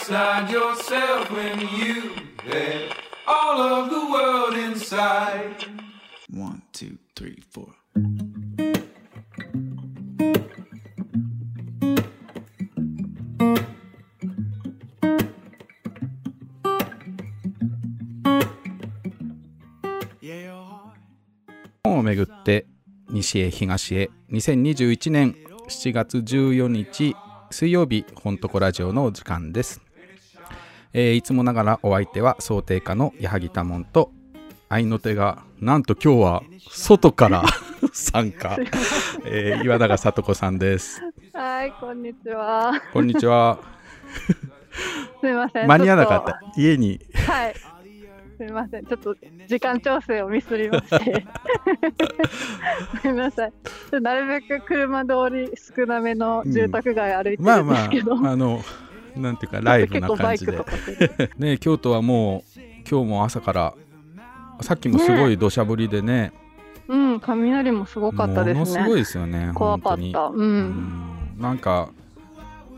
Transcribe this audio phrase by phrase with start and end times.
[0.00, 2.96] outside yourself when you had
[3.26, 5.66] all of the world inside?
[6.32, 7.68] One, two, three, four.
[21.84, 22.66] 本をめぐって
[23.10, 25.36] 西へ東へ2021年
[25.68, 27.14] 7月14日
[27.50, 29.80] 水曜日本とこラジオのお時間です、
[30.92, 34.10] えーいつもながらお相手は想定家の矢作多門と
[34.68, 37.44] 愛の手がなんと今日は外から
[37.92, 38.56] 参加、
[39.24, 42.72] えー岩永聡子さんですはい、こんにちは。
[42.92, 43.58] こんにちは
[45.20, 45.68] すみません。
[45.68, 47.32] 間に合わなかった家にと。
[47.32, 47.54] はい。
[47.54, 48.86] すみません。
[48.86, 49.14] ちょっと
[49.46, 51.26] 時間調整をミスりまして。
[53.02, 53.52] すみません。
[54.02, 58.14] なるべく車通り少なめの住宅街歩いてるんでまあますけど。
[58.14, 58.60] ああの
[59.16, 60.64] なんていうかライブな感じで。
[61.38, 63.74] ね京都はもう今日も朝から
[64.60, 66.32] さっきもすごい土砂降りでね
[66.88, 68.54] うん、雷もすごかったですね。
[68.54, 70.24] ものすごいですよね怖かった。
[70.26, 70.34] う。
[70.34, 71.90] うんんなんか、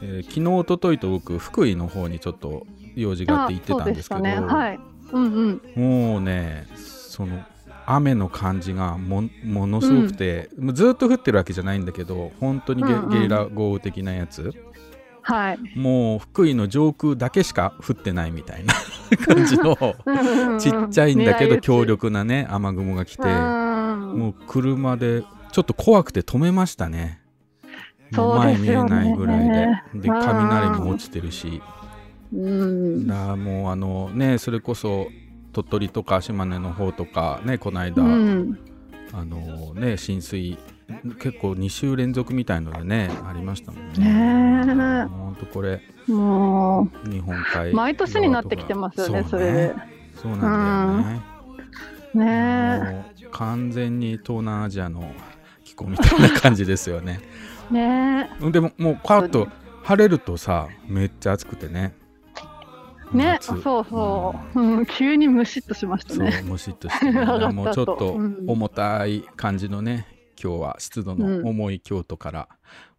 [0.02, 4.38] えー昨日一昨日と僕福井の方にちょっと用事があって行ってたんですけどね。
[4.38, 4.80] はい。
[5.12, 5.82] うんうん。
[6.12, 7.42] もうねその
[7.86, 14.52] 雨の感じがもものすごくて、もうずっと降ってるわけじゃないんだけど本当にゲ,、うんうんゲリラ豪雨的なやつ
[15.22, 15.78] はい。
[15.78, 18.74] もう福井の上空だけしか降ってないみたいな
[19.24, 19.76] 感じの
[20.58, 27.20] ちっちゃいんだけど強力なね雨雲が来てうんもう車でちょっと怖くて止めましたね。
[28.12, 29.48] もう前見えないぐらい
[29.94, 30.00] で。
[30.00, 31.62] でうん雷も落ちてるし。
[32.32, 33.06] うん。
[33.06, 35.08] だもうあのねそれこそ
[35.52, 38.58] 鳥取とか島根の方とかねこの間、うん。
[39.12, 40.58] あのね浸水
[41.18, 44.04] 結構2週連続みたいのでねありましたもんね。
[44.04, 49.74] ねえほんとこれも日本海う毎年になってきてますよね、それで。
[50.20, 51.32] そうなんだよね。
[52.14, 55.12] ね完全に東南アジアの
[55.64, 57.20] 気候みたいな感じですよね。
[57.70, 57.74] え。
[57.74, 59.48] ねでももうパッと
[59.82, 61.94] 晴れるとさめっちゃ暑くてね。
[63.14, 63.16] え。
[63.16, 64.86] ね夏そうそう、うん。
[64.86, 66.42] 急にムシッとしましたそうね。
[66.42, 70.06] もしっとして、 ね、もうちょっとうん重たい感じのね、
[70.42, 72.48] 今日は湿度の重い京都から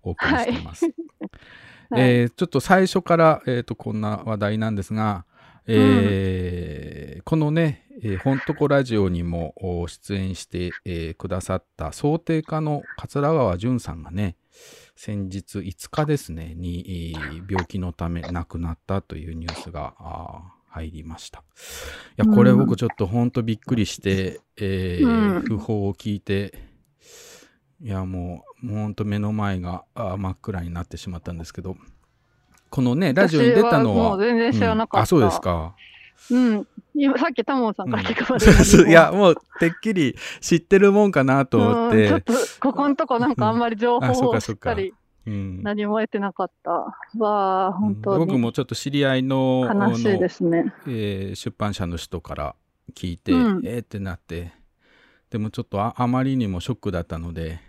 [0.01, 0.85] お送りしてます。
[0.85, 0.93] はい。
[1.95, 5.25] えーちょっと最初から、えー、とこんな話題なんですが、
[5.67, 14.35] えーこのね「えー、ほんとこラジオ」にもお出演して、えーくださった想定家の桂川淳さんがね
[14.95, 19.93] 先日5日ですねに、えー病気のため亡くなったというニュースが
[20.69, 21.39] 入りました。
[21.39, 21.41] い
[22.17, 22.57] やこれうん。
[22.59, 25.37] 僕ちょっとほんとびっくりして、えーうん。
[25.43, 26.72] 訃報を聞いて
[27.83, 31.75] いやもうもうほんと目の前があー真っ暗になってしまったんですけど
[32.69, 34.97] このねラジオに出たのは私もう全然知らなかった。
[34.99, 35.41] うんあそうです。
[35.41, 35.75] か
[36.31, 36.67] うん。
[36.95, 38.45] 今さっきタモンさんから聞くまで、
[38.89, 44.93] いやもうてっきり知ってるもんかなと思ってうんちょっとここのとこなんかあんまり情報をしっかり
[45.27, 46.71] うん何も得てなかった。
[47.17, 50.73] わあ、本当に僕もちょっと知り合いの悲しいですね。
[50.87, 52.55] えー出版社の人から
[52.95, 54.53] 聞いて、うんえーってなって
[55.29, 57.59] でもちょっとああまりにもショックだったので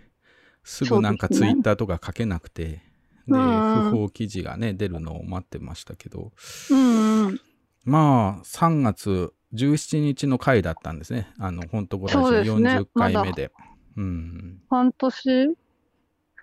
[0.65, 2.81] すぐなんかツイッターとか書けなくて
[3.27, 6.33] で,、不法記事がね出るのを待ってましたけど。
[6.69, 7.41] うんうん。
[7.83, 11.31] まあ3月17日の回だったんですね。
[11.39, 12.79] あの本当ごそう来週ですね。
[12.79, 13.51] 40回目で。
[13.95, 14.61] うん。
[14.69, 15.55] 半年？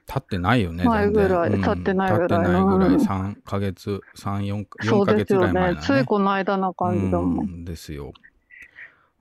[0.05, 1.50] 経ってないよね、前ぐらい。
[1.50, 1.62] うん。
[1.62, 2.28] 経ってないぐらい。
[2.28, 5.81] 経ってないぐらい、うん3ヶ月、3、4、4そうヶ月ぐらい前だ。
[5.81, 5.87] ね。
[5.87, 7.43] ついこの間な感じだも。
[7.43, 8.12] うんんですよ。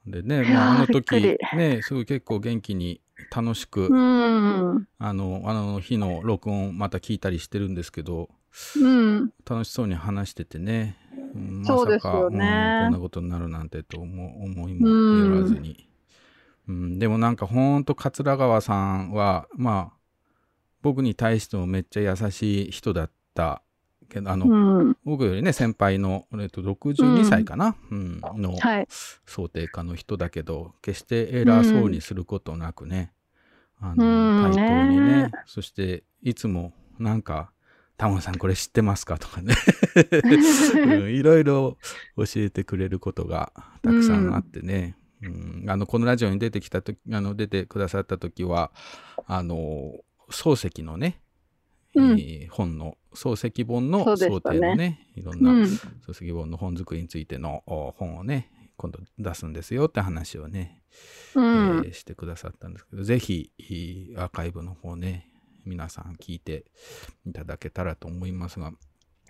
[0.08, 3.00] でね、まあ、あの時り、ね、すごい結構元気に
[3.36, 4.88] 楽しく、うん。
[4.98, 8.30] あの、あの日の録音また聞いたりしてるんですけど、
[8.78, 9.32] うん。
[9.50, 10.98] 楽しそうに話しててね、
[11.34, 15.88] うんそうですよねうんこんなことになるなんてと思思いもよらずに。
[16.68, 19.98] うんでもなんかほんと桂川さんは、まあ、
[20.82, 23.64] 僕に対してもめっちゃ優しい人だった
[24.12, 24.98] けど、あの、うん。
[25.04, 28.22] 僕よりね、先輩の、えっと、62歳かな、うん。
[28.36, 28.88] のはい。
[29.26, 33.14] 想定家の人だけど、決して偉そうにすることなくね、
[33.80, 34.04] あうの、
[34.40, 34.42] ん。
[34.42, 37.52] 対等にねねそして、いつもなんか、
[37.98, 39.18] タモさんこれ知ってますか？
[39.20, 39.54] とかね、
[40.86, 41.14] うん。
[41.14, 41.78] いろいろ
[42.18, 43.54] 教えてくれることが
[43.84, 45.66] たくさんあってね、うん。
[45.70, 48.72] あの、このラジオに出てきたとき、あの、出てくださった時は、
[49.28, 50.00] あの、
[50.32, 51.22] 漱石のね、
[51.96, 55.64] うんえー本の漱石本の想定のねいろんなうん。
[55.64, 60.82] 漱石本の本作りについてのお本をね今度出すんですよって話をね、
[61.36, 61.80] うえん。
[61.82, 63.64] ーしてくださったんですけどぜひい
[64.12, 65.28] いアーカイブの方ね
[65.66, 66.66] 皆さん聞いて
[67.26, 68.76] いただけたらと思いますがはい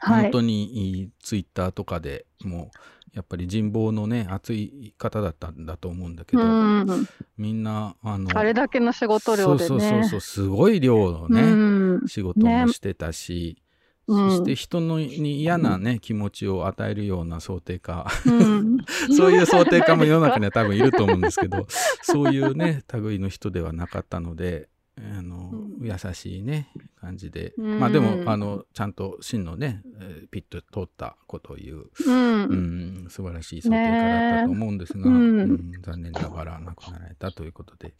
[0.01, 2.77] 本当にツイッターとかでもう
[3.13, 7.07] やっぱり人望のね熱い方だったんだと思うんだけど、うん。
[7.37, 9.67] みんなあのあれだけの仕事量でね。
[9.67, 12.07] そうそうそうそうすごい量のね、うん。
[12.07, 13.71] 仕事もしてたし、うん
[14.07, 18.77] そして人のに嫌なね気持ちを与えるような想定家うん。
[19.15, 21.65] そういう想定家も世の中には多分いると思うんですけど
[22.01, 24.67] そういうね類の人ではなかったので
[24.97, 26.69] あの、うん優しいね
[27.01, 32.43] 感じで、うんまあでもあのちゃんと真のね、えーピッと通ったことを言う、うん。
[32.43, 35.11] うん、素晴らしい想定家だったと思うんですが、ねえ。
[35.11, 35.39] うん。
[35.39, 35.71] うん。
[35.81, 37.93] 残念ながら亡くなられたということで、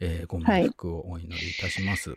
[0.00, 2.16] えーご冥福をお祈りいたします。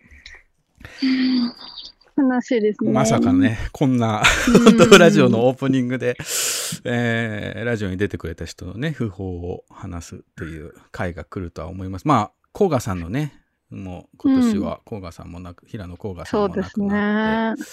[2.17, 2.91] 悲しいですね。
[2.91, 4.23] まさかね、こんな、
[4.99, 6.17] ラジオのオープニングで、
[6.83, 12.07] えーラジオに出てくれた人のね、訃報を話すという回が来るとは思います。
[12.07, 13.40] まあ、甲賀さんのね、
[13.71, 17.67] もう今年は甲賀さんもなく、平野甲賀さんも亡くなって、ね。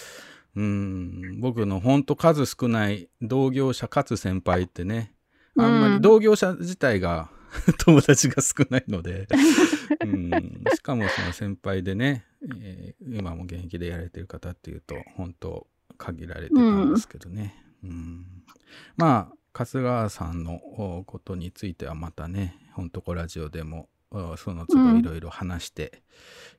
[0.56, 5.14] うん、僕の本当数少ない同業者かつ先輩ってね、
[5.56, 7.30] あんまうんり同業者自体が
[7.84, 9.28] 友達が少ないので、
[10.04, 10.30] うん、
[10.74, 12.24] しかもその先輩でね、
[12.60, 15.66] えー今も現役でやられてる方っていうと本当
[15.96, 18.26] 限られてたんですけどね、うん。
[18.96, 26.02] まあ春日さんのおことについてはまたね「ほんとこラジオ」でもおその都度いろいろ話して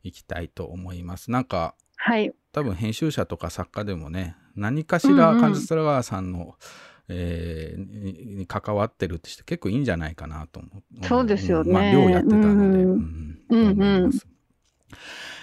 [0.03, 1.31] いきたいと思います。
[1.31, 2.33] なんかはい。
[2.51, 6.55] 多分編集者とか作家でもね何かしらうんうん関津川さんの、
[7.07, 10.69] えーにに関わってるって人結構いいんじゃないかなと思
[11.01, 11.05] う。
[11.05, 14.11] そうですよねんまあ寮やってたので、うんうんうん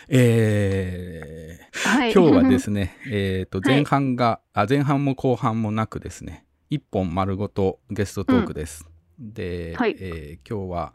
[0.09, 2.13] えーはい。
[2.13, 8.89] 今日はですね、 えーとはい前半が、あ前半も後半もなくですね一本丸ごとゲストトークです。
[9.19, 10.95] で、はいえー今日は、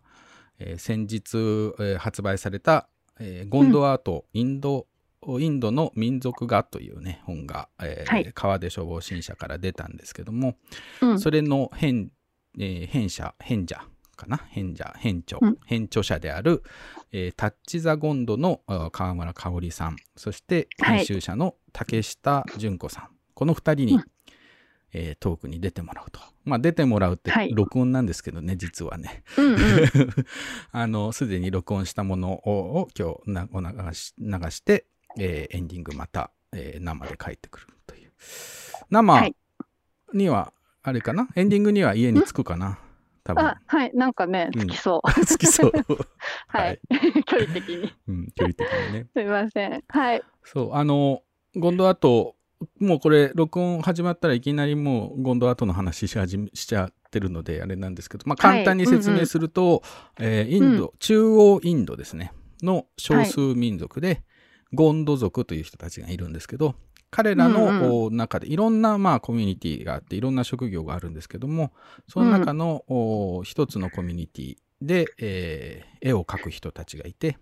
[0.64, 1.38] えー先日、
[1.80, 2.88] えー発売された、
[3.20, 4.88] えーゴンドアート、インド
[5.40, 8.32] インドの民族画というね本が、えーはい。
[8.34, 10.56] 川出消防新社から出たんですけども、
[11.02, 11.20] うん。
[11.20, 12.12] それの編,、
[12.60, 13.84] えー編者編者
[14.16, 14.38] かな？
[14.50, 15.58] 編者編著、うん。
[15.66, 16.64] 編著者である、
[17.12, 20.98] えータッチ・ザ・ゴンドのあ川村香織さんそしてはい。
[20.98, 24.06] 編集者の竹下純子さん、この2人に、うん
[24.94, 29.60] えートークに出てもらうとまあ出てもらうってはい録音なんですけどね、実はねうんうん。
[30.72, 32.52] あのすでに録音したものを
[32.82, 34.86] を今日なお流し流して、
[35.18, 38.12] えーエンディングまた、えー生で帰ってくるという
[38.90, 39.36] 生はい
[40.14, 40.52] には、
[40.84, 41.30] あれかな？
[41.36, 42.80] エンディングには家に着くかな？
[43.24, 43.92] 多分あ、はい。
[43.94, 45.02] なんかね、うん好きそう。
[45.08, 45.72] 好きそう
[46.50, 46.82] はい。
[47.26, 47.94] 距離的に。
[48.08, 49.84] うん、距離的にねすみません。
[49.88, 50.22] はい。
[50.44, 51.22] そうあの
[51.56, 52.36] ゴンドアート
[52.80, 59.84] もうこれ録音始まったらいきなりもうゴンドアートの話し始めしちゃってるのであれなんですけど、まあ、はい簡単に説明すると、
[60.20, 64.24] えーインド、中央インドですねの少数民族で、
[64.74, 66.76] ゴンド族という人たちがいるんですけど
[67.10, 71.74] 彼らの、中でいろんな、まあ、コミュニティがあっていろんな職業があるんですけども
[72.08, 77.38] その中の、お一つのコミュニティで、えー絵を描く人たちがいて、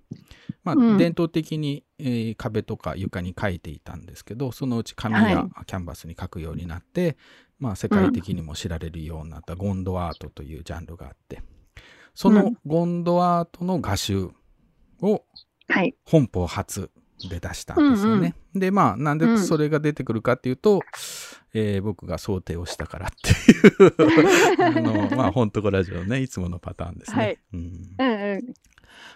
[0.65, 0.97] まあうん。
[0.97, 7.15] 伝統的に、えー壁とか床に描いていたんですけどそのうち紙やはキャンバスに描くようになって、
[7.57, 11.41] まあ、世界的にも知られるようになったゴンドアートというジャンルがあって
[12.13, 12.57] そうのん。
[12.65, 14.29] ゴンドアートの画集
[15.01, 15.23] を
[15.69, 15.95] はい。
[16.05, 16.89] 本邦初
[17.27, 18.35] で出したんですよね。
[18.53, 20.81] でまあなんでそれが出てくるかっていうと、
[21.53, 23.95] えー僕が想定をしたからっていう
[24.63, 24.69] あ
[25.09, 27.17] のまあ本当こラジオねいつものパターンですね。
[27.17, 27.59] はいうん
[27.97, 28.53] うんうん。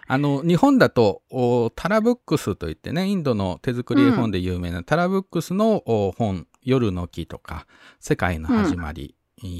[0.06, 7.66] あの日本だとおタラブックスといってねインドの手作り絵本で有名なタラブックスのお本「夜の木」とか
[8.00, 9.14] 「世界の始まり」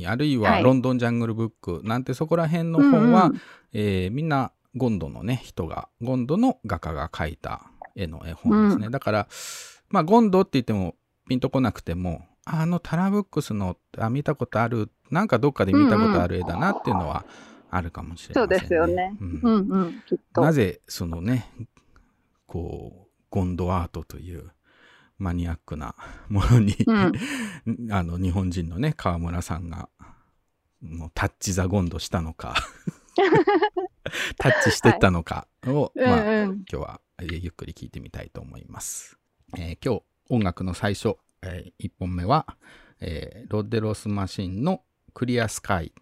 [0.07, 3.41] あるいは「はいロンドンジャングルブック」なんてそこら辺の本は、うんうん
[3.73, 9.29] えーみんなゴンドのね人がゴンドの画家が描いた絵の絵本ですね、だから
[9.89, 10.97] まあゴンドって言っても
[11.29, 17.25] ピンとこなくてもあのタラブックスのあ見たことあるなんかどっかで見たことある絵だなっていうのは
[17.71, 18.57] あるかもしれませんね。
[18.57, 20.03] そうですよねうんうんうん。
[20.07, 20.43] きっと。
[20.43, 21.51] なぜそのね
[22.47, 24.53] こうゴンドアートという
[25.19, 25.95] マニアックな
[26.29, 27.13] ものに、うん
[27.91, 29.89] あの日本人のね川村さんが
[30.83, 32.55] もうタッチ・ザ・ゴンドしたのか
[34.39, 36.55] タッチしてったのかを、うんまあ、うん。
[36.57, 39.17] 今日はえーゆっくり聞いてみたいと思います。
[39.57, 42.47] えー今日音楽の最初、えー1本目は、
[43.01, 45.93] えーロッデロスマシンのクリアスカイ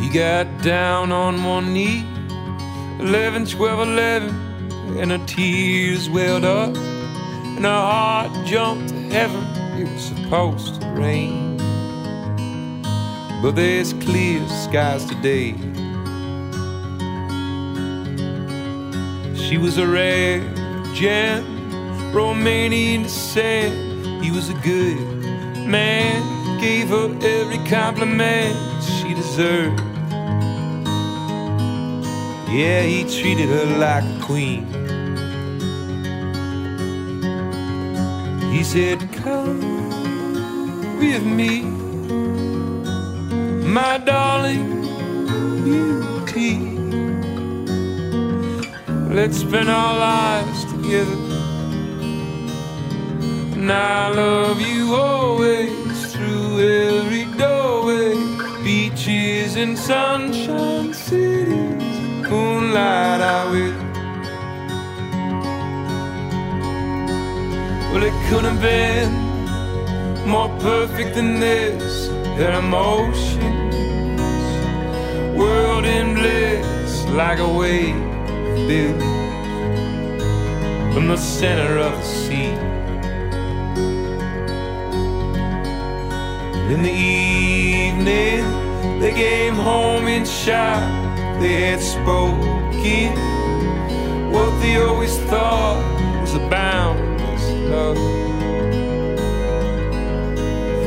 [0.00, 2.04] He got down on one knee,
[3.00, 9.42] 11, 12, 11, and her tears welled up, and her heart jumped to heaven.
[9.80, 11.45] It was supposed to rain,
[13.46, 15.52] but there's clear skies today.
[19.36, 20.40] She was a rare
[20.92, 21.44] gem,
[22.12, 23.72] Romanian descent.
[24.20, 24.98] He was a good
[25.64, 29.78] man, gave her every compliment she deserved.
[32.50, 34.66] Yeah, he treated her like a queen.
[38.50, 39.60] He said, Come
[40.98, 41.75] with me,
[43.66, 44.84] my darling
[45.66, 46.56] you beauty.
[49.12, 51.16] Let's spend our lives together.
[53.56, 58.14] And I love you always through every doorway.
[58.62, 63.86] Beaches and sunshine cities, moonlight I will.
[67.92, 72.05] Well, it couldn't have been more perfect than this.
[72.36, 73.38] Their emotions,
[75.38, 77.94] world in bliss, like a wave
[78.68, 79.00] built
[80.92, 82.52] from the center of the sea.
[86.72, 88.44] In the evening,
[89.00, 90.82] they came home in shock.
[91.40, 93.12] They had spoken
[94.30, 95.82] what they always thought
[96.20, 97.96] was a boundless love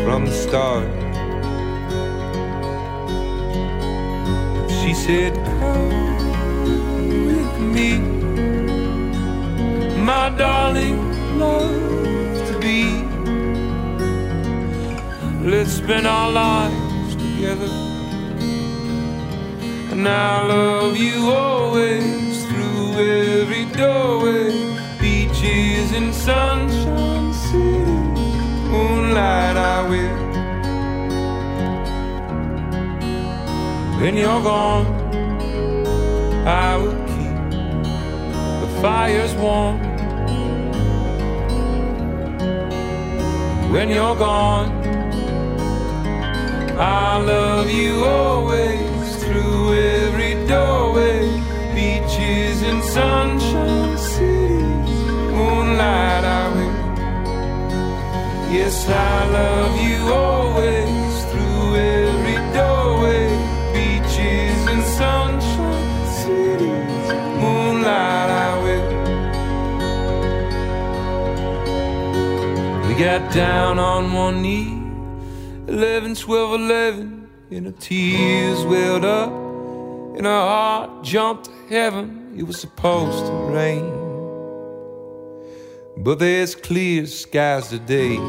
[0.04, 0.99] from the start.
[4.82, 8.00] She said, Come with me,
[9.98, 10.98] my darling,
[11.38, 13.04] love to be.
[15.44, 17.70] Let's spend our lives together.
[19.92, 24.52] And I love you always through every doorway.
[25.02, 28.20] Beaches and sunshine cities,
[28.72, 30.29] moonlight I will.
[34.02, 34.86] When you're gone,
[36.48, 37.38] I will keep
[38.62, 39.78] the fires warm.
[43.74, 44.70] When you're gone,
[46.80, 51.20] I'll love you always through every doorway.
[51.76, 55.02] Beaches and sunshine cities,
[55.38, 56.78] moonlight I will.
[58.50, 61.09] Yes, I love you always
[73.00, 74.76] got down on one knee.
[75.70, 79.32] 11, 12, 11, and her tears welled up,
[80.18, 82.36] and her heart jumped to heaven.
[82.38, 83.90] It was supposed to rain,
[86.04, 88.20] but there's clear skies today.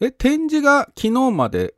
[0.00, 1.74] え、展示が昨日まで、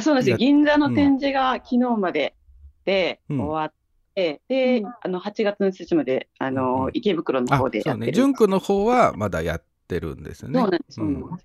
[0.00, 0.34] そうなんですよ。
[0.34, 2.36] や銀座うんの展示が昨日まで
[2.84, 3.81] でうん終わって、
[4.14, 8.12] でうん、あの、8月の1日まで、あうんの、池袋のあ方で、やってる。
[8.12, 10.60] 純区の方はまだやってるんですよね。
[10.88, 11.40] そうなん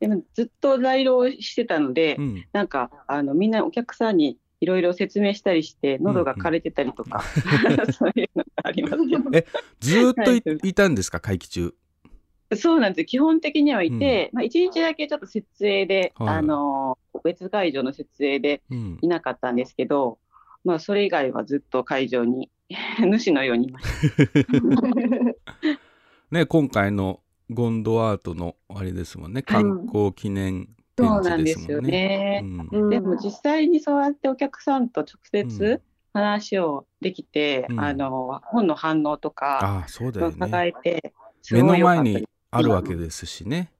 [0.00, 2.44] でもずっと在廊してたので、うん。
[2.52, 7.22] なんか、あの、みんなお客さんにいろいろ説明したりして、喉が枯れてたりとか、
[7.92, 9.30] そういうのがありますけど。
[9.32, 9.46] え
[9.78, 11.74] ずーっとい,、はいたんですか、会期中。
[12.56, 13.06] そうなんですよ。
[13.06, 20.18] 基本的にはいて、まあ、一日だけちょっと設営で、はいあの、別会場の設営でうんいなかったんですけど、
[20.64, 22.50] まあ、それ以外はずっと会場に、
[23.00, 24.32] 主のようにいました。
[26.30, 31.90] ね、今回のゴンドアートのあれですもんね、観光記念展そうな示んですよですもんね。
[31.90, 32.42] ね。
[32.72, 40.72] うんでも実際にそうやってお客さんと直接話をできて、うんあの、本の反応とかああ、そうだよ伺ね。
[40.84, 43.72] えて、す目の前にあるわけですしね。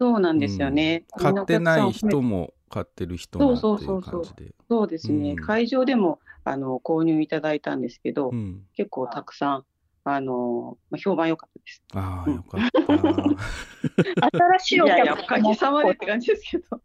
[0.00, 1.04] そうなんですよね。
[1.16, 2.52] 買ってない人も。
[2.78, 4.54] も買ってる人もそいううそうそうそうで。
[4.68, 5.30] そうですね。
[5.32, 8.66] うん会場でも、あの、購入いただいたんですけど、うん。
[8.76, 9.64] 結構たくさん、
[10.04, 11.82] あの、まあ評判良かったです。
[11.94, 14.28] ああ、うんよかった。
[14.58, 16.80] 新しいお客様おかげさまでって感じですけど。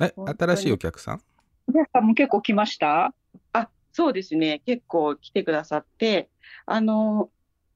[0.00, 1.22] え、新しいお客さん？
[1.68, 3.14] お客さんも結構来ました？
[3.52, 4.60] あ、そうですね。
[4.66, 6.28] 結構来てくださって、
[6.66, 7.30] あの、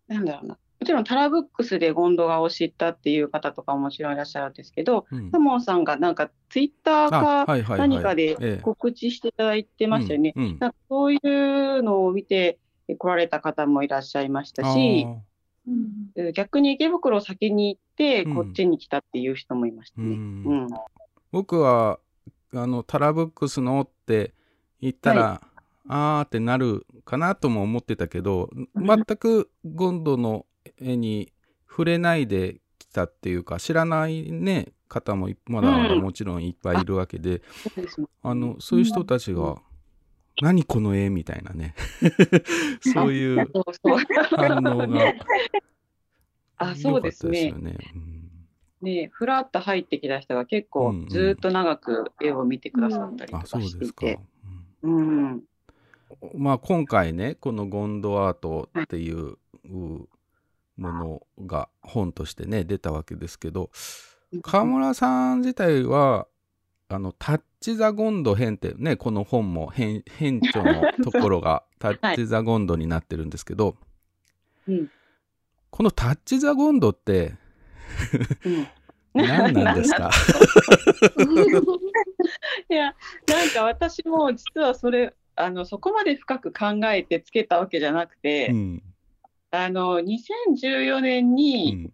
[0.08, 0.58] なんだろうな。
[0.82, 5.30] もちろんタラブックスでゴンドガを知ったっていう方とかももちろんいらっしゃるんですけど、うん。
[5.30, 7.88] サモンさんがなんかツイッターあ、かはいはいはい。
[7.88, 8.56] 何かでええ。
[8.60, 10.32] 告知していただいてましたよね。
[10.36, 12.58] なんかそういうのを見て
[12.98, 15.06] 来られた方もいらっしゃいましたし、
[16.34, 18.34] 逆に池袋を先に行ってうん。
[18.34, 20.16] こっちに来たっていう人もいましたね。
[20.16, 20.64] うん。
[20.64, 20.68] ん。
[21.30, 22.00] 僕は、
[22.52, 24.34] あの、タラブックスのって
[24.80, 25.42] 言ったら、
[25.86, 31.32] あーってなるかなとも思ってたけど、全くゴンドの絵に
[31.68, 37.40] 触れないで来たっていうか、知らないね、方もいまだまだもちろんいっぱいいるわけで、
[38.22, 39.56] あのそういう人たちが
[40.42, 41.74] 「何この絵」みたいなね。
[42.92, 43.50] そういう
[44.30, 45.14] 反応が
[46.58, 47.40] あそうですね。
[47.40, 47.76] すよね。
[47.94, 48.30] うん。
[48.82, 53.46] ねふらっと入ってきた人が結構ずーっと長く絵を見てくださったりとあか。
[53.46, 54.18] していて、
[54.82, 55.02] うんう
[55.36, 55.42] ん、
[56.34, 59.38] まあ、今回ねこの「ゴンドアート」っていう
[60.82, 60.92] も
[61.38, 63.70] のが本としてね出たわけですけど
[64.42, 66.26] 川村さん自体は
[66.88, 73.76] あのタッチ・ザ・ゴンド編ってねこの本も編編著のところが タッチ・ザ・ゴンドになってるんですけど、
[74.68, 74.90] うん。
[75.70, 77.34] このタッチ・ザ・ゴンドって
[78.44, 78.66] うん。
[79.14, 80.10] 何なんですか？
[82.68, 82.94] いや
[83.28, 88.82] なんか私も実はそれあのそこまで深く考えてつけたわけじゃなくて、うん
[89.52, 91.92] あの2014年うに、ん。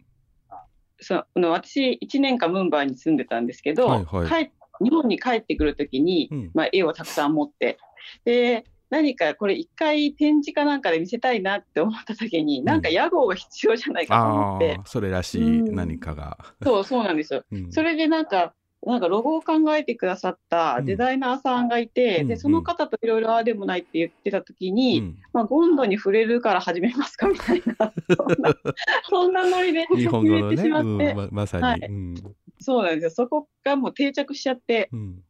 [1.00, 4.46] その私1年間ムンバイに住んでたんですけど、はいはい。
[4.46, 4.50] 帰
[4.80, 6.50] 日本に帰ってくるときに、うん。
[6.54, 7.78] まあ、絵をたくさん持って。
[8.24, 14.76] で何かこれ一回展示かなんかで見せたいなって思ったときに、なんか屋号が必要じゃないかと思あって。
[14.80, 15.74] あ、それらしいうん。
[15.74, 17.44] 何かが、そうそうなんですよ。
[17.50, 17.72] うん。
[17.72, 18.54] それでなんか
[18.86, 22.28] なんかロゴを考えてくださったデザイナーさんがいて、うん。
[22.28, 25.18] でその方といろいろああでもないって言ってたときに、うん。
[25.32, 27.92] まあ、ゴンドに触れるから始めますかみたいな
[29.10, 31.80] そんなノリで日本語のね、言ってしまって、うんままさに、はい。
[31.80, 32.14] うん。
[32.60, 33.10] そうなんですよ。
[33.10, 35.22] そこがもう定着しちゃってうん。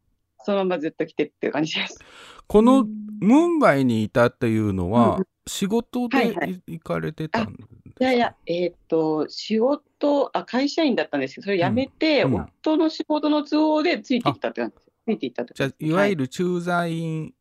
[0.45, 1.99] そのままずっと来てっていう感じです。
[2.47, 2.87] この
[3.21, 12.35] ムンバイにいたっていうのは、うん仕事で行かれてたんですか、いやいや、えーっと、仕事あ、会社員だったんですけど、それ辞めて、うん。
[12.35, 12.41] うん。
[12.63, 14.77] 夫の仕事の都合でついてきたって感じ。
[14.77, 14.89] です。
[15.07, 15.63] ついていったってじ。
[15.63, 17.35] ゃいわゆる、る駐在員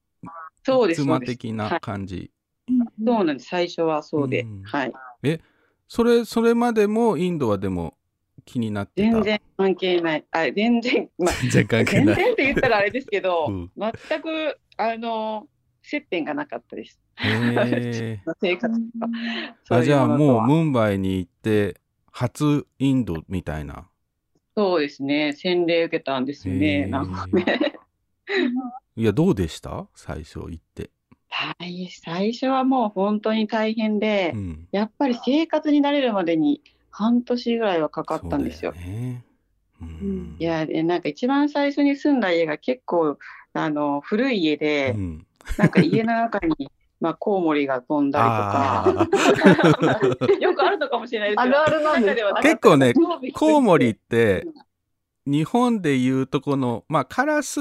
[0.66, 1.20] そうです、そ妻。
[1.20, 2.32] 的なはい、感じ、
[2.70, 3.50] そうなんです。
[3.50, 4.64] 最初はそうで、うん。
[4.64, 4.94] はい。
[5.88, 7.98] それそれまでもインドはでも
[8.44, 9.12] 気になってた？
[9.12, 10.26] 全然関係ない。
[10.32, 12.16] あ、全然、まあ、全然関係全ない。
[12.16, 13.72] 然って言ったらあれですけど、うん。
[13.78, 15.48] 全く、あの、
[15.88, 17.00] 接点がなかったです。
[17.16, 19.08] へー 生活とか。
[19.64, 21.80] そういうあじゃあもうムンバイに行って
[22.12, 23.90] 初インドみたいな
[24.56, 25.34] そうですね。
[25.34, 26.86] 洗礼受けたんですね。
[26.88, 27.76] ーなんかね。
[28.98, 29.88] いやどうでした？
[29.94, 30.90] 最初行って、
[31.60, 38.74] 大最初はもう本当に大変で、うん、やっぱり生活に慣れるまでに半年ぐらいはかかったんですよ。
[38.74, 39.24] そうだね
[39.80, 43.20] うんいや、でなんか一番最初に住んだ家が結構
[43.54, 45.27] あの古い家で、うん
[45.58, 50.00] なんか家の中に まあコウモリが飛んだありとか、
[50.42, 51.50] よくあるのかもしれないですけ
[52.22, 52.94] ど、ある結構ね
[53.34, 54.48] コウモリって
[55.26, 57.60] 日本でいうとこのまあカラス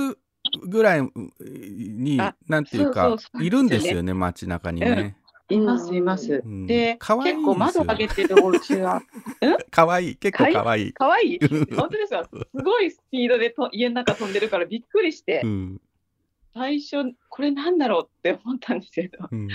[0.67, 1.03] ぐらい
[1.41, 3.45] にあなんていうそかうそうそう。
[3.45, 5.17] いるんですよね街中にね。
[5.49, 6.43] いますいます。
[6.45, 6.67] うん。
[6.67, 9.01] で、結構窓開けてるお家は、
[9.71, 10.93] 可愛い結構可愛い。
[10.93, 11.39] 可愛い？
[11.77, 12.25] 本当ですか？
[12.25, 15.81] すごいスピードでと家の中飛んでるからびっくりして、うん
[16.57, 19.47] 最初、これなんだろうって思ったんですけど、うん。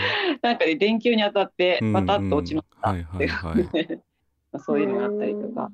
[0.44, 2.90] なんかね、電球に当たって、うんバタッと落ちました。
[2.90, 4.00] はいって
[4.60, 5.72] そういうのがあったりとか。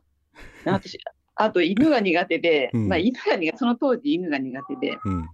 [0.63, 0.97] 私
[1.35, 2.87] あと犬が苦手で、うん。
[2.87, 5.27] まあ、犬が苦手その当時犬が苦手で、うん。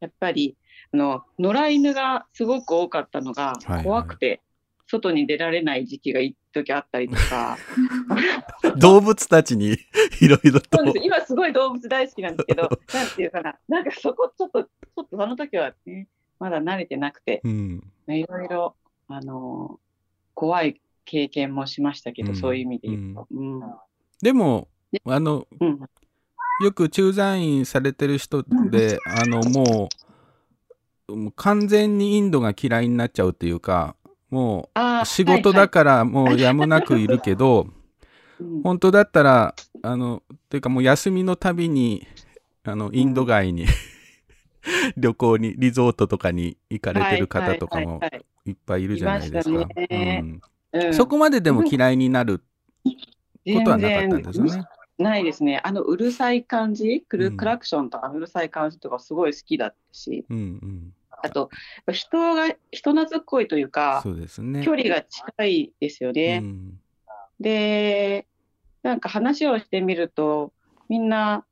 [0.00, 0.56] やっぱり
[0.92, 3.52] あの野良犬がすごく多かったのが
[3.84, 4.42] 怖くて、
[4.86, 7.56] 外に出られない時期が一時あったりとか、
[8.76, 9.76] 動物たちに
[10.20, 10.78] いろいろと。
[10.78, 11.06] そうです。
[11.06, 17.82] 今すごい動物大好きなんですけど、 なんていうかな、なんかそこちょっと、ちょっとその時はね、まだ慣れてなくて、うん。
[18.08, 18.76] いろいろ、
[19.08, 19.78] あの
[20.34, 22.36] 怖い経験もしましたけど、うん。
[22.36, 23.26] そういう意味で言うと。
[23.30, 23.60] うん。
[24.22, 24.68] でも
[25.06, 25.80] あのうん。
[26.62, 29.88] よく駐在員されてる人であのも
[31.08, 33.96] うもう完全にインドが嫌いになっちゃうっていうか
[34.34, 37.68] もう仕事だからもうやむなくいるけど、はいはい
[38.40, 38.62] うん。
[38.62, 42.04] 本当だったらあのっていうかもう休みのたびに
[42.64, 43.66] あのインド街に
[44.96, 48.10] 旅行にリゾートとかに行かれてる方とかもは
[48.44, 50.92] いっぱいいるじゃないですか。
[50.92, 52.42] そこまででも嫌いになる
[53.46, 54.64] ことはなかったんですね。
[54.98, 55.60] ないですね。
[55.62, 60.92] あのうるさい感じ、クラクションとかうるさい感じとかすごい好きだったし、うんうん、
[61.24, 61.50] あと、
[61.92, 64.62] 人が、人懐っこいというか、そうですね。
[64.64, 66.38] 距離が近いですようね。
[66.40, 66.78] ん
[67.40, 68.26] で、
[68.82, 70.52] なんか話をしてみると、
[70.88, 71.44] みんな、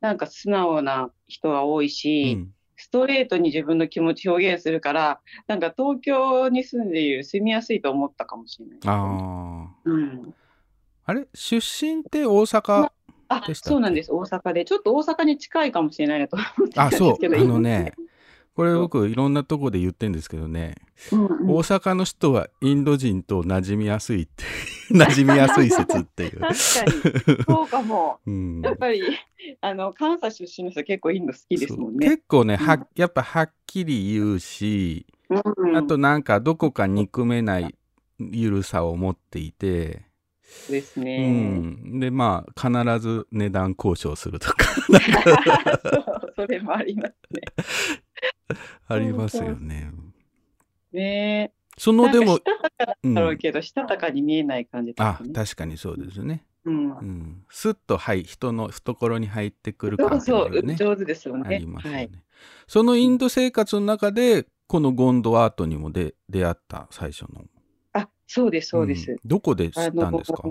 [0.00, 8.78] なんか素直な人が多いし、うんストレートに自分の気持ち表現するから、なんか東京に住んでいる住みやすいと思ったかもしれない。
[8.86, 9.76] ああ。
[9.84, 10.34] うん。
[11.04, 11.26] あれ？
[11.34, 12.90] 出身って大阪
[13.28, 13.68] あでしたっけ？
[13.68, 14.64] そうなんです、大阪で。
[14.64, 17.18] ちょっと大阪に近いかもしれないなと思ってたんあ、ですそう。
[17.18, 17.92] けど、あのね、
[18.54, 20.74] これ僕いろんなとこで言ってんですけどね、
[21.12, 24.44] うんうん大阪の人はインド人と馴染みやすいって
[24.92, 26.40] 馴染みやすい説っていう。
[26.40, 27.44] 確かに。
[27.44, 28.20] そうかも。
[28.26, 29.02] うんやっぱり、
[29.60, 32.06] あの、関西出身の人結構インド好きですもんね。
[32.06, 37.74] 結構ね、はうんやっぱはっきり言うし、うんあとなんかどこか憎めない
[38.18, 40.09] ゆるさを持っていて、
[40.68, 41.28] ですうね。
[41.28, 44.64] ん、でまあ必ず値段交渉するとか
[45.92, 47.42] そうそれもありますね。
[48.88, 49.90] ありますよね。
[50.92, 51.94] ねそえ。
[51.96, 55.32] のでもしたたかうんだろうけど、したたかに見えない感じですあね。
[55.32, 56.44] 確かにそうですね。
[56.64, 57.02] うんう。
[57.02, 61.66] ん、スッとはい人の懐に入ってくるそう感っていそうう、ね上手ですよあねり。
[61.66, 61.96] ますよね。
[61.96, 62.10] はい。
[62.66, 67.44] そのインド生活の中でこのゴンドアートにもで出会った最初の。
[68.30, 69.12] あ、そうです、そうです。
[69.12, 70.42] んどこで知ったんですか？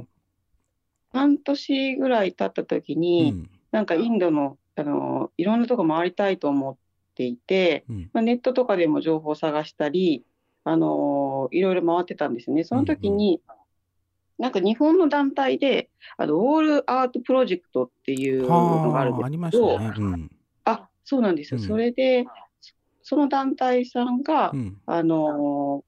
[1.12, 6.76] 半年ぐらい経った時うに、んなんかインドの、あの、いろんなとこ回りたいと思っ
[7.16, 10.24] ていて、うんまあ、ネットとかでも情報を探したり、
[10.66, 12.64] あのいろいろ回ってたんですね。
[12.64, 13.42] その時に、
[14.38, 19.94] なんか日本の団体で、あの、オールアートプロジェクトっていうのがあるんはあありましですけど、たね。
[19.98, 20.32] うん
[20.66, 21.60] あ、そうなんですよ。
[21.60, 22.26] うんそれで、
[23.02, 25.84] その団体さんが、うんあの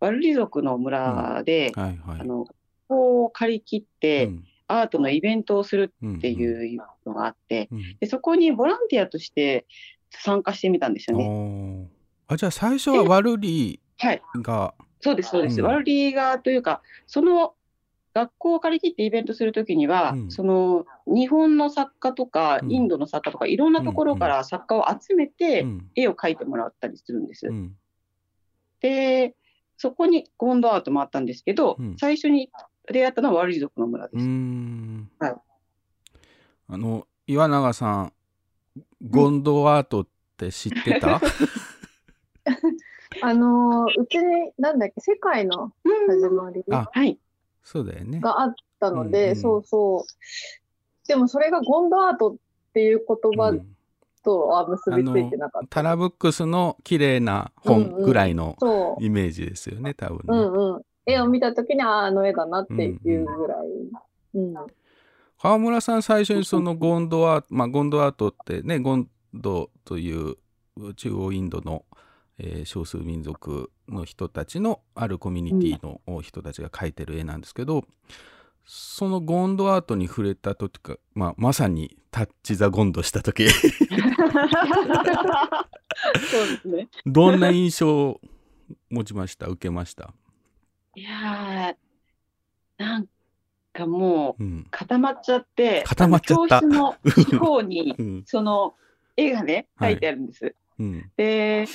[0.00, 2.20] ワルリ族の村で、はいはい。
[2.20, 2.54] あの、こ
[2.88, 4.44] こを借り切って、うん。
[4.70, 7.96] アートのイベントをするうんっていうのがあって、うん。
[8.00, 9.66] で、そこにボランティアとして
[10.10, 11.88] 参加してみたんですよね。
[12.26, 14.22] あじゃあ最初はワルリはい。
[14.36, 15.60] ーがそうです、そうです。
[15.60, 15.66] うん。
[15.66, 17.54] ワルリーガというか、その
[18.12, 20.30] 学校を借り切ってイベントするときには、うん。
[20.30, 22.70] その日本の作家とか、うん。
[22.70, 25.90] インドの作家とか、いろんなところから作家を集めて、うん。
[25.94, 27.46] 絵を描いてもらったりするんです。
[27.46, 27.74] うん。
[28.80, 29.34] で、
[29.78, 32.50] そこにゴンドアートもあったんですけど、うん最初に
[32.90, 34.24] 出会ったのはワルリ族の村です。
[34.24, 35.34] んはい
[36.70, 38.12] あの岩永さん
[39.08, 41.20] ゴンドアートって知ってた、
[43.22, 45.72] あのーうちに、なんだっけ、世界の
[46.08, 47.18] 始まりあはい。
[47.62, 48.20] そうだよね。
[48.20, 51.08] があったので、うんうんそうそう。
[51.08, 52.36] でもそれがゴンドアートっ
[52.72, 53.52] ていう言葉
[54.28, 55.68] うんとは結びついてなかった。
[55.68, 59.04] タラブックスの綺麗な本ぐらいのそう。
[59.04, 60.22] イメージですよね、多分ね。
[60.28, 60.82] うんうん。
[61.06, 63.58] 絵を見たときに、ああ、あの絵だなっていうぐらい。
[64.34, 64.54] うん。
[65.40, 70.36] 川村さん最初にそのゴンドアート、まあ、ゴンドアートってねゴンドという
[70.96, 71.84] 中央インドの、
[72.38, 77.84] えー少数民族の人たちのあるコミュニティの人たちが描いてる絵なんですけど、
[78.70, 83.48] そのゴンドアートに触れた時か、まあ、まさにタッチ・ザ・ゴンドした時。
[83.48, 83.66] そう
[86.46, 86.88] ですね。
[87.06, 88.20] どんな印象を
[88.90, 89.46] 持ちました？
[89.46, 90.12] 受けました、
[90.94, 93.06] いやー、なん
[93.72, 94.66] かもううん。
[94.70, 96.60] 固まっちゃって、固まっちゃった。
[96.60, 98.22] 教室の地方にう、ん。
[98.26, 98.74] その
[99.16, 99.94] 絵がね、はい。
[99.94, 100.54] 描いてあるんです。
[100.78, 101.10] うん。
[101.16, 101.66] で、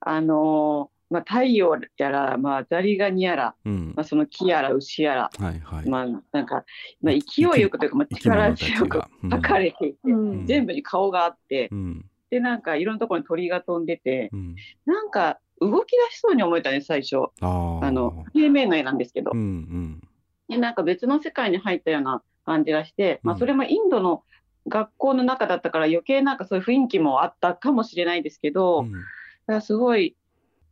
[0.00, 3.92] あのーまあ、太陽やら、まあ、ザリガニやら、うん。
[3.94, 6.64] まあ、その木やら牛やら、はいはい、まあ、なんか、
[7.02, 9.34] まあ、勢いよくというか、まあ、力強くが、うん。
[9.34, 10.46] 描かれていて、うん。
[10.46, 12.04] 全部に顔があって、うん。
[12.30, 17.16] で、なんかいろんなところに鳥が飛んでて、うん、なんか動き出しそうに思えたね、最初。
[17.42, 19.32] あの、平面の絵なんですけど。
[19.34, 19.36] う。
[19.36, 20.00] ん
[20.48, 24.22] で、なんか別の世界に入ったような感じがして、まあ、うんそれもインドの
[24.66, 28.92] 学校の中だったから余計なんかそういう雰囲気もあったかもしれないですけうど、ん。
[28.92, 29.04] だか
[29.46, 30.16] らすごい、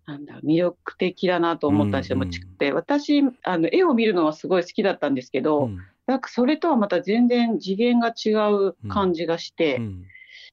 [0.07, 2.15] なんだ魅力的だなと思ったんですよ。
[2.15, 5.79] うんもうちで私、あの、絵を見るのはすごい好きだったんですけど、うん
[6.11, 10.05] なんかそれとはまた全然次元が違う感じがして、うん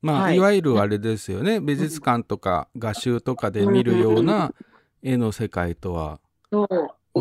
[0.04, 4.54] まあ、はいい、わゆるあれですよね美術館とか画集とかで見るような
[5.02, 6.20] 絵の世界とは
[6.52, 6.68] そう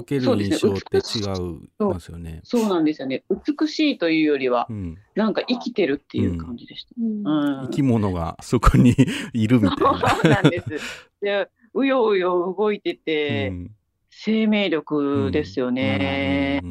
[0.01, 2.41] 受ける印象って違いますよね。
[2.45, 3.25] そうなんですよね。
[3.31, 6.91] 美しいというよりはう、ん、なんか生きてるっていう感じでした。
[7.01, 8.95] うんうん生き物がそこに
[9.33, 10.11] いるみたいな。
[10.11, 10.67] そうなんです。
[11.23, 13.71] で、うようよ動いてて、うん
[14.19, 16.63] 生命力ですよね。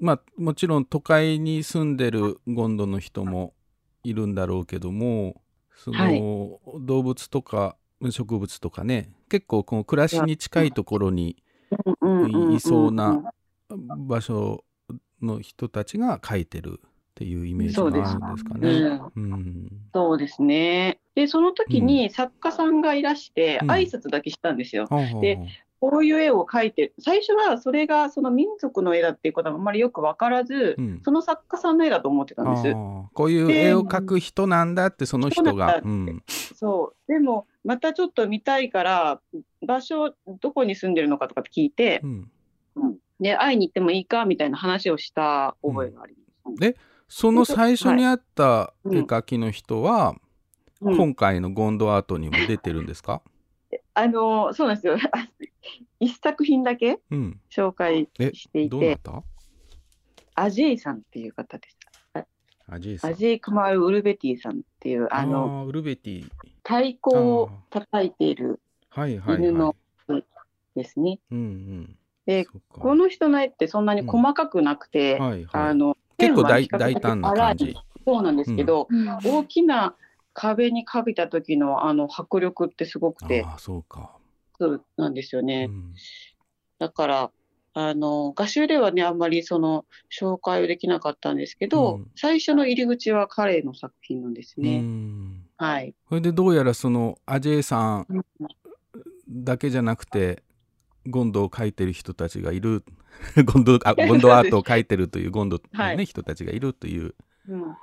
[0.00, 3.54] まあもちろん都会に住んでるゴンドの人も
[4.02, 5.40] いるんだろうけども
[5.76, 6.20] その、はい。
[6.80, 7.76] 動物とか
[8.10, 11.36] 植物とかね結構この暮らしに近いところに
[12.56, 13.32] いそうな
[13.68, 14.64] 場所
[15.22, 18.70] の人たちが描いてるっていうイメージがあるんですかうね。
[18.88, 21.00] んうんそうですね。
[21.14, 24.88] で、その時に作家さんがいらして、うん挨拶だけしたんですよ。
[25.20, 25.38] で
[25.80, 32.74] こういう絵を描いて、最初はそれがその民族の絵だっていうことはあんまりよく分からず、うんその作家さんの絵だと思ってたんです。
[33.14, 35.82] こういう絵を描く人なんだってその人が。
[36.54, 37.12] そう。
[37.12, 39.20] でも、またちょっと見たいから、
[39.66, 42.30] 場所、どこに住んでるのかとかって聞いてう、ん
[43.18, 46.60] で、会いに行ってもいいかみたいな話をした覚えがあります。
[46.60, 46.76] で
[47.12, 50.20] その最初にあったはい絵描きの人は、うん
[50.82, 53.20] 今回のゴンドアートにも出てるんですか、
[53.92, 54.96] あの、そうなんですよ。
[56.00, 57.40] 一作品だけうん。
[57.50, 59.22] 紹介えしてい、どうなってた？
[60.36, 61.76] アジェイさんっていう方でし
[62.14, 62.26] た。
[62.66, 63.10] アジェイさん。
[63.10, 66.22] アジェイ・カマール・ウルベティさんっていう、あの、ウルベティ。
[66.62, 69.42] 太鼓を叩いているはいはいはい。
[69.42, 69.76] 犬の
[70.74, 71.20] ですね。
[71.30, 71.96] うんうん。
[72.24, 75.70] でこの人の絵ってそんなに細かくなくて、はいはい。
[75.70, 77.74] あの、結構大大胆な感じ。
[78.06, 79.94] そうなんですけど、うん大きな
[80.32, 84.12] 壁にかびた時のあの迫力ってすごくて、ああ、そうか。
[84.58, 85.66] そうなんですようね。
[85.66, 85.94] ん
[86.78, 87.30] だから、
[87.74, 94.80] あの、画集ではね、あんまりその紹介をできなかったんですけど、うん最初の入り口は彼の作品なんですうね。
[94.80, 95.46] ん。
[95.56, 95.94] はい。
[96.08, 98.06] それでどうやらそのアジェイさん
[99.28, 100.42] だけじゃなくて、
[101.06, 102.84] ゴンドを描いてる人たちがいる、
[103.44, 106.06] ゴンドあゴンドアートを描いてるというゴンドの、ねはい。
[106.06, 107.14] 人たちがいるという。
[107.48, 107.76] うん。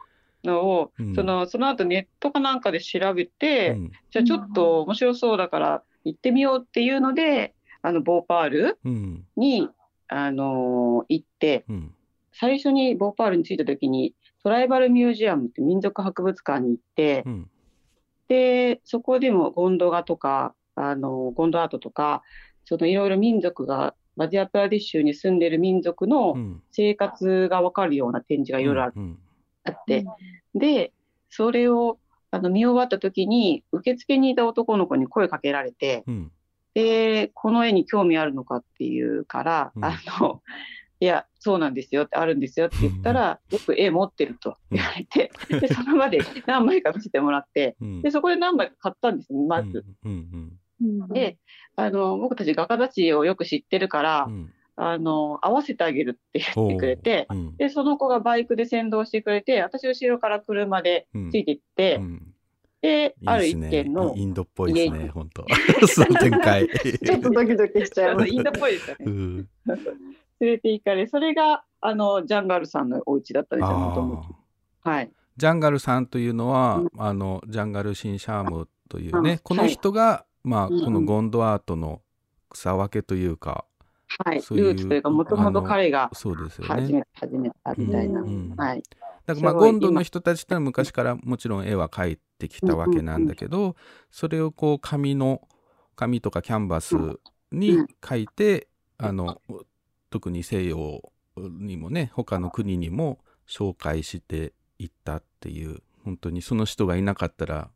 [0.44, 1.16] のを、うん。
[1.16, 3.92] そのその後ネットかなんかで調べて、うん。
[4.12, 9.26] じゃあちょっと面白そうだから行ってみようっていうので、あのボーパールうん。
[9.36, 9.70] に、
[10.08, 11.94] あのー行って、うん。
[12.34, 17.50] 最初にボーパールに着いた時にトライバルミュージアムって民族博物館に行って、うん。
[18.28, 22.24] でそこでもゴンド画とかあのゴンドアートとか
[22.68, 26.62] そのいろいろ民族がマディアプラディッシュに住んでる民族のうん。
[26.72, 28.88] 生活がわかるような展示がいろいろあ
[29.72, 30.06] って、
[30.54, 30.92] で
[31.30, 31.98] それを
[32.30, 36.32] あの見終わった時に受付にいた男の子に声かけられてうん。
[36.74, 39.86] でこの絵に興味あるのかっていうから、うん。
[39.86, 40.42] あの
[41.00, 48.02] いやそうなんですよってあるんですよって言ったら、よく絵持ってると言われて、でその場で何枚か見せてもらってうん。
[48.02, 49.86] でそこで何枚か買ったんですねまず。
[50.82, 51.02] うん。
[51.02, 51.38] うんで
[51.76, 54.34] あの僕たち画家たちをよく知ってるから、うん。
[54.34, 57.34] うんあの合わせてあげるって言ってくれてう。
[57.34, 57.58] ん。
[57.58, 61.32] でその子がバイクで先導してくれて私後ろから車でうん。
[61.32, 62.34] ついていって、うん。
[62.80, 63.70] である一いいっすね。
[63.72, 65.46] 軒のインドっぽいですね本当。
[65.88, 66.70] その展開。
[67.04, 68.28] ちょっとドキドキしちゃいます。
[68.28, 69.06] インドっぽいですよね。
[69.08, 69.50] うん。
[70.40, 75.12] 連れて行かれそれがあのジャンガールさんのお家だったんですよもともあとーはい。
[75.38, 76.90] ジャンガルさんというのは、うん。
[77.00, 80.86] あのジャンガル・シンシャームというね、うんこの人が、まあ、うんうん。
[80.86, 82.02] このゴンドアートの
[82.50, 83.66] 草分けというか、
[84.24, 84.42] はい。
[84.42, 87.00] そういうルーツというかもともと彼がそうですよ始ね。
[87.00, 88.84] め始めたみたいな、うんはい。
[89.26, 93.76] だからまあゴンドの人たちってのは昔からもちろん絵は描いてきたわけなんだけど、
[94.10, 95.42] それをこう紙の
[95.96, 96.96] 紙とかキャンバス
[97.52, 99.42] に描いて、あの
[100.10, 101.02] 特に西洋
[101.36, 107.70] にもね他の国にも紹介していったっていう本当にその人がいなかったら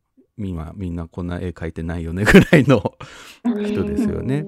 [0.49, 2.95] 今みんなこんな絵描いてないよねぐらいの
[3.43, 4.45] 人ですよね。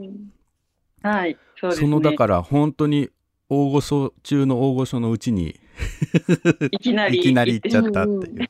[1.02, 1.88] はいそうですね。
[1.88, 3.10] そのだから本当に
[3.50, 5.60] 大御所中の大御所のうちに
[6.72, 7.20] いきなり。
[7.20, 8.50] いきなり行っちゃったっていう。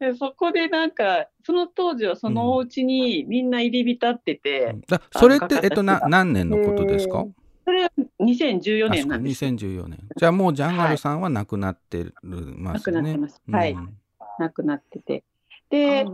[0.00, 7.26] でそこでなんかその当時はそのお家にみんな入り浸ってて、だそれってえっとな何年のことですか？
[7.64, 9.44] それは2014あそうか年なんです。
[9.44, 9.98] 2014年。
[10.16, 13.10] じゃあもうジャンガルさんは亡くなってるますよね。
[13.16, 13.42] 亡くなってます。
[13.50, 13.72] はい。
[13.72, 13.98] うん
[14.38, 15.24] 亡くなってて。
[15.52, 16.04] あで。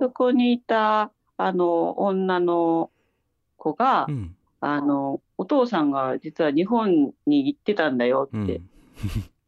[0.00, 2.90] そこにいたあの女の
[3.56, 4.36] 子が、うん。
[4.60, 8.44] あのお父さんが実は日本に行ってたんだようん。
[8.44, 8.62] って、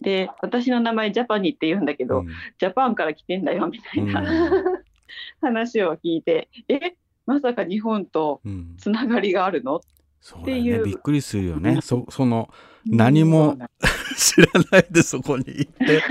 [0.01, 2.29] で私の名前ジャパニーって言うんだけど、うん。
[2.59, 4.63] ジャパンから来てんだよみたいな、うん。
[5.41, 8.75] 話を聞いてえまさか日本とうん。
[8.77, 9.81] つながりがあるの？
[10.21, 10.81] そうだね。
[10.85, 11.71] びっくりするよね。
[11.71, 11.83] うん。
[11.83, 12.49] そその
[12.87, 13.57] 何も
[14.17, 16.03] 知らないでそこに行って。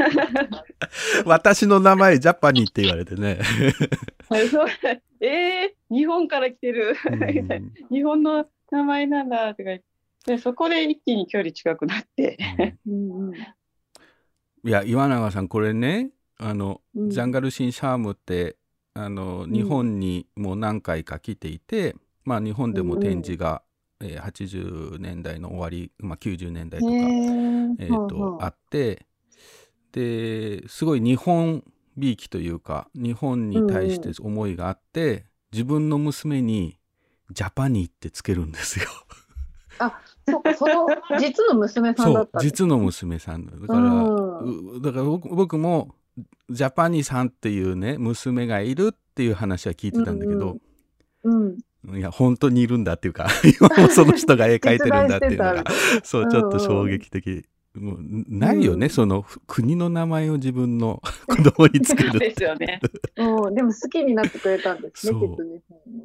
[1.26, 3.40] 私の名前ジャパニーって言われてね。
[4.50, 4.68] そ う
[5.20, 7.74] えー、日本から来てる、うん。
[7.90, 9.86] 日本の名前なんだとか言って。
[10.28, 12.38] でそこで一気に距離近くなって、
[12.86, 13.30] うん。
[13.30, 13.34] うん
[14.64, 17.10] いや岩永さんこれねあの、うん。
[17.10, 18.58] ジャンガルシン・シャームって
[18.94, 19.52] あのん。
[19.52, 23.62] 日本にも何回か来ていて、まあ日本でも展示が、
[24.02, 29.06] えー80年代の終わり、まあ、90年代とか、へえーーとあって
[29.92, 31.64] ですごい日本
[31.96, 36.78] びいきというか日本に対して思いがあって、自分の娘に
[37.32, 38.86] ジャパニーってつけるんですよ。
[40.28, 40.88] そうか、その
[41.20, 44.78] 実の娘さんそうだったんです実の娘さんだだから、うん。
[44.78, 45.96] うだから僕僕も
[46.50, 50.58] ジャパニーさんっていうね娘がいるっていう話は聞いてたんだけど、
[51.24, 51.58] うん。
[51.96, 53.28] いや本当にいるんだっていうか
[53.60, 55.64] 今もその人が絵描いてるんだっていうのが
[56.04, 57.46] そうちょっと衝撃的。
[57.76, 62.80] もうないよね、うんその国の名前を自分の 子供につけるですよね。
[63.18, 65.62] うん、でも好きになってくれたんですね、そう実に。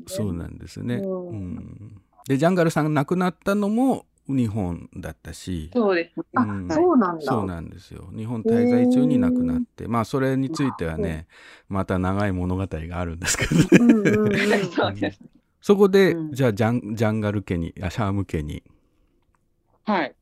[0.07, 0.97] そうなんですね。
[0.97, 6.21] うんうんでジャンガルさんが亡くなったのも日本だったし、そうです。
[6.35, 7.25] あ、うんそうなんだ。
[7.25, 11.27] そうなんですよ日本滞在中に亡くなって、まあそれについてはね
[11.69, 14.39] また長い物語があるんですけどねうんうんうん。
[14.71, 15.21] そうです。
[15.63, 16.33] そこで、うん。
[16.33, 18.63] じゃあジャンジャンガル家にあシャーム家に、
[19.85, 20.15] はい。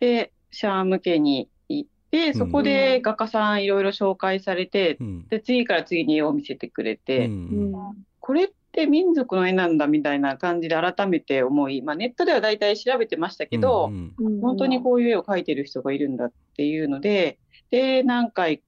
[0.00, 5.28] で、シャーム家に行って、そこで画家さんいろいろ紹介されてう、ん。
[5.28, 7.72] で、次から次に絵を見せてくれうて、ん。
[8.18, 13.92] これって民族の絵なんだみたいな感じで改めて思い、まあネットでは大体調べてましたけど、
[14.40, 17.38] 本当にこういう絵を描いてる人がいるんだっていうので、
[17.70, 18.62] で、何回、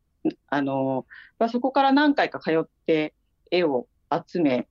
[0.49, 1.07] あの、
[1.39, 3.15] まあ、そこから何回か通って
[3.51, 4.67] 絵を集め、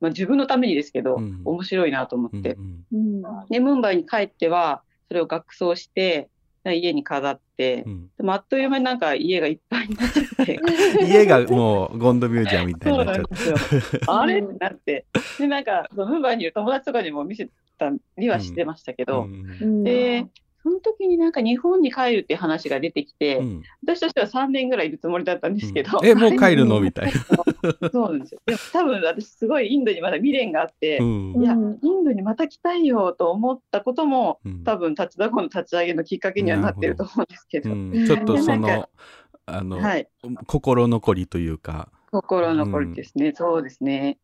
[0.00, 1.40] まあ、自分のためにですけど、うん。
[1.44, 2.56] 面白いなと思うんって、
[2.92, 3.22] うん。
[3.48, 6.28] で、ムンバイに帰っては、それを額装して、
[6.64, 8.08] 家に飾って、うん。
[8.16, 10.60] でもあっという間になんか家がいっぱいになっちゃって、
[11.06, 13.50] 家がもうゴンドミュージアムみたいにそうなっちゃって。
[13.50, 13.96] なんですよ。
[14.06, 14.40] あれ？
[14.40, 15.06] ってなって、
[15.38, 19.46] で、なんか、そのムンバイにいる友達とかにも見せたりはしてましたけど、うん。
[19.60, 19.84] うん。
[19.84, 20.26] で、
[20.68, 23.62] その時になんか日本に帰るっていう話が出てきて、うん。
[23.82, 26.78] 私としては3年ぐらいいるつもりだったんですけど、えもう帰るの？
[26.80, 27.12] みたいな、
[27.90, 28.40] そうなんですよ。
[28.44, 31.42] でも多分私すごいインドにまだ未練があって、うん。
[31.42, 34.64] いや、うんインドにまた来たいよと思ったことも、うん。
[34.64, 38.06] 多分立ちだこの立ち上げのきっかけにはなってると思うんですけど、うん。
[38.06, 38.88] ちょっとそのか
[39.46, 40.06] あの、はい、
[40.46, 44.18] 心残りというか、心残りですね、そうですね。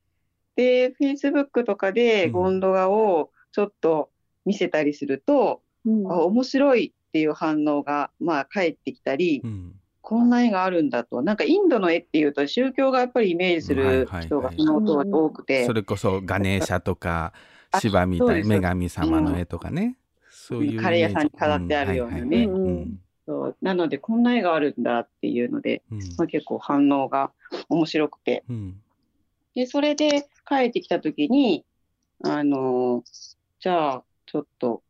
[0.56, 4.10] で、Facebook とかでゴンドガをちょっと
[4.44, 6.10] 見せたりすると、うん。
[6.10, 9.74] あ面白いっていう反応が、まあ、返ってきたり、うん。
[10.00, 11.22] こんな絵があるんだと。
[11.22, 15.64] なんかインドの絵っていうと宗教がやっぱりイメージすはいる人がその当時多くて。
[15.64, 17.32] そ、れこそガネーシャとか
[17.70, 19.96] あシバみたい女神様の絵とかね、
[20.30, 22.48] そういうカレー屋さんに飾ってあるようなね。
[23.26, 23.56] そう。
[23.62, 25.98] なのでこんな絵があるんだっていうので、うん。
[26.18, 27.32] まあ、結構反応が
[27.70, 28.44] 面白くて。
[28.50, 28.76] うん。
[29.54, 31.64] で、それで帰ってきた時に、
[32.22, 34.82] あのーじゃあちょっと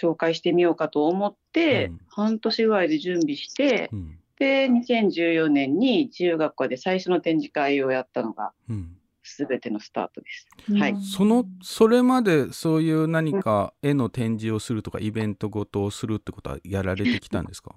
[0.00, 2.00] 紹介してみようかと思って、うん。
[2.08, 4.18] 半年ぐらいで準備してう、ん。
[4.38, 8.94] で、2014年に自由学科で最初の展示会をやったのがうん。
[9.36, 10.48] 全てのスタートです。
[10.72, 10.96] はい。
[11.02, 17.74] そのそれまでそういう何か絵の展示をするとかイベントごとをするってことはやられてきたんですか、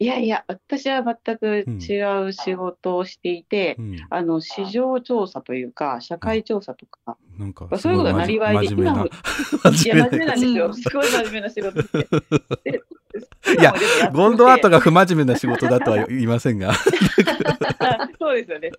[0.00, 9.06] いやいや、私は全く違う仕事をしていて、うん、あの、市場調査というか、社会調査とか、なんかそういうことはなりわいで今も。
[9.06, 9.10] い
[9.72, 10.72] 真や、真面目なんですよ。
[10.74, 12.08] すごい真面目な仕事して。
[12.70, 12.82] で
[13.60, 13.72] いや、
[14.12, 14.74] ゴンドアートが。
[14.74, 16.74] が不真面目な仕事だとは言いませんが。
[18.18, 18.72] そうですよね。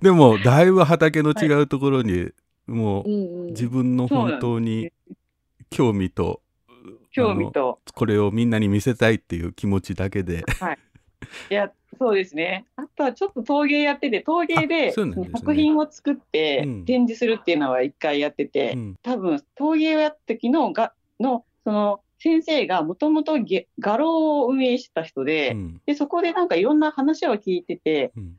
[0.00, 2.30] でもだいぶ畑の違うところに、
[2.66, 3.46] もううんうん。
[3.48, 4.92] 自分の本当に
[5.70, 6.40] 興味と
[7.14, 10.44] 興味と、これをみんなに見せたいっていう気持ちだけで。
[11.50, 11.54] い。
[11.54, 12.66] や、そうですね。
[12.76, 16.84] あとはちょっと陶芸やってて、陶芸あで作品を作ってうん。
[16.84, 18.96] 展示するっていうのは一回やってて、うん。
[19.02, 23.34] 多分陶芸をやった時のがのその先生がもともと
[23.78, 25.80] 画廊を運営してた人で,、うん。
[25.86, 28.36] でそこでなんかいろんな話を聞いててうん。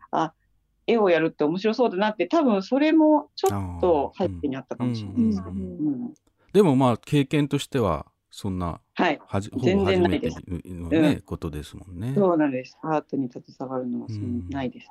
[0.87, 5.41] 絵をやるって面白そうだなって多分それもちょっと背景にあったかもしれないです。
[5.41, 5.47] うん。
[5.47, 5.61] う
[6.09, 6.13] ん。
[6.53, 10.43] でもまあ経験としてはそんなはい、はじほぼ全然初めてないです。
[10.73, 11.21] のね、うん。
[11.21, 12.13] ことですもんね。
[12.13, 12.77] そうなんです。
[12.81, 14.49] アートに携わるのはそんうん。
[14.49, 14.89] ないです。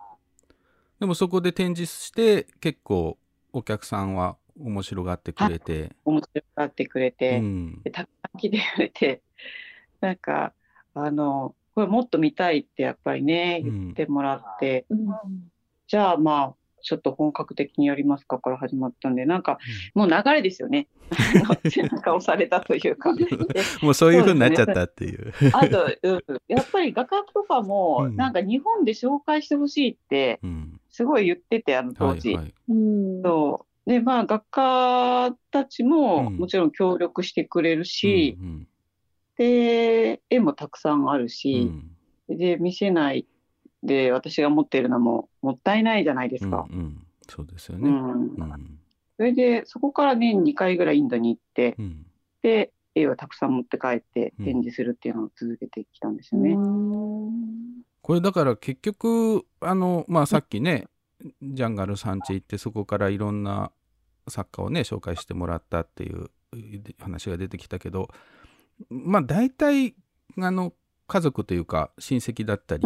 [0.99, 3.19] でもそこで展示して結構
[3.53, 7.83] お客さんは面白がってくれて、面白がってくれて、うん。
[7.85, 9.23] でたくさん来てくれて、
[10.01, 10.55] なんか、
[10.95, 13.81] あの、これもっと見たいってやっぱりね、うん。
[13.83, 15.07] 言ってもらって、うん。
[15.87, 16.55] じゃあまあ、
[16.85, 19.59] ちょっと本格的にやりますかから始まったんで、なんか、
[19.95, 20.87] もう流れですよね。
[21.69, 23.15] 背中 押されたというか。
[23.15, 23.27] で
[23.83, 25.33] もうそういう風になっちゃったっていう。
[25.53, 32.35] あと、うんやっぱり画家とかも、うんなんか日本で紹介してほしいって、うんすごい言ってて、あの当時。
[32.35, 32.55] はいはい。
[32.69, 33.91] うんそう。
[33.91, 38.69] で、まあ、画家たちもうんもちろん協力してくれるし、うん
[39.37, 41.91] で、絵もたくさんあるうし、ん
[42.29, 43.27] で、見せない
[43.85, 46.67] で私が持ってるのももったいないじゃないですか。
[46.71, 47.89] うんうんそうですよね。
[47.89, 48.11] うん。
[48.13, 48.79] うん
[49.17, 52.07] それで、そこから年2回ぐらいインドに行って、うん
[52.43, 56.57] で、絵をたくさん持って帰ってうん展示するっていうのを続けてきたんですよね。
[58.03, 60.87] これだから結局あのまあさっきね
[61.43, 63.73] ジャンガルさん家行ってそこからいろんな
[64.29, 66.31] 作家をね紹介してもらったっていう
[67.01, 68.11] 話が出てきたけど
[68.91, 69.95] まあ大体
[70.39, 70.75] あの
[71.07, 72.85] 家族というか親戚だったり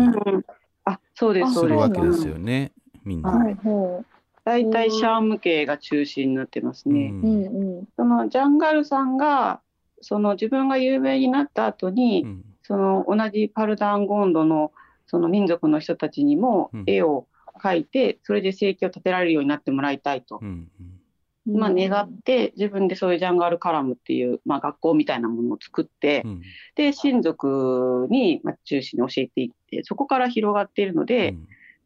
[0.88, 1.74] あ、そうです、あそうです。
[1.74, 2.72] するわけですよね
[3.04, 3.30] みんな。
[3.30, 4.04] はいほ
[4.44, 7.10] 大体シャーム系が中心になってますね。
[7.12, 9.60] うんううんうんそのジャンガルさんが、
[10.00, 14.72] その自分が有名になった後に、うんその同じパルダンゴンドの
[15.06, 17.26] その民族の人たちにもうん絵を
[17.62, 20.38] 描いて、それで生計を立てられるようになってもらいたいと。
[20.40, 20.68] うん
[21.48, 26.42] まあ、願って自分でそういうジャンガールカラムっていう、まあ、学校みたいなものを作って、うん。
[26.74, 31.34] で親族にまあ中心に教えていってそこから広がっているので、やっ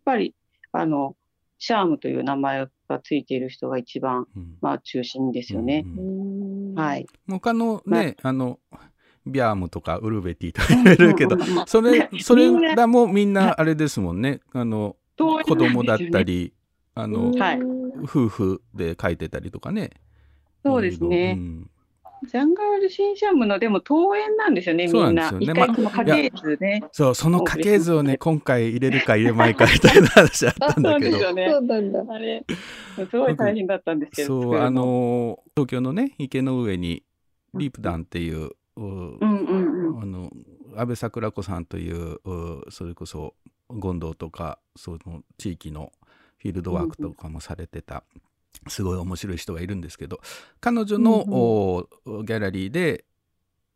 [0.04, 0.34] ぱり
[0.72, 1.16] あの
[1.58, 4.56] シャームという名前がついている人が一番、うん。
[4.60, 5.84] まあ、中心ですよね。
[5.86, 6.70] うん。
[6.70, 6.74] うん。
[6.74, 7.06] はい。
[7.28, 8.58] 他のまね、あの、
[9.24, 14.40] ビャームとかウルベティとか言われるけど、うんうんうんそれ、それらもみんなあれですもんね。
[14.52, 15.98] あの、子供だっ。
[16.10, 16.52] たり、
[16.96, 19.90] あの、はい夫婦で書いてたりとかね。
[20.64, 21.70] そうですねうん
[22.28, 25.22] ジャンガール・シンシャムのでも登園なんですよね、みそうなんんな。
[25.22, 26.84] ですよね一回その家系図ね。
[26.92, 31.16] そう、その家系図をね、今回入れるか入れまいかみたいな話あったんだけど。
[31.16, 32.05] よねそうなんだ。
[32.09, 32.44] あれ、
[33.11, 34.42] すごい大変だったんですけど。
[34.42, 37.03] そう、あ、の、東京のね、池の上に、
[37.55, 40.03] リープダンっていう、ううんうんうん。
[40.03, 40.30] あの
[40.74, 43.34] 安倍桜子さんといううそれこそ
[43.80, 45.92] 権堂とかその地域の
[46.43, 48.03] フィールドワークとかもされてた、
[48.68, 50.20] すごい面白い人がいるんですけど
[50.61, 51.88] 彼女の、お
[52.24, 53.05] ギャラリーで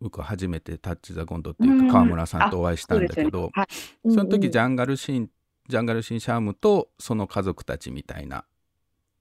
[0.01, 3.63] 僕は初めてタッチ・ザ・ゴンドっていうか川村さんとお会いしたんだけど、は
[4.05, 4.11] い。
[4.11, 5.31] その時ジゃャンガルシン
[5.69, 8.45] ジャンガルシンシャームとその家族たちみたいな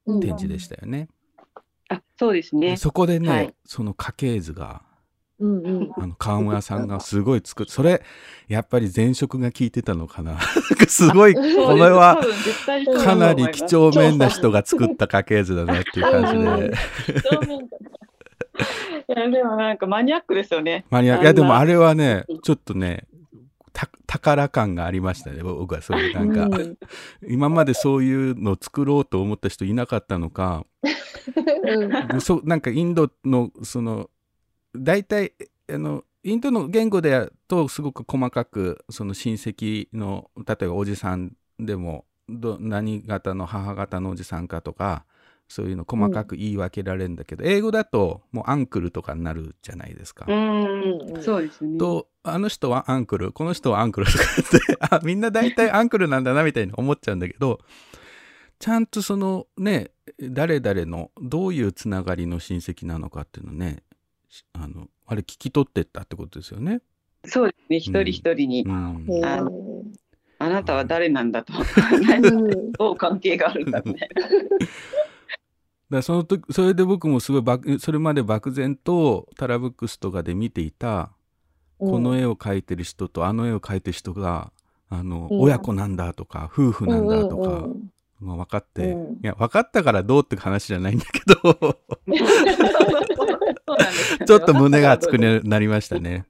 [0.06, 1.08] 展示でしたよね。
[1.90, 2.72] あ、そうですね。
[2.72, 2.78] で。
[2.78, 3.56] そこでね、はい。
[3.66, 4.82] その家系図が
[5.40, 5.92] うんうん。
[5.98, 8.02] あの川村さんがすごい作っそれ
[8.48, 10.40] やっぱり前職が効いてたのかな。
[10.88, 12.22] すごいこれは
[13.04, 16.74] かなり几帳面な人が作った家系図だなっていう感じで。
[19.08, 20.86] いや、でもなんかマニアックですよね。
[20.90, 23.06] マニアあんないやでもあれはねうんちょっとね
[23.74, 26.78] た宝感がありましたね僕はそういうなんか、うん。
[27.28, 30.66] 今までそういうのを作ろうと思った人いなかったのか。
[31.66, 32.08] うん。
[32.08, 34.10] でそなんかインドのその
[34.78, 35.34] 大体
[35.70, 45.06] あのインドの言語でやとすごく細かくその親戚の例えばおじさんでもど何型の母方のおじさんかとか
[45.48, 50.26] そういうの細かく言い分けられるんだけど、英語だともうアンクルとかになるじゃないですか。
[50.28, 51.78] うん、そうですね。
[51.78, 57.60] とあの人はアンクルこの人はアンクルとかって あみんな大体アンクルなんだなみたいに思っちゃうんだけど
[58.58, 63.95] ちゃんとそのね誰々のどういうつながりの親戚なのかっていうのねし
[64.54, 66.82] あのあれ聞き取ってったってことですよね？
[67.26, 67.78] そうですね。
[67.78, 69.44] 一人一人に、うんへあ
[70.38, 71.54] あなたは誰なんだと。
[71.54, 74.22] ーどう関係があるんだみたいな。
[74.28, 74.68] だか
[75.90, 81.12] らその時それで僕もすごい漠それまで漠然とタラブックスとかで見ていた
[81.78, 84.52] この絵を描いてる人とあの絵を描いてる人が
[84.90, 89.14] あの、うん親子なんだとか夫婦なんだとか、うんうんうんまあ、分かって、うん。
[89.16, 91.78] いや分かったからどうって話じゃないんだけど。
[94.26, 96.26] ちょっと胸が熱くなりましたね。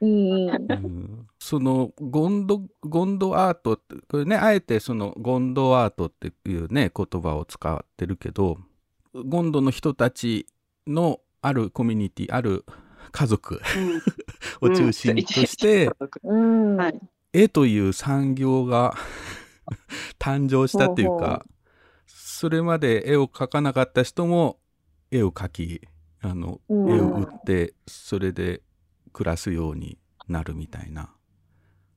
[0.00, 0.72] うんうん。
[0.72, 1.26] うん。
[1.38, 8.58] そのゴンドゴンドアートってこれねあえてそのゴンドアートっていうね言葉を使ってるけど
[9.14, 10.46] ゴンドの人たち
[10.86, 12.64] のあるコミュニティある
[13.12, 13.60] 家族
[14.60, 14.70] うん。
[14.72, 15.90] を中心として、
[17.32, 18.94] 絵という産業が
[20.18, 21.44] 誕生したっていうか
[22.06, 24.58] それまで絵を描かなかった人も
[25.10, 25.80] 絵を描き
[26.22, 26.90] あの、うん。
[26.90, 28.62] 絵を売ってそれで
[29.12, 29.98] 暮らすように
[30.28, 31.12] なるみたいな。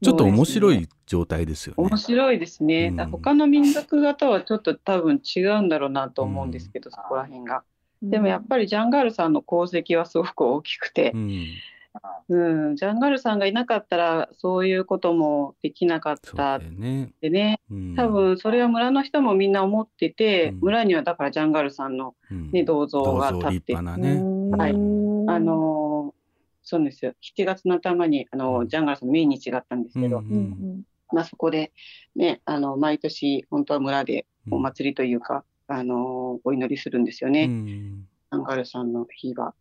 [0.01, 1.83] ちょっと面白い状態ですよね。
[1.85, 2.87] 面白いですね。
[2.87, 3.11] うん。
[3.11, 7.63] 他の民族型はちょっと多分違うんだろうなと思うんですけど、そこら辺が。
[8.01, 11.11] でもやっぱりジャンガールさんの功績はすごく大きくて。
[11.13, 11.45] う、ん、
[12.29, 17.11] うん、ジャンガールさんがいなかったらそういうこともできなかったっよね。
[17.21, 20.59] てね、うん、多分それは村の人もみんな思ってて、うん。
[20.61, 22.51] 村にはだからジャンガールさんの、うん。
[22.51, 24.21] ね、銅像が立立ってね。
[24.57, 24.71] はい。
[24.71, 25.29] うん。
[25.29, 26.13] あのー
[26.65, 27.13] そうですよ。
[27.21, 28.69] 7月の頭にあの、うん。
[28.69, 31.71] ジャンガールさんの命日があったんですけど、うんうんまあ、そこで、
[32.15, 37.49] ね、あの毎年本当は村でお祭りというか、あのーお祈りするんですよね、
[38.33, 39.53] うんジャンガールさんの日は。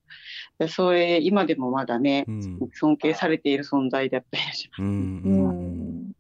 [0.58, 4.82] でそれ今でもまだね、うん尊敬されている存在だったりします。
[4.82, 6.12] うんううんん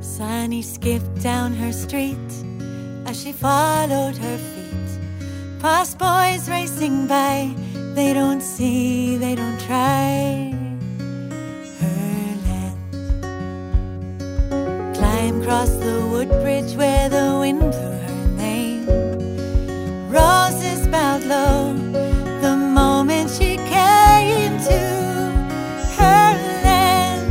[0.00, 2.16] Sunny skipped down her street
[3.06, 5.00] as she followed her feet.
[5.60, 7.54] Past boys racing by,
[7.94, 10.59] they don't see, they don't try.
[15.40, 18.84] Across the wood bridge where the wind blew her name.
[20.10, 21.72] Roses bowed low
[22.42, 24.80] the moment she came to
[25.96, 26.28] her
[26.66, 27.26] land.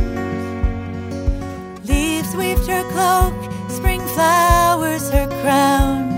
[1.86, 3.34] Leaves weaved her cloak,
[3.70, 6.10] spring flowers her crown.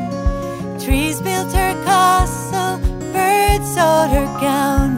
[0.80, 2.78] Trees built her castle,
[3.12, 4.91] birds sewed her gown.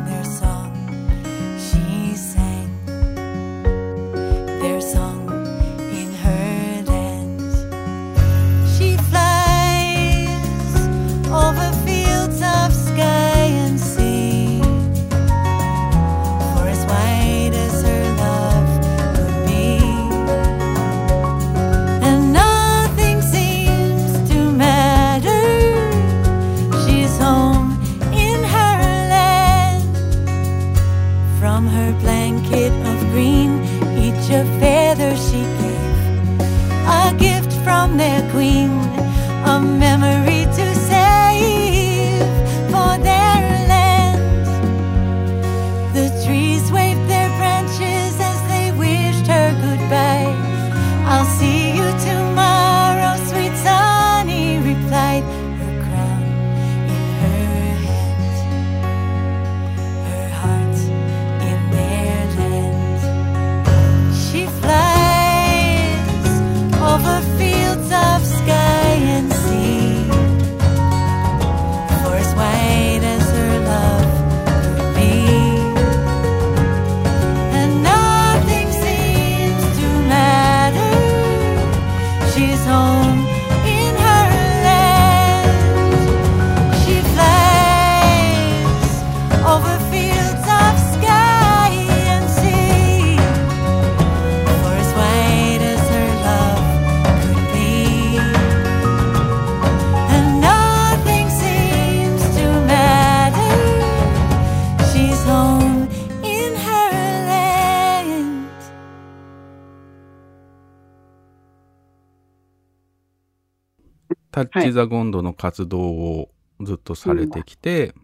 [114.64, 117.94] チ・ザ・ゴンドの活動をずっとされてきて、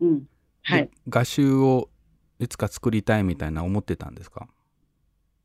[0.00, 0.22] うん。
[0.62, 0.90] はいで。
[1.08, 1.88] 画集を
[2.38, 4.48] いつか作りたいみたいな思ってたんですか、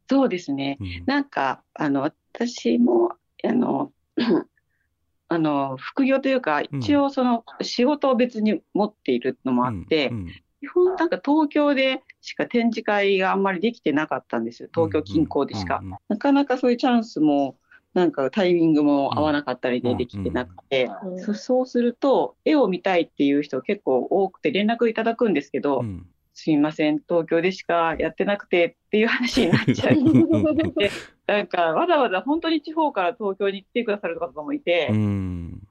[0.09, 0.77] そうですね。
[0.79, 3.11] うんなんか、あの、私も、
[3.43, 3.91] あの、
[5.29, 10.27] あの、副業というか、うん一応その仕事を別に持っているのもあってう、ん
[10.59, 14.69] 基本なんか東京でしか展示会があんまりできてなかったんですよ。
[14.73, 15.79] 東京近郊でしか。
[15.81, 17.57] うんうんなかなかそういうチャンスも、
[17.97, 21.19] なんかタイミングも合わなかったりうんでできてなくて、うん。
[21.19, 26.05] そそうすると、絵を見たいっていう人結構多くて連絡いただくんですけど、うん。
[26.35, 30.73] すいません、東京でしかやってなくてっていう話になっちゃう。
[30.75, 30.91] で、
[31.25, 35.67] なんかわざわざ本当に地方から東京に来てくださる方もいて、うん。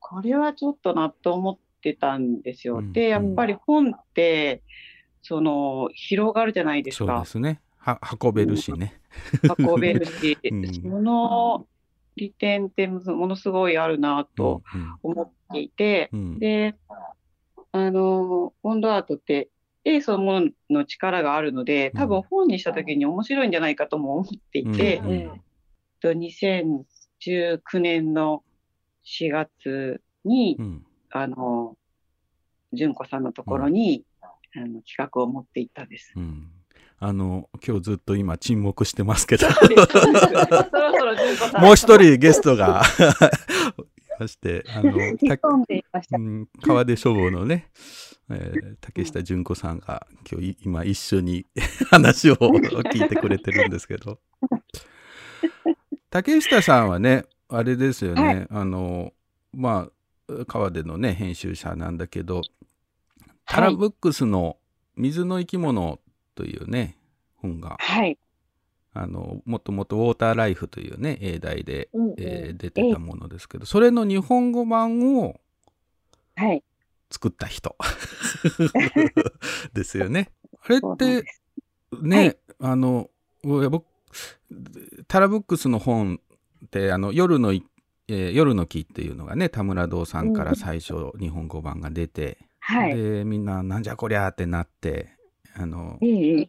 [0.00, 2.80] これはちょっとなと思ってたんですよ。
[2.80, 2.92] うん。
[2.92, 4.60] で、やっぱり本って、
[5.22, 7.06] その、広がるじゃないですか。
[7.06, 7.30] そうで。
[7.30, 7.62] すね。
[7.80, 9.00] は運べるしね、
[9.58, 10.74] 運べるし、 うん。
[10.74, 11.66] その
[12.20, 14.62] 利点ってものすごいあるなと
[15.02, 16.20] 思っていて、うん。
[16.20, 16.38] うん。
[16.38, 16.76] で、
[17.72, 19.48] あの、ボンドアートって、
[19.82, 25.10] 絵そのものの力があるので、多分本にした時に面白いんじゃないかとも思っていて、うん。
[25.10, 25.40] うん。
[26.00, 28.44] と2019年の
[29.02, 30.86] 4月に、うん。
[31.10, 31.76] あの、
[32.74, 34.04] 純子さんのところに、
[34.54, 36.12] あの企画を持っていったんです。
[36.16, 36.59] うん
[37.02, 39.46] あの今日ずっと今沈黙してますけど。
[41.58, 42.82] もう一人ゲストが
[44.18, 44.92] いましてあの。
[44.92, 47.70] うん川出書房のね、
[48.30, 51.46] えー竹下純子さんが今日い今一緒に
[51.90, 54.18] 話を聞いてくれてるんですけど
[56.10, 59.12] 竹下さんはねあれですよね、はいあの
[59.52, 62.42] まあ川出のね編集者なんだけど
[63.46, 64.58] タラブックスの
[64.96, 65.98] 「水の生き物」
[66.40, 66.96] というね
[67.36, 68.18] 本がはい。
[68.94, 75.38] あのもともと「ウォーターライフ」というね英題で、うんえー出てたものですけどそれの日本語版を
[76.34, 76.64] はい。
[77.10, 77.76] 作った人
[79.74, 80.30] ですよね。
[80.62, 81.24] あれって
[82.02, 83.10] ね、はいあの
[83.44, 83.86] いや僕
[85.08, 86.20] タラブックスの本
[86.64, 87.64] ってあの夜のい、
[88.08, 92.96] えー夜の木っていうのがね田村堂さんから最初日本語版が出て、はい。
[92.96, 95.16] でみんななんじゃこりゃーってなって
[95.62, 96.48] あのええ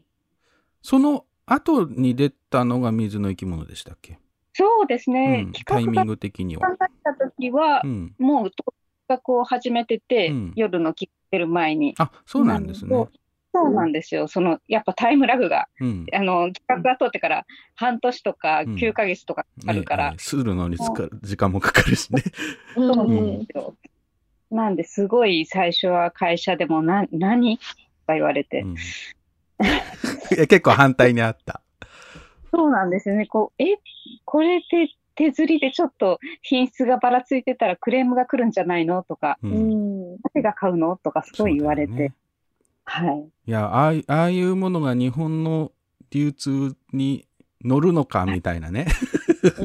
[0.81, 4.19] その後に出たのが水の生き物でしたっけ、
[4.53, 5.41] そうですうね。
[5.43, 6.67] ん、タイミング的には。
[6.67, 8.73] 考えた時はう、ん、もう企
[9.09, 11.93] 画を始めてて、うん夜の聞いてる前に。
[11.97, 13.07] あそうなんですね。
[13.53, 14.29] そうなんですよ。
[14.29, 17.45] その、やっぱタイムラグが、うんあの、企画が通ってから
[17.75, 22.23] 半年とかうん9ヶ月とかあるからね、するのにつか時間もかかるしね。
[22.75, 23.75] そうなんうんですよ。
[24.51, 27.59] なんで、すごい最初は会社でもな、何
[28.01, 28.75] とか言われて、うん
[30.49, 31.61] 結構反対にあった。
[32.51, 33.27] そうなんですよね。
[33.27, 33.77] こう、え、
[34.25, 39.03] これで手刷りでちょっと品質がばらついてたらクレームが来るんじゃないの？
[39.03, 40.97] とか、うん誰が買うの？
[40.97, 42.13] とかすごい言われて、ね
[42.85, 43.29] はい。
[43.47, 45.71] いやああいああいうものが日本の
[46.09, 47.27] 流通に
[47.63, 48.87] 乗るのかみたいなね。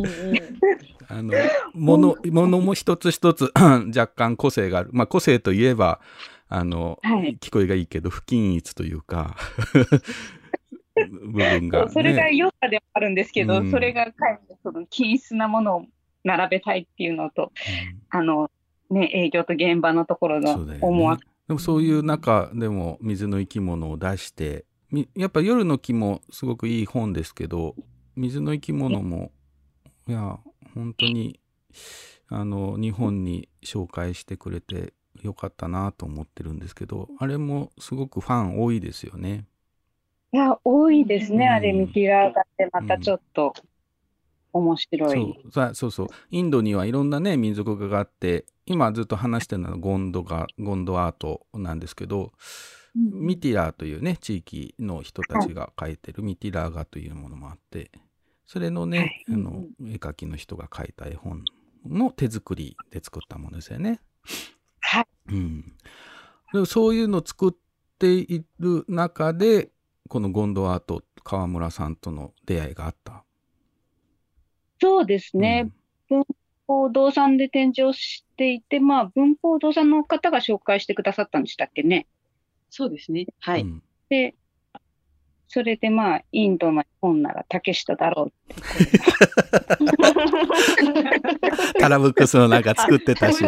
[1.09, 1.32] あの
[1.72, 3.53] ものものも一つ一つ
[3.97, 4.91] 若干個性がある。
[4.93, 6.01] まあ個性といえば
[6.49, 7.36] あの、はい。
[7.40, 9.36] 聞こえがいいけど不均一というか
[10.94, 11.90] 部分が、ね。
[11.90, 13.70] それが良さでもあるんですけど、うん。
[13.70, 15.86] それがかえってその均質なものを
[16.24, 17.53] 並べたいっていうのと、
[18.11, 18.51] あの、
[18.90, 21.26] ね、営業と現場のところの思惑。
[21.49, 27.76] でもそういう中でも水の生き物を出してみやっぱ夜の木もすごくいい本ですけど
[28.16, 29.30] 水の生き物も
[30.09, 30.38] いや
[30.74, 31.40] 本当に
[32.28, 34.92] あの日本に紹介してくれて
[35.22, 39.46] よかったなと思ってるんですけどあれもすごくファン多いですよね。
[40.32, 43.54] いや、多いですね、うんあれ見てらがって、またちょっと
[44.52, 45.40] 面白い。
[45.42, 52.32] そうさそうそうインドにはいろんなね民族画があって今ずっと話してるのはゴンドがゴンドアートなんですけど、
[52.94, 57.90] ミティラーというね地域の人たちが描いてるミティラー画というものもあって
[58.46, 61.44] それのね、はいあの絵描きの人が描いた絵本
[61.88, 64.00] の手作りで作ったものですよね。
[65.29, 65.37] はい。
[65.37, 65.62] うん、
[66.53, 67.53] でもそういうのを作っ
[67.99, 69.70] ている中で
[70.09, 73.24] このゴンドアート川村さんとの出会いがあった。
[74.81, 75.70] そうですね、
[76.09, 76.24] 文
[76.66, 82.07] 法堂さんで展示をしていて、まあ、文法堂さんの方が紹介してくださったんでしたっけね。
[82.68, 83.27] そうですね。
[83.41, 83.62] はい。
[83.62, 84.35] うんで、
[85.49, 88.55] それでまあ、インドの本なら竹下だろうって。
[91.81, 93.45] タラブックスのなんか作ってたし。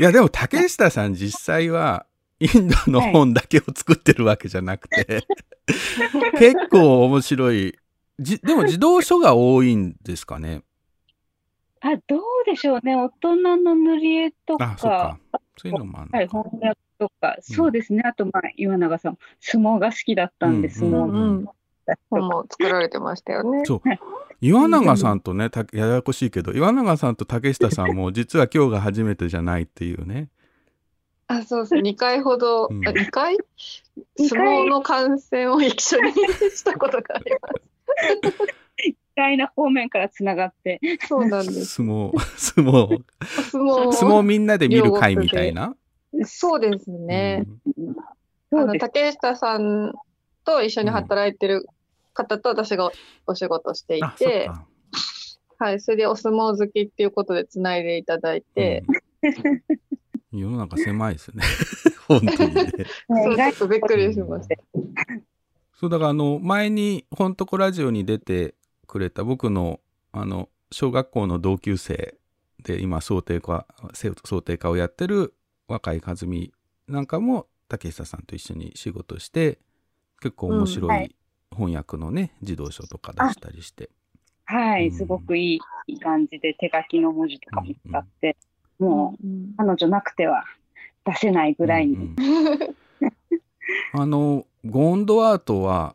[0.00, 2.06] いやでも竹下さん実際は
[2.40, 5.26] インドの本だけを作ってるわけじゃなくて、
[6.38, 7.76] 結構面白い
[8.20, 10.62] じでも児童書が多いんですかね？
[11.80, 12.96] あ、どうでしょうね。
[12.96, 15.40] 大人の塗り絵とあ、そうか、か。
[15.56, 16.28] そういうのもあるはい。
[16.28, 18.02] 翻訳とか、そうですね。
[18.04, 21.48] あと、まあ、岩永さん、相撲が好きだったんで、うん相撲うんうん。
[22.10, 23.62] 本も作られてましたよね。
[23.64, 23.80] そう。
[24.40, 30.28] 岩永さんとね、たややこしいけど、岩永さんと竹下さんも 実は今日が初めてじゃないっていうね。
[31.26, 33.36] あ、そうそう、2回ほど、うんあ、2回？
[34.16, 37.54] 二相回撲の観戦を一緒にしたことがあります。
[38.86, 40.80] 意外な方面からつながって。
[41.08, 41.66] そうなんです。
[41.66, 43.02] 相撲、相撲、
[43.50, 45.74] 相撲相撲みんなで見る会みたいな？
[46.24, 47.44] そうですね。
[47.76, 48.78] うんあの。
[48.78, 49.92] 竹下さん
[50.44, 51.66] と一緒に働いてる
[52.18, 52.90] 方と私が
[53.26, 54.66] お仕事していて、か。
[55.60, 59.62] はい、それでお相撲好きっていうことでつないでいただいて、うん
[60.30, 61.42] 世の中狭いですね。
[62.06, 62.64] 本当にね。
[62.68, 62.72] ね
[63.08, 64.56] そう、意外ちょっとびっくりしました。
[65.74, 68.54] そうだからあの前に「ほんとこラジオ」に出て
[68.86, 69.80] くれた僕の
[70.12, 72.18] あの小学校の同級生
[72.62, 75.34] で今想定科せ想定科をやってる
[75.68, 76.52] 若い和美
[76.88, 79.60] なんかも竹下さんと一緒に仕事して
[80.20, 81.14] 結構面白うんはいい
[81.52, 83.90] 翻訳のね児童書とか出したりして、
[84.44, 84.96] はい、うん。
[84.96, 88.36] すごくいいいい感じで、手書きの文字とかも使って、
[88.78, 90.44] もう、うん彼女なくては
[91.04, 91.94] 出せないぐらいに。
[91.94, 92.74] うんうん。
[93.92, 95.94] あのゴンドアートは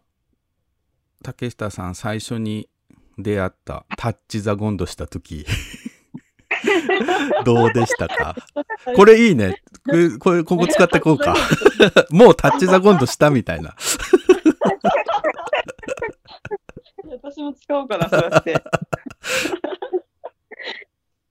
[1.24, 2.70] 竹下さん最初に
[3.18, 5.46] 出会ったタッチ・ザ・ゴンドした時。
[7.46, 8.36] どうでしたか？
[8.96, 9.62] これいいね。
[9.86, 11.36] これこれここ使ってこうか。
[12.10, 13.76] もうタッチ・ザ・ゴンドしたみたいな
[17.34, 18.54] 私も使おうかな、そうやって。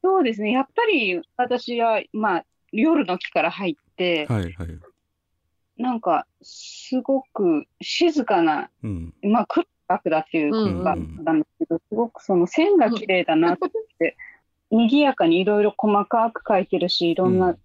[0.03, 4.80] そうですね、やっぱり私は、まあ、夜の木から入って、はいはい、
[5.76, 9.14] なんか、すごく静かな、うん。
[9.22, 9.64] まあ、黒
[10.03, 11.22] くだっていううんか、うん。
[11.22, 13.59] なんですけど、すごくその線が綺麗だなっ
[13.98, 14.16] て、
[14.70, 17.59] 賑やかにいろいろ細かく描いてるし、いろんうなん。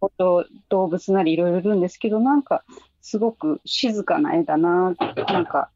[0.00, 2.64] こと、動物なりいろいろいるんですけど、なんか、
[3.00, 4.94] すごく静かな絵だな、
[5.28, 5.70] なんか、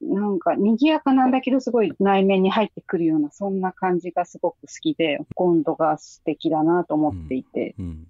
[0.00, 7.74] なんか、賑やかなんだけど、すごい内面に入ってくるような、そんな感じがすごく好きで、今度が素敵だなと思っていて。
[7.78, 8.06] うん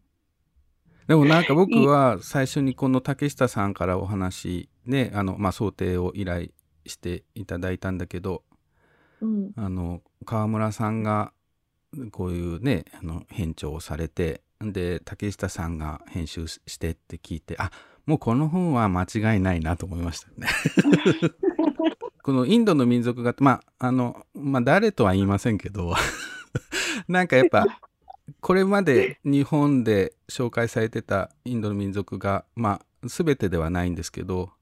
[1.10, 6.50] でもなんか僕は最初にこの竹下さんからお話ねあの、まあ、想定を依頼
[6.86, 8.44] していただいたんだけど
[9.20, 11.32] うんあの川村さんが
[12.12, 17.72] こういうねあの編聴をされてで竹下さんが編集してって聞いてあ
[18.06, 20.48] もうこの本は間違いないなと思いましたね。
[22.30, 25.94] このインドの民族がまああのまあ誰とは言いませんけど
[27.08, 27.80] なんかやっぱ
[28.40, 34.52] これまで日本で紹介されてたインドの民族がまあ全てではないんですけど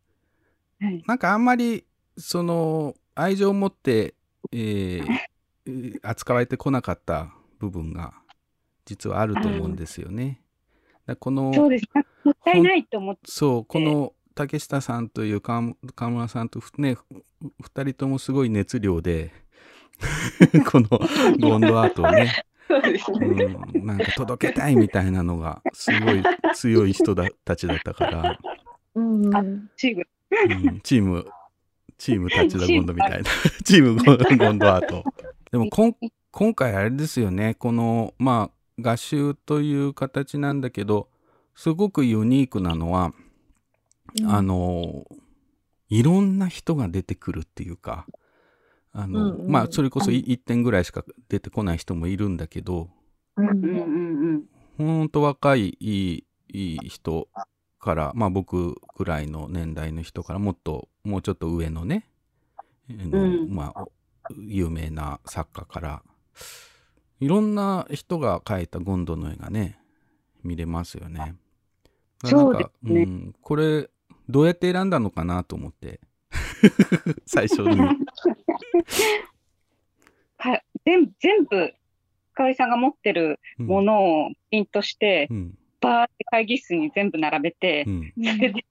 [0.81, 1.05] はい。
[1.07, 1.85] なんかあんまり
[2.17, 4.15] その愛情を持って、
[4.51, 8.15] えーえー扱われてこなかった部分が
[8.87, 10.41] 実はあると思うんですよね。
[11.05, 11.85] だこのそうです。
[12.25, 17.05] もったいないと思って、そうこの竹下さんという川川村さんとふねふ
[17.61, 19.33] 二人ともすごい熱量で
[20.71, 20.89] この
[21.41, 23.57] ゴンドアートをね、そうですね。
[23.75, 26.23] うん、なんか届けたいみたいなのがすごい
[26.55, 28.39] 強い人だたちだったから、
[28.95, 29.43] うんあ
[29.77, 30.07] チーム。
[30.31, 31.27] うん、チーム
[31.97, 33.25] チームタッチダゴンドみたいな。
[33.65, 33.97] チーム
[34.39, 35.03] ゴンドアート。
[35.51, 35.97] でもこん
[36.31, 37.55] 今回あれですよね。
[37.55, 41.09] このまあ画集という形なんだけど
[41.57, 43.13] すごくユニークなのは、
[44.27, 45.07] あの
[45.89, 48.07] いろんな人が出てくるっていうか
[48.93, 49.51] あの、うんうん。
[49.51, 52.89] まあそれこそ1点ぐらいしか出てこない人もいるんだけど
[53.37, 53.69] うんうんう
[54.39, 54.43] ん
[54.77, 55.09] ほん。
[55.09, 57.29] と若いいい人
[57.79, 62.09] からまあ僕ぐらいの年代の人からもっともうちょっと上のね、
[62.91, 63.55] あのうん。
[63.55, 63.85] まあ
[64.37, 66.03] 有名な作家から
[67.21, 69.79] いろんな人が描いたゴンドの絵がね
[70.45, 71.35] 見れますよね。
[72.25, 73.05] そうですね。
[73.05, 73.89] ん、これ
[74.29, 76.01] どうやって選んだのかなと思って
[77.27, 77.77] 最初に。
[80.37, 80.65] はい。
[80.85, 81.75] 全部、全部、
[82.35, 88.65] かおりさんが持ってるうんものをプリントしてう、んバーって会議室に全部並べてう、ん、それで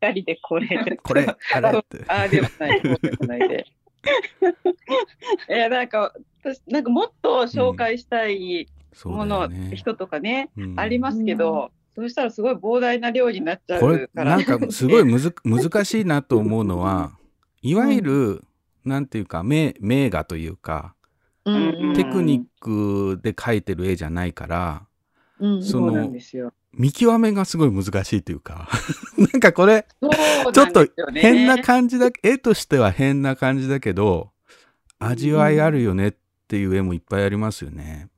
[0.00, 0.68] 二人でこれ、
[1.02, 2.04] これあれって。
[2.08, 3.66] ああでもない、こうでもないで。
[5.48, 8.66] いや、なんか、私、なんかもっと紹介したい
[9.04, 9.76] もの、だよね。
[9.76, 14.36] 人とかね、うんありますけど、そうしたらすごい膨大な量になっちゃこれうから。
[14.36, 17.12] なんかすごいむず 難しいなと思うのは
[17.62, 18.42] いわゆる、
[18.84, 20.94] なんていうか名名画というか
[21.44, 21.52] う
[21.90, 24.86] んテクニックで描いてる絵じゃないから
[25.40, 26.10] うん、その。
[26.76, 28.68] 見極めがすごい難しいというか、
[29.16, 34.32] なんかこれ、そうなんちょっと変な感じだ、絵としては変な感じだけど、
[34.98, 36.14] 味わいあるよねっ
[36.48, 38.08] ていう絵もいっぱいありますよね。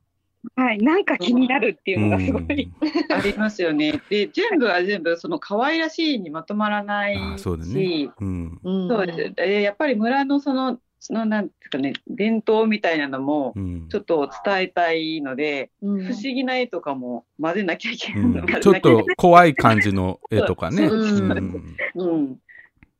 [0.55, 0.77] はい。
[0.79, 2.71] なんか気になるっていうのがすごい。
[3.09, 4.01] ありますよね。
[4.09, 8.09] で、全部は全部、その可愛らしいにまとまらないし、そうだね。
[8.19, 8.59] うん。
[8.63, 9.33] うんそうです。
[9.35, 18.21] でやっぱり村のその、そのなんていうかね、伝統みたいなのも、うんちょっと伝えたいので、うん不思議な絵とかも混ぜなきゃいけない。
[18.21, 20.85] うんちょっと怖い感じの絵とかね。
[20.85, 22.39] うん。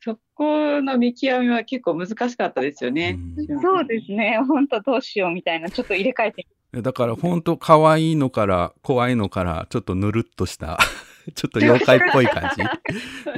[0.07, 3.19] そこの見極めは結構難しかったですよね。
[3.37, 4.39] うんそうですね。
[4.47, 6.47] 本当どうしようみたいな、ちょっと入れ替えて。
[6.81, 10.77] だから本当可愛いのから怖いのからちょっとぬるっとした
[11.33, 12.51] ちょっと妖怪っぽい感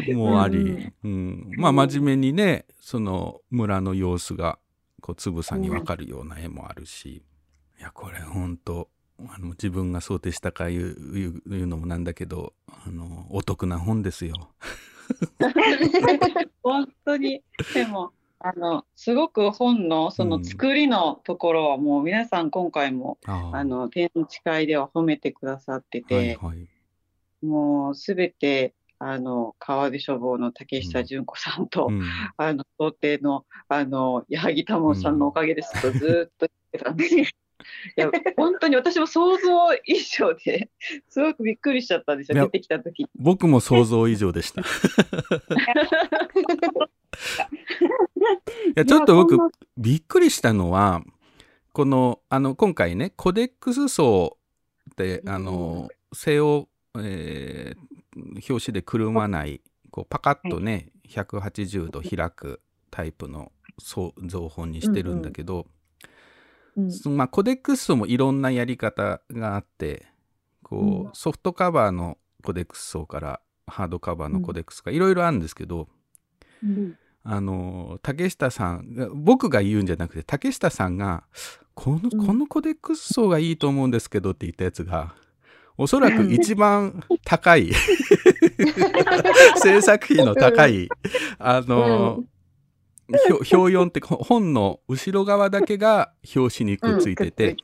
[0.06, 4.58] じ もあり、うん、まあ真面目にねその村の様子が
[5.00, 7.24] こうつぶさにわかるような絵もあるし、
[7.80, 8.90] いやこれ本当
[9.20, 14.50] あの自分が想定したかいういういうのもなんだけどあのお得な本ですよ。
[16.64, 17.44] 本当に、
[17.74, 23.56] でも、あの、すごく本のその作りのところはもう皆さん今回も、あー。
[23.58, 26.68] あの、展示会では褒めてくださってて、はいはい。
[27.46, 32.04] もうすべて、あの、川出書房の竹下純子さんと、うん。
[32.38, 37.26] あの、想定の、あの、矢作多門さんのおかげですとずーっと言ってたんですよ。
[37.98, 40.70] いや、本当に私も想像以上で、
[41.10, 43.10] すごくびっくりしちゃったんですよ、出てきた時に。
[43.16, 44.62] 僕も想像以上でした。
[44.64, 44.66] い
[48.76, 49.38] やちょっと僕
[49.78, 51.04] びっくりしたのは
[51.74, 54.38] このあの今回ねコデックス層
[54.92, 57.90] ってあの背を、えー
[58.50, 65.66] 表紙でくるまないこうパカッとね、180度開くタイプのそう造本にしてるんだけど、うん
[66.90, 70.08] そのまあ、コデックス層もいろんなやり方があって
[70.64, 71.10] こう、うん。
[71.14, 75.88] ソフトカバーのコデックス層からハードカバーのコデックスがいろいろあるんですけど、
[76.64, 76.98] うん。
[77.24, 81.24] あの竹下さんが僕が言うんじゃなくて竹下さんが
[81.74, 82.26] このうん。
[82.26, 85.14] このコデックス層がいいと思うんですけどって言ったやつが
[85.78, 87.72] おそらく一番高い
[89.58, 90.90] 制作費の高い
[91.38, 92.24] あの、
[93.10, 97.56] 表4って本の後ろ側だけが表紙にくっついてて。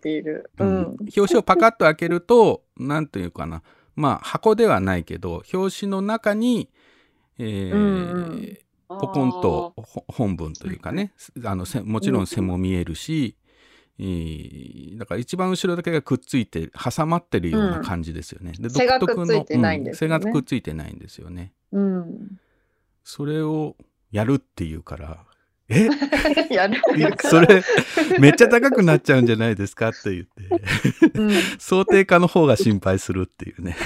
[0.60, 0.68] ううん。
[0.68, 0.86] ん。
[1.16, 3.62] 表紙をパカッと開けると何というかな。
[3.96, 6.70] まあ箱ではないけど表紙の中に、
[7.38, 7.88] えーうんう
[8.36, 8.58] ん。
[8.88, 11.14] ポコンとほ本文というかね。
[11.44, 13.36] あのせもちろん背も見えるし、
[14.00, 18.54] えーだから一番後ろだけがくっついて挟まってるような感じですよね。
[18.60, 20.16] で独特のくっついてないんですよね。
[20.16, 21.54] う背がくっついてないんですよね。
[21.72, 22.40] うん。
[23.04, 23.76] それを
[24.12, 25.26] やるっていうから
[25.70, 25.90] え？
[26.54, 26.82] やる
[27.20, 27.64] それ
[28.20, 31.32] めっちゃ高くなっちゃうんじゃないですかって言ってうん。
[31.60, 33.76] 想定家の方が心配するっていうね。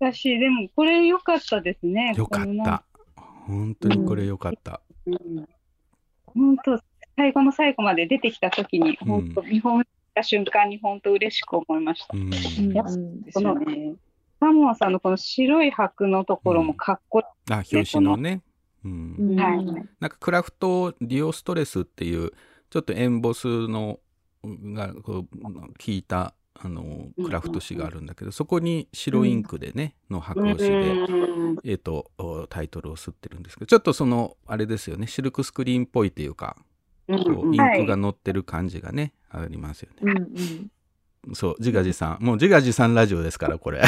[0.00, 2.14] 私、でもこれ良かったですね。
[2.16, 2.84] よかっこのた。
[3.46, 4.80] 本当にこれよかった。
[5.06, 5.48] うん
[6.26, 6.78] 本当、
[7.16, 12.16] 最後の最後まで出てきたときに、うん本当、見本した瞬間に本当嬉しく思いました。
[12.16, 12.30] うん
[12.72, 13.94] やっぱですよね。
[14.40, 18.42] サモアさんのこの白い箔のところもかっこいあ表紙のね。
[18.84, 19.36] うんうんい。
[19.36, 19.64] はい。
[19.64, 22.32] なんかクラフトディオストレスっていう
[22.70, 24.00] ちょっとエンボスの
[24.44, 36.56] がこう効いたあのクラフト紙があるんだけど、そこに白インクでね、の白押しで、うんえっ、とおタイトルを吸ってるんですけどちょっとそのあれですよねシルクスクリーンっぽいっていうか、
[37.06, 39.98] うんこうインはいクが乗ってる感じがね、ありますよね。
[40.02, 40.18] うん
[41.26, 41.34] うん。
[41.34, 43.82] そう自画自賛もう自画自賛ラジオですからこれ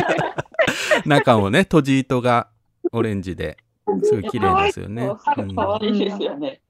[1.04, 2.48] 中をね閉じ糸が
[2.92, 3.56] オレンジで
[4.02, 5.06] すごい綺麗ですよね。
[5.38, 6.60] うんかわいいですよね。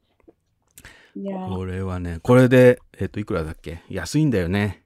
[1.16, 3.82] いやーこれはね、これで、えっ、と、いくらだっけ？
[3.88, 4.82] 安いんだよね。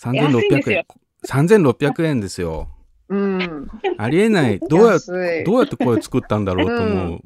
[0.00, 0.86] 安いんです3600よ円。
[1.26, 2.68] 3600円ですよ。
[3.08, 3.68] うん。
[3.98, 4.58] ありえない。
[4.60, 4.98] どうや、
[5.44, 7.20] どうやってこれ作ったんだろうと思う。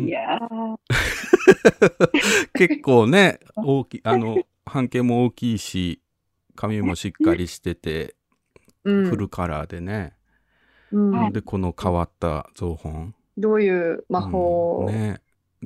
[0.00, 0.76] いやー
[2.54, 4.36] 結構ね、大きい、あの、
[4.66, 6.02] 半径も大きいし、
[6.54, 8.14] 紙もしっかりしてて、
[8.84, 10.14] うんフルカラーでね。
[10.92, 13.14] うんで、この変わった造本。
[13.36, 15.20] どういう魔法うんね。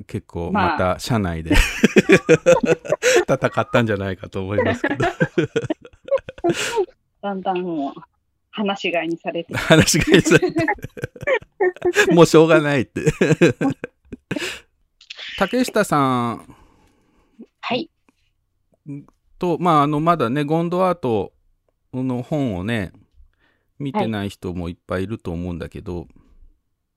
[0.07, 1.53] 結構まあまた社内で
[3.29, 5.05] 戦ったんじゃないかと思いますけど
[7.21, 8.01] だんだんもう、
[8.49, 9.55] 話し飼いにされて。
[9.55, 10.65] 話がいされて
[12.11, 13.01] もうしょうがないって
[15.37, 16.55] 竹下さん
[17.61, 17.89] はい。
[19.39, 21.33] とまああのまだねゴンドアート
[21.93, 22.91] の本をね
[23.83, 26.07] 見てない人もいっぱいいると思うんだけど、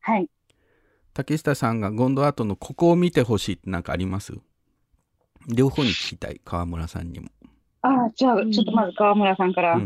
[0.01, 0.31] はい。
[1.13, 4.35] 竹下さんがゴンドアートのここを見てほしいって何かあります？
[5.49, 7.29] 両方に聞きたい、川村さんにも。
[7.83, 9.81] ああ、じゃあ、ちょっとまず川村さんから。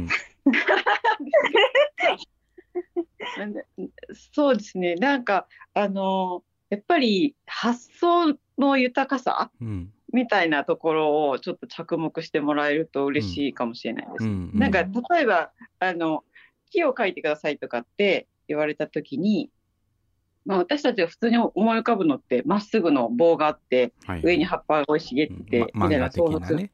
[4.35, 4.95] そうですね。
[4.95, 14.25] なんか、あの、やっぱり発想の豊かさうんみたいなところをちょっと着目してもらえると嬉しいかもしれないです。
[14.25, 16.25] うんなんか、例えば、あの、
[16.71, 19.51] 木を描いてくださいとかって言われたときに、
[20.47, 24.23] まあ、私たちが普通に思い浮かぶのって、まっすぐの棒があって、はい。
[24.25, 26.71] 上に葉っぱが生い茂ってみたいな想的像する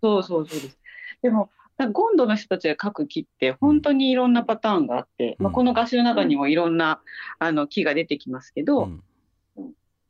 [0.00, 0.78] そうそうそうです。
[1.22, 1.50] でも、
[1.92, 5.44] ゴンドの人たちが描く木って本当にいろんなパターンがあって、うん。
[5.44, 7.00] まあ、この画集の中にもいろんな
[7.38, 9.02] あの木が出てきますけど、うん。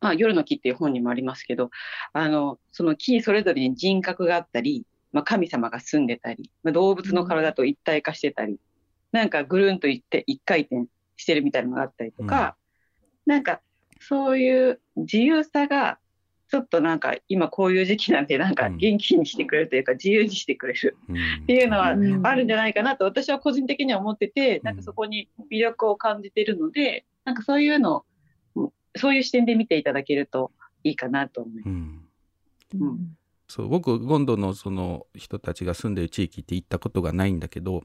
[0.01, 1.71] まあ、夜の木っていう本にもありますけど、
[2.13, 8.59] あの、その木それぞれに人格があったり、まあ、神様が住んでたり、まあ、動物の体と一体化してたり、
[9.13, 10.87] なんかぐるんといって一回転
[11.17, 12.57] してるみたいなのがあったりとか、
[13.27, 13.61] なんか
[14.01, 15.99] そういう自由さが、
[16.51, 21.17] ちょっとなんか今こういう時期なんでなんか元気にしてくれるというか自由にしてくれるうん。
[21.17, 22.27] っていうのはうん。
[22.27, 28.05] あるんじゃないかなと私は個人的には思ってて、なんかそこに魅力を感じているので、なんかそういうの
[28.55, 30.53] を、そういう視点で見ていただけると
[30.85, 31.67] いいかなと思います。
[31.67, 32.09] うん。
[32.81, 33.19] うん。
[33.49, 37.83] そう僕ゴンドのその人たちが住んでる地域って行ったことがないんだけど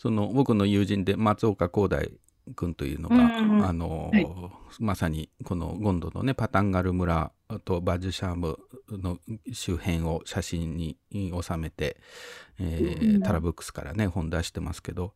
[0.00, 2.10] その僕の友人で松岡光大
[2.56, 4.26] 君というのが、うんうんあの、はい。
[4.78, 7.32] まさにこのゴンドのねパタンガル村
[7.66, 9.18] とバジュシャームの
[9.52, 11.98] 周辺を写真に収めて、
[12.58, 15.12] えーうんタラブックスからね本出してますけど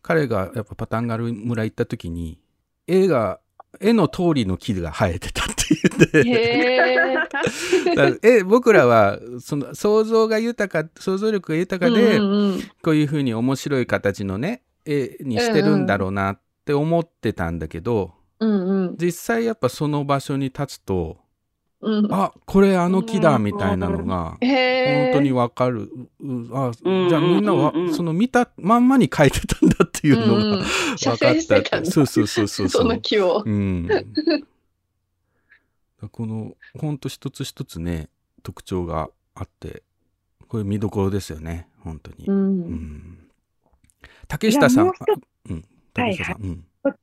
[0.00, 2.38] 彼がやっぱパタンガル村行った時に
[2.86, 3.40] 絵が
[3.80, 5.54] 絵の通りの木が生えてたって
[6.24, 12.60] 言ってえ僕らはその想像が豊か想像力が豊かで、うんうん。
[12.82, 18.96] こういうふうに面白い形のね絵にしてるんだろうなって思ってたんだけど、うんうん。
[18.98, 21.18] 実際やっぱその場所に立つと
[21.84, 22.12] うん。
[22.12, 24.36] あこれあの木だみたいなのが。
[24.40, 30.64] 本当にわかる、うあうんじゃあみんなはうんうんうんその見たまんまに描いてたんだっていうのが分
[30.96, 31.62] 写かったて。
[31.62, 31.90] たんだ。
[31.90, 33.42] そうそうそうそうその木を。
[33.44, 33.88] うん、
[36.10, 38.08] このほんと一つ一つね
[38.42, 39.82] 特徴があって
[40.48, 42.32] これ見どころですよね本当に、う。
[42.32, 42.60] うん。
[42.60, 43.18] ん
[44.28, 44.92] 竹下さん
[45.50, 45.64] うん。
[45.92, 46.56] 竹下さん、うん。
[46.56, 46.98] ちょっと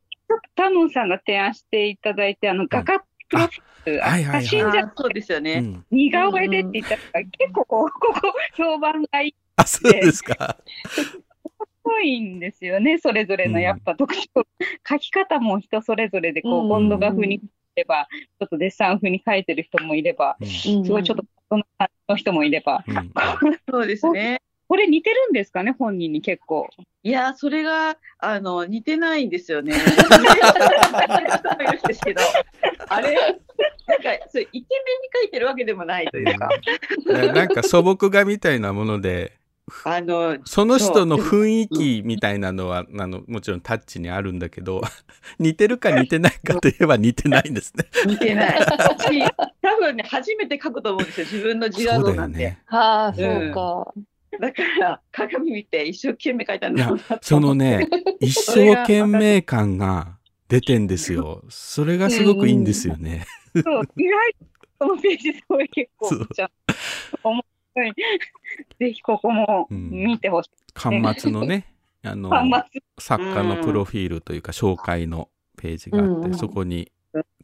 [0.55, 4.45] タノンさんが提案していただいて、あの、画家プロフィール、あはいはいはい。
[4.45, 5.53] 写真じゃあそうですよね。
[5.55, 5.85] うん。
[5.91, 9.29] 似顔絵でって言ったら、結構こう、ここ、評判がいい。
[9.29, 10.57] っあそうですか。
[11.83, 14.45] ぽいんですよね、それぞれのやっぱ特徴。
[14.85, 16.67] 描き方も人それぞれで、こう、うん。
[16.67, 17.41] ボンド画風に
[17.75, 18.07] れば、
[18.39, 20.47] ちょっとデッサン風に描いてる人もいれば、うん。
[20.47, 23.11] すごいちょっとその感じの人もいれば、うん。
[23.69, 24.41] そうですね。
[24.71, 26.69] これ似てるんですかね、本人に結構。
[27.03, 29.73] いや、それが、あの、似てないんですよね。
[32.87, 33.43] あれ、なんか、
[34.29, 34.63] そうイケメンに
[35.25, 36.47] 描いてるわけでもないというか、
[37.05, 39.33] ななんか素朴画みたいなもので
[39.83, 44.81] あの、その人の雰囲気みたいなのはあのもちろんタッチにあるんだけど
[45.39, 47.85] 似てるか似てないかといえば似てないんですね。
[48.05, 48.61] 似てない。
[48.61, 48.65] し
[49.61, 52.37] 多分ね、初めて描くと思うんですよ、自分の自画像なんて。
[52.37, 52.59] ね。
[52.65, 53.93] はあ、そうか。
[54.39, 57.87] だから、鏡見て一生懸命描いたんだろうそのね
[58.19, 60.17] 一生懸命感が
[60.47, 61.43] 出てんですよ。
[61.49, 63.25] それがすごくいいんですよね。
[63.55, 64.45] そう、意外と
[64.79, 66.51] このページすごい結構ちゃう。
[67.23, 67.93] 面白い。
[68.79, 70.49] ぜひここも見てほしい。
[70.73, 71.73] 巻末のね
[72.03, 72.31] あの
[72.97, 76.91] 作家のプロフィールというか紹介のページがあって、うんそこに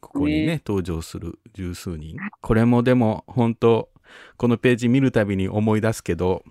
[0.00, 3.90] ここにね登場する十数人これもでも本当
[4.36, 6.42] このページ見るたびに思い出すけど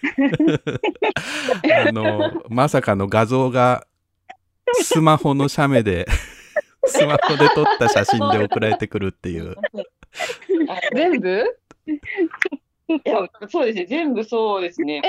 [1.88, 3.86] あのまさかの画像が
[4.72, 6.06] スマホの写メで
[6.86, 9.56] スマホで撮った写真で送られてくるっていう。
[10.94, 11.44] 全部？
[12.88, 15.00] いやそうですね、全部そうですね。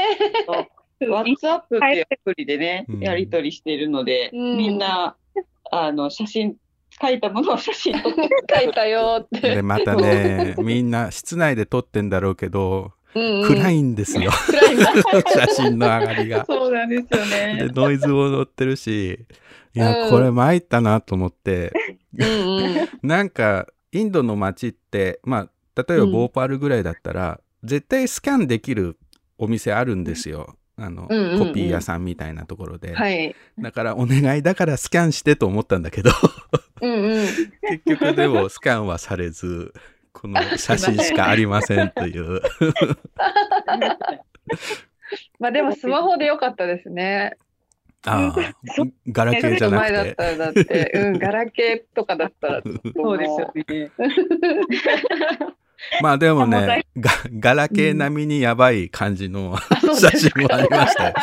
[1.01, 4.57] WhatsApp っていうアプリでねうん、やり取りしているので、うん。
[4.57, 5.15] みんな、
[5.71, 6.57] あの、写真、
[7.01, 9.55] 書いたものを写真撮って、書いたよって。
[9.55, 14.31] でまたねみんな室内で撮ってんだろうけどうんうん暗いんですよ。
[14.31, 16.45] 写真の上がりが。
[16.45, 17.71] そうなんですよでね。
[17.73, 19.25] ノイズも乗ってるし
[19.73, 21.73] いや、うんこれ参ったなと思って
[22.17, 22.89] うんうん。
[23.07, 28.97] なんかインドの街ってまあ例えばボーパールぐらいだったら、絶対スキャンできる
[29.37, 30.55] お店あるんですよ。
[30.77, 33.35] あの、うんうんうんコピー屋さんみたいなところで、はい。
[33.59, 36.11] だからお願いだからスキャンしてと思ったんだけど
[36.81, 37.27] うんうん。
[37.85, 39.73] 結局でもスキャンはされず
[40.13, 42.41] この写真しかありませんという。
[45.39, 47.35] まあでもスマホでよかったですね。
[48.05, 48.53] ああ
[49.07, 50.15] ガラケーじゃなく前だって。
[50.15, 51.09] たらだって、う。
[51.11, 52.63] ん、ガラケーとかだったら、
[52.95, 53.91] そうですよね。
[56.01, 59.55] まあでもね、がガラケー並みにやばい感じの
[59.99, 61.15] 写真もありましたよ。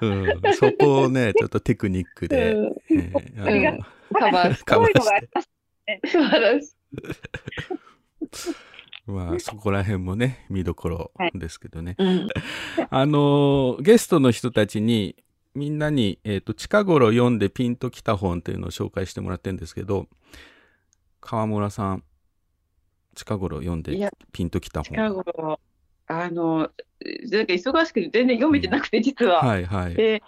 [0.00, 0.06] う
[0.50, 2.76] ん、そこをね、ちょっとテクニックで、うん。
[2.90, 3.10] え
[3.72, 3.84] の
[4.14, 4.70] カバーして。
[6.06, 6.70] 素晴らしい。
[9.06, 11.96] まあそこら辺もね、見どころですけどね。
[11.98, 12.28] うん。
[12.90, 15.16] あのーゲストの人たちに
[15.54, 20.06] みんなに、えー、と近頃読んでピンときた本っていうのを紹介してもらってるんですけど
[21.20, 22.04] 川村さん
[23.14, 25.60] 近頃読んでピンときた本近頃、
[26.06, 29.44] あの、なんか忙しくて全然読めてなくて、実は。
[29.44, 30.22] はいはい、で、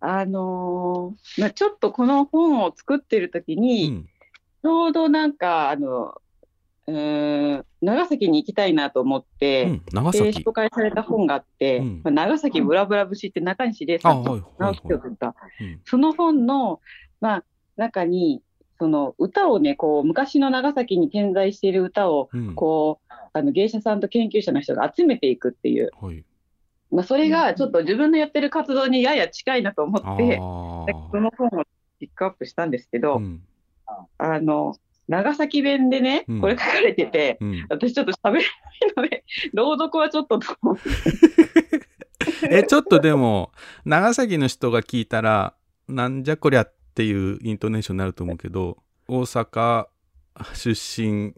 [0.00, 4.08] あのーまあ、ちょっとこの本を作ってる時うに、ん
[4.62, 6.20] ちょうどなんか、あの、
[6.90, 12.00] うーん、長崎に行きたいなと思っうて、ん、長で、崎紹介された本があって、うん。
[12.04, 14.24] まあ長崎ブラブラ節って中西礼さん。
[14.24, 15.80] と直木賞を取った、うん。
[15.84, 16.80] その本の、
[17.20, 17.44] まあ、
[17.76, 18.42] 中に、
[18.78, 22.54] その歌をね、こう、昔の長崎に点在している歌を、うん。
[22.54, 26.24] こう、あの芸者さんと研究者の人が集めていくっていう、はい、
[26.90, 30.86] まあ、それがちょっと自分のやってる活動にやや近いなと思あって、ー。
[30.86, 31.64] でこの本を
[32.00, 33.42] ピックアップしたんですけど、うん。
[34.18, 34.76] あの、
[35.10, 38.44] 長崎弁でねうん、これ書かれてて、うん、私ちょっと喋れない
[38.96, 40.82] ので、 朗読はちょっとと思って。
[42.48, 43.50] えちょっとでも
[43.84, 45.54] 長崎の人が聞いたら
[45.88, 49.88] なんじゃこりゃっていうイントネーションになると思うけど大阪
[50.54, 51.34] 出身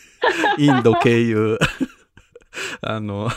[0.58, 1.58] インド経由
[2.80, 3.28] あの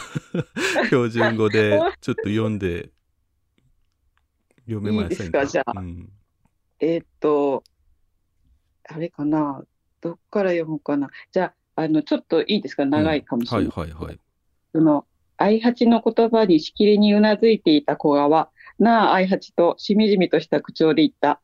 [0.86, 2.92] 標準語でちょっと読んで
[4.66, 5.46] 読めませんいいですか？
[5.46, 5.74] じゃあ。
[5.80, 6.10] うん。
[6.80, 7.64] えーっと、
[8.90, 9.64] あれかな、
[10.04, 11.10] どっから読もうかな。
[11.32, 13.68] じゃあ、あの、ちょっといいですか、長いかもしれない。
[13.68, 14.20] はいはいはい
[14.74, 15.06] その、
[15.38, 18.50] 愛八の言葉にしきりにうなずいていた子は、
[18.80, 21.40] なあ愛八としみじみとした口調で言った。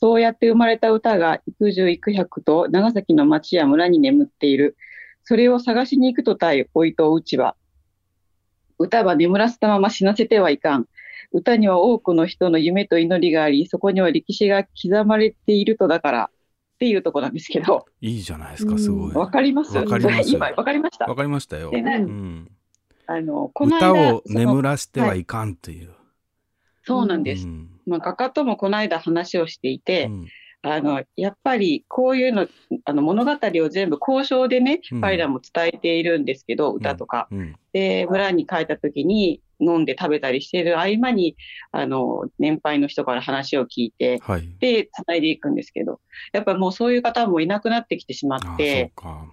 [0.00, 4.76] そうやって生まれた歌が幾十幾百と長崎の町や村に眠っている。
[5.24, 7.56] それを探しに行くとたい、おいとうちは。
[8.78, 10.86] 歌は眠らせたまま死なせてはいかん。
[11.32, 16.30] 歌には多くの人の夢と祈りがあり、そこには歴史が刻まれているとだから、
[16.78, 19.12] っていうとこなんですけど、いいじゃないですかすごい。
[19.12, 21.06] わかりますわかります今、わかりました。
[21.06, 21.16] わ。
[21.16, 21.82] かりましたよ、で
[23.08, 25.90] あの、この歌間、を眠らせてはいかんっていう、
[26.84, 27.46] そうなんです。
[27.46, 27.68] うん。
[27.84, 30.28] まあ、画家ともこの間話をしていて、うん。
[30.62, 32.46] あの、やっぱりこういうの、
[32.84, 37.26] あの物語を全部交渉でねうん、彼らも伝えているんですけど、歌とか。
[37.32, 37.56] うん。
[37.72, 41.36] で、村に帰った時に飲んで食べたりしてる合間に、
[41.72, 44.48] あの、年配の人から話を聞いて、はい。
[44.60, 46.00] で、繋いでいくんですけど、
[46.32, 49.26] やっぱもうそういう方もいなくなってきてしまって、か。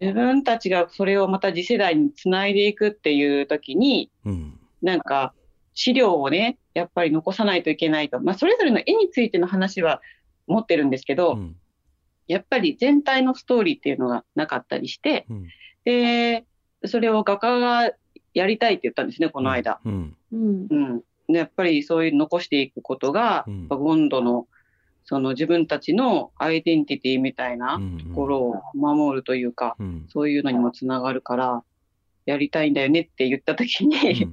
[0.00, 4.58] 自分たちがそれをまた次世代に繋いでいくっていう時に、うん。
[4.82, 5.32] なんか、
[5.74, 8.20] 資料をね、やっぱり残さないといけないと。
[8.20, 10.02] まあ、それぞれの絵についての話は
[10.46, 11.56] 持ってるんですけど、うん。
[12.26, 15.48] やっぱり全体のストーリーっていうのがなかったりして、うん。
[15.84, 16.44] で、
[16.84, 17.92] それを画家が
[18.34, 19.80] やりたいって言ったんですね、この間。
[19.84, 20.16] うん。
[20.32, 20.66] うん。
[20.70, 21.02] うん。
[21.28, 24.46] でやっぱりそういう残していくことが、うんやっぱゴンドの、
[25.04, 30.06] その自分たちのアイデンティティみたいなうんところを守るというか、うん。
[30.08, 31.64] そういうのにもつながるから、
[32.24, 34.28] やりたいんだよねって言ったときに、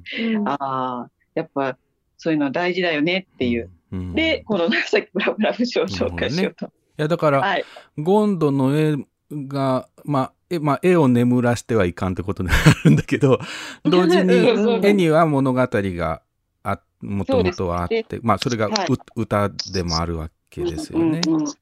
[0.45, 1.77] ああ、やっぱ
[2.17, 3.71] そういうの大事だよねっていう。
[3.91, 4.13] うん。
[4.13, 6.67] で、このさっきブラブラ節を紹介しようと。
[6.67, 7.63] いやだから、はい。
[7.97, 8.97] ゴンドの絵
[9.31, 12.55] が、まあ、絵まあ、絵を眠らしてはいかんってことにな
[12.85, 13.39] るんだけど、
[13.85, 14.33] 同時に
[14.83, 16.21] 絵には物語が
[16.63, 18.87] あもともとはあって、まあ、それがう、はい。
[19.15, 21.21] 歌でもあるわけですよね。
[21.25, 21.53] うんうんうん。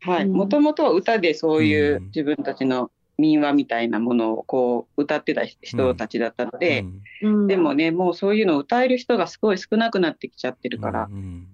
[0.00, 0.24] はい。
[0.24, 0.32] うん。
[0.32, 2.04] もともとは歌でそういううん。
[2.06, 6.86] 自分たちの民話みたいなものをこう歌ってた人たちだったので、
[7.22, 7.40] うん。
[7.40, 7.46] うん。
[7.46, 11.08] でもね、もうそういうのを歌える人がすごい少なくなってきちゃってるから。
[11.10, 11.48] う、ん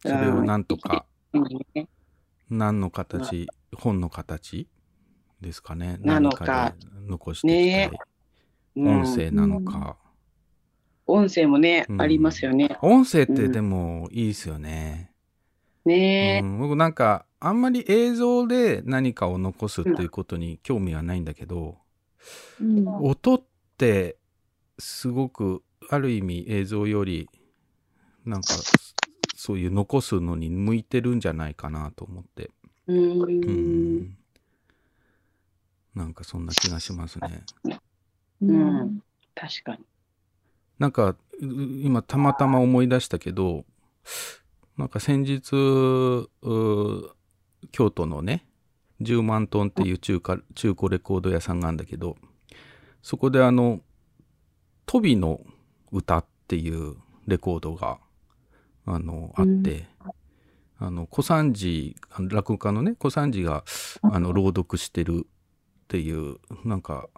[0.00, 1.04] それをなんとか、
[2.50, 4.66] 何の形、本の形？
[5.42, 5.98] ですかね。
[6.00, 6.74] なのか。
[7.06, 7.90] 残して
[8.76, 9.96] 音声なのか。
[11.06, 12.00] 音声もね、うん。
[12.00, 12.78] ありますよね。
[12.80, 15.10] 音声ってでもいいですよね。
[15.84, 16.40] ね。
[16.42, 21.76] うん、僕なんかあんまり映像で何かを残すっていうことに興味はないんだけど、
[22.60, 22.88] うん。
[22.88, 23.42] 音っ
[23.76, 24.16] て
[24.78, 27.28] すごくある意味映像より
[28.24, 28.54] なんか
[29.34, 32.50] そういう残すのに向いてるんじゃないかなと思って、
[32.86, 34.16] ううんん、
[35.94, 37.44] なんかそんな気がしますね。
[38.42, 39.00] うん
[39.34, 39.84] 確かに。
[40.78, 43.64] なんかう今たまたま思い出したけど
[44.76, 47.10] なんか先日う
[47.70, 48.44] 京都のね
[49.00, 52.16] 10万トンっていう中華中古レコード屋さんがあるんだけど
[53.02, 53.80] そこであの
[54.86, 55.40] 「トビの
[55.90, 57.98] 歌」っていうレコードが
[58.84, 59.86] あのあって、
[60.78, 63.64] あの小三治落語家のね小三治が
[64.02, 65.26] あの朗読してる
[65.82, 67.08] っていうなんか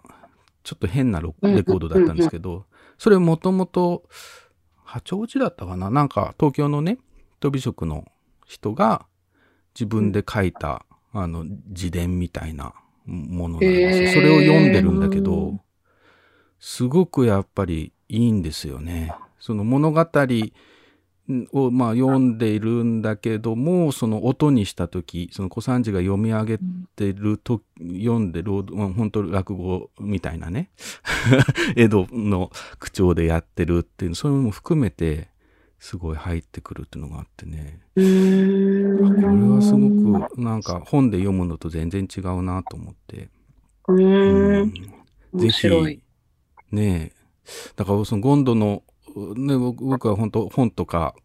[0.63, 2.65] ちょっと変なロレコードだったんですけど、
[2.97, 4.03] それもともと
[4.83, 5.89] 八王子だったかな？
[5.89, 6.97] なんか東京のね
[7.39, 8.05] と美食の
[8.45, 9.05] 人が
[9.73, 12.73] 自分で書いた、あの自伝みたいな
[13.05, 14.13] ものなんですよ、へー。
[14.13, 15.59] それを読んでるんだけど
[16.59, 19.13] すごくやっぱりいいんですよね。
[19.39, 20.05] その物語
[21.53, 26.59] をまあ読んでいるんだけどもその音にした時その小三治が読み上げ
[26.95, 30.69] てると、読んで朗読まあ本当落語みたいなね
[31.75, 35.29] 江戸の口調でやってるっていうそういうのも含めて
[35.79, 43.29] すごい入ってくるっていうのがあってねうーんこれはすごくなんか本で読むのと全然違うなと思って。
[43.87, 44.73] うんん。
[44.73, 44.81] ぜ
[45.33, 46.01] 面白い。
[46.69, 47.25] ひ、ねえ。
[47.75, 48.83] だからそのゴンドの、
[49.15, 51.15] ね、僕僕は本当本とか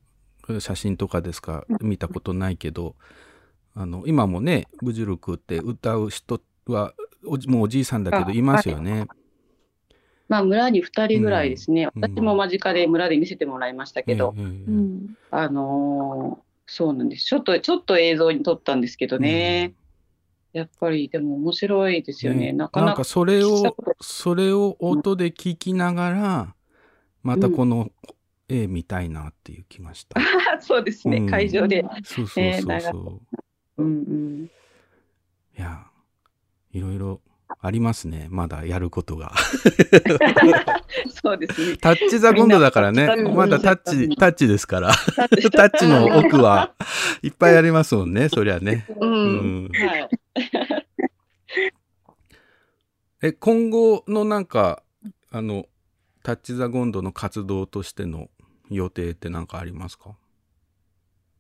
[0.58, 2.94] 写真とかですか見たことないけど、
[3.74, 6.94] あの、今もね、ブジュルクって歌う人は、
[7.26, 9.06] おじもうおじいさんだけどあいますよね。
[10.28, 11.88] まあ、村に2人ぐらいですね。
[11.94, 15.16] うん私も間近で村で見せてもらいましたけど、うん。
[15.30, 17.24] あのーそうなんです。
[17.24, 19.74] ちょっと、ちょっと映像に撮ったんですけどね。
[20.52, 22.46] やっぱり、でも面白いですよね。
[22.46, 23.02] ねなかなか。
[23.02, 26.54] それをそれを音で聞きながら、
[27.22, 27.90] またこの
[28.48, 30.20] 絵見たいなっていう気がした。
[30.60, 31.84] そうですね、うん会場で。
[32.04, 33.22] そうそうえーそう長そ
[33.78, 33.82] う。
[33.82, 34.44] うんうん。
[34.44, 35.86] いや、
[36.72, 37.20] いろいろ
[37.60, 38.28] ありますね。
[38.30, 39.32] まだやることが。
[41.22, 41.76] そうですね。
[41.78, 44.92] タッチザゴンドだからねまだタッチ、うんタッチですから。
[45.52, 46.74] タッチの奥は
[47.22, 48.28] いっぱいありますもんね。
[48.28, 48.86] そりゃね。
[49.00, 49.06] う。
[49.06, 49.68] うんん。
[49.68, 50.08] はい。
[53.22, 54.82] え、今後のなんか、
[55.30, 55.66] あの、
[56.30, 58.28] タッチザゴンドの活動としての
[58.70, 60.14] 予定って何かありますか？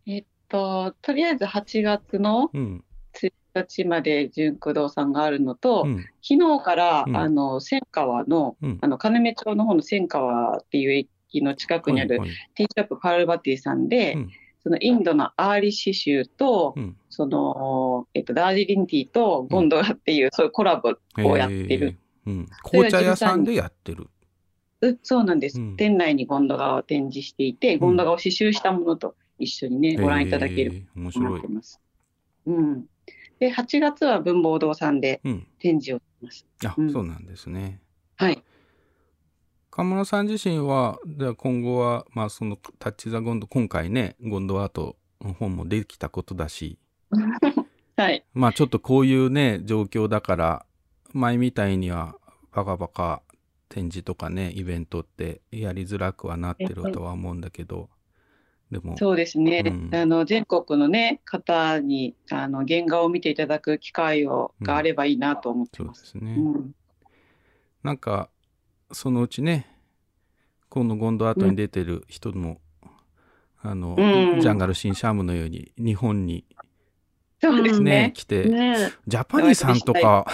[0.04, 2.84] えっと、とりあえず8月のうん。
[3.14, 5.98] 1日まで純駆動さんがあるのと、うん。
[6.22, 8.78] 昨日から、うんあの、千川の、うん。
[8.80, 12.18] あの、金目町の方の千川っていう駅の近くにある
[12.56, 14.30] ティーショップパールバティさんで、うん
[14.62, 20.94] そのインドのアーリ刺繍と、うんその、えっと、ダージリンティーとゴンドラっていう、そういうコラボ
[21.24, 21.96] をやってる。
[22.26, 22.48] えーうん。
[22.64, 24.08] 紅茶屋さんでやってる。
[24.82, 31.48] うそうなんです、うん店内にゴンドガを展示していて、ゴンドガを刺繍したものと一緒にね、ご覧いただけるえー面とな白いって。
[31.48, 31.80] ます。
[32.46, 32.84] うん。
[33.38, 35.46] で、8月は文房堂さんでうん。
[35.58, 36.46] 展示をします。
[36.66, 37.80] あ、うんそうなんですね。
[38.16, 38.42] はい。
[39.70, 46.78] 河村さん自身は、では今後は、まあそのタッチ・ザ・ゴンド、今回ね、ゴンドアートの本もできたことだし、
[47.96, 48.24] はい。
[48.34, 50.66] まあちょっとこういうね、状況だから、
[51.12, 52.16] 前みたいには
[52.52, 53.22] バカバカ
[53.70, 57.88] 展示とかね、イベントってやりづらくはなってるとは思うんだけど、
[58.70, 59.62] でも、そうですね。
[59.64, 65.94] うんあの、全国のね、方に、あの、原画を見ていただく機会を、うんがあればいいなと思ってま。
[65.94, 66.34] そうですすね。
[66.36, 66.74] うん。
[67.82, 68.28] なんか、
[68.92, 69.66] そのうちね、
[70.68, 72.60] このゴンドアートに出てる人も、
[73.62, 76.44] あの、うんジャンガル・シン・シャームのように日本に
[77.40, 78.12] そうですね、ね。
[78.14, 80.26] 来て、ねジャパニーさんとか、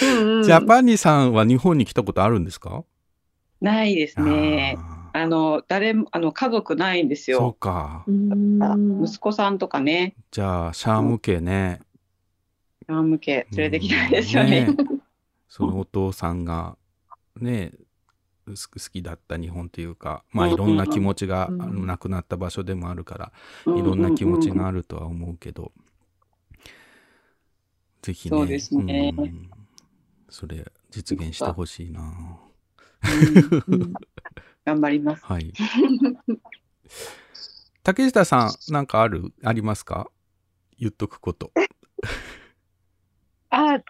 [0.00, 0.42] うんうん。
[0.42, 2.84] ジャパニーさんは日本に来たことあるんですか？
[3.60, 4.76] ないですね。
[4.78, 7.52] ああの、誰も、あの、家族ないんですーそうよ。
[7.54, 8.04] か。
[8.60, 11.80] あ息子さんとかね、じゃあ、シャーム家ね。
[12.88, 14.66] あ向け連れてきたいですよね。
[14.68, 14.76] うん。
[15.48, 16.76] そのお父さんが、
[17.36, 17.72] ね、
[18.54, 21.62] す好きだった日本というか、まあうんいろんな気持ちが、うん。
[21.62, 23.32] あの亡くなった場所でもあるから、
[23.66, 25.72] ういろんな気持ちうんがあるとは思うけど、
[28.02, 29.14] ぜひね、そうですね。
[29.16, 29.55] うん
[30.28, 32.00] それ実現してほしいな。
[32.00, 32.04] う
[33.74, 33.92] んうん
[34.64, 35.24] 頑張ります。
[35.24, 35.52] はい。
[37.84, 40.10] 竹下さん、なんかある、ありますか？
[40.78, 41.52] 言っとくこと。
[43.50, 43.80] あ、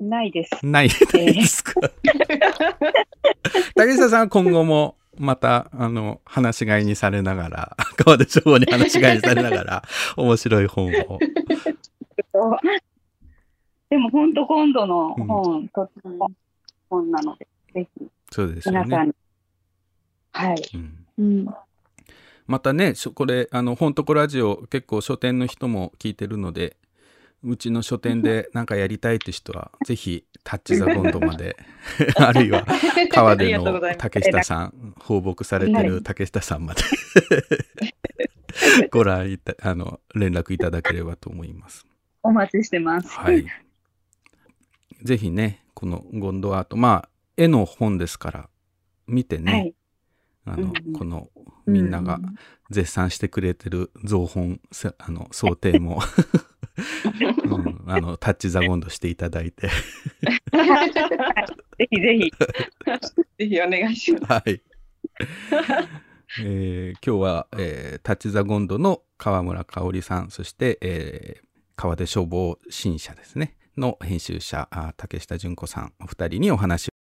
[0.00, 0.66] ないです。
[0.66, 1.74] ないですか？
[3.76, 9.84] 竹下さんは今後もまた、あの、話し飼いにされながら、川出消防に話し飼いにされながら、
[10.16, 11.20] 面白い本を。
[13.94, 16.28] でも本当今度の本、とっても
[16.90, 18.82] 本なので、ぜひそうですよね。
[18.86, 19.14] 皆さんに。
[20.32, 20.62] はい。
[20.74, 21.46] うんうん。
[22.48, 26.76] またね、しょこれ、あの、本とこラジオ、結構書店の人も聞いてるので、
[27.44, 31.56] うちの書店で なんかやりたいって人は、ぜひ、タッチザゴンドまで、
[32.18, 32.66] あるいは、
[33.12, 36.82] 川あり出がとうございますの竹下さん、放牧されてる竹下さんまで、
[38.90, 41.86] ご覧いた、あの、連絡いただければと思います。
[42.24, 43.08] お待ちしてます。
[43.08, 43.46] はい。
[45.04, 48.48] ぜひね、このゴンドアート、まあ、絵の本ですから、
[49.06, 49.74] 見てね、はい。
[50.46, 51.28] あの、うんこの
[51.66, 52.20] みんなが
[52.70, 56.00] 絶賛してくれてる造本せあの想定も、
[57.44, 59.68] うんあのタッチ・ザ・ゴンドしていただいて
[61.78, 62.30] ぜひぜひ。
[63.38, 64.24] ぜひお願いします。
[64.26, 64.60] はい。
[66.40, 71.44] えー今日は、えータッチ・ザ・ゴンドの川村香織さんそして、えー
[71.76, 76.93] 川出消防新社ですねの編集者竹下純子さんお二人にお話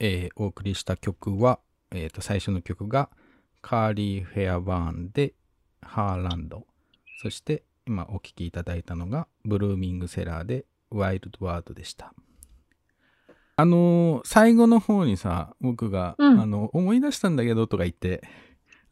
[0.00, 1.60] えーお送りした曲は、
[1.92, 3.10] えーと最初の曲が
[3.62, 5.34] カーリー・フェアバーンで
[5.82, 6.66] ハーランド。
[7.22, 12.14] そして今お聴きいただいたのがブルーミングセラーでワイルドワードでした。
[13.56, 16.40] あのー最後の方にさ僕が、うん。
[16.40, 18.22] あの思い出したんだけどとか言って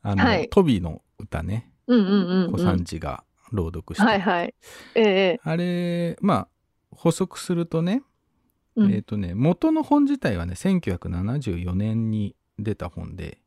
[0.03, 0.49] あの、はい。
[0.51, 1.73] トビの歌ね。
[1.87, 4.55] うんうんうん、三治が朗読して、はいはい。
[4.95, 5.41] ええ。
[5.43, 6.49] あれまあ
[6.91, 8.03] 補足するとね
[8.79, 8.93] うん。
[8.93, 13.39] えっ、とね、元の本自体はね、1974年に出た本で、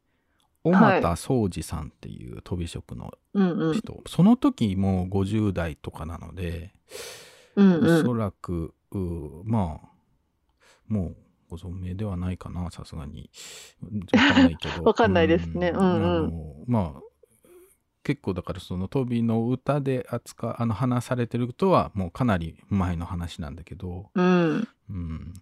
[0.64, 3.74] 小俣宗司さんっていう飛び職のうんうん。
[3.74, 6.74] 人、その時もう50代とかなので、
[7.56, 8.00] うんうん。
[8.00, 8.74] おそらく、
[9.46, 9.90] まあ、
[10.88, 11.16] もう
[11.50, 13.30] ご存命ではないかな、さすがに。
[13.82, 14.84] わかんないけど。
[14.86, 15.70] わかんないですね。
[15.70, 15.80] うん。
[15.80, 15.86] うん。
[15.86, 17.02] あのまあ、
[18.04, 24.68] 結構だからそのトビの歌で扱う、あの話されてることはもうかなり前の話なんだけど、うん。
[24.90, 25.34] うん、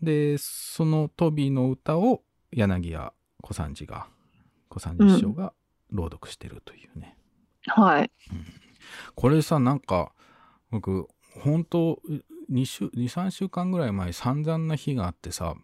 [0.00, 4.06] でそのトビの歌を柳家小三治が
[4.68, 5.52] 小三治師匠が
[5.90, 7.16] 朗読してるというね、
[7.66, 8.10] はい。
[9.14, 10.12] これさなんか
[10.70, 11.06] 僕
[11.40, 12.00] 本当
[12.50, 15.54] 23週間ぐらい前散々な日があってさ、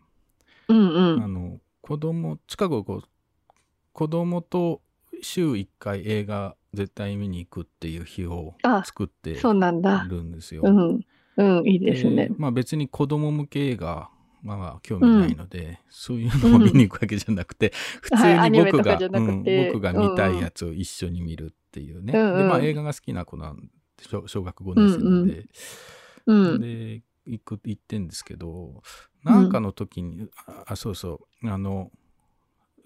[0.68, 1.22] うんうん。
[1.22, 3.02] あの子供近くこう
[3.92, 4.82] 子供と
[5.22, 10.04] 週1回映画絶対見に行くっていう日をあ作ってそうなんだ。
[10.08, 10.62] るんですよ。
[10.64, 11.00] うん。
[11.36, 12.34] うん、いいですねで。
[12.36, 14.10] まあ別に子供向け映画
[14.44, 17.72] は興味ないので、そういうのを見に行くわけじゃなくて、
[18.02, 22.12] 普通はいアニに僕が、メとかじゃなくてうん僕が見たいやつを一緒に見るっていうね。
[22.12, 23.70] うんうんでまあ映画が好きな子なん
[24.00, 25.46] 小小学5年生なんで、
[26.26, 26.60] うん。
[26.60, 28.82] で行く行ってんですけど
[29.22, 30.28] なんかの時に、
[30.66, 31.90] あそうそうあの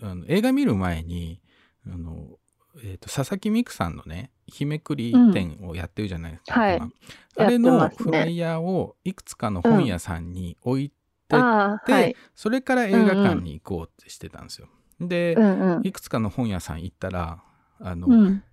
[0.02, 1.40] あの映画見る前に
[1.86, 2.38] あの、
[2.82, 6.92] えー、と佐々木美久さんのね日めくり展をやってるじゃないですか、はい今
[7.36, 12.14] あれやのフライヤーをいくつかの本屋さんに置いて、ああ、はい。
[12.34, 14.68] それから映画館に行こうってしてたんですよ。
[15.00, 15.86] で、うんうん。
[15.86, 17.42] いくつかの本屋さん行ったら
[17.80, 18.44] あの、うん。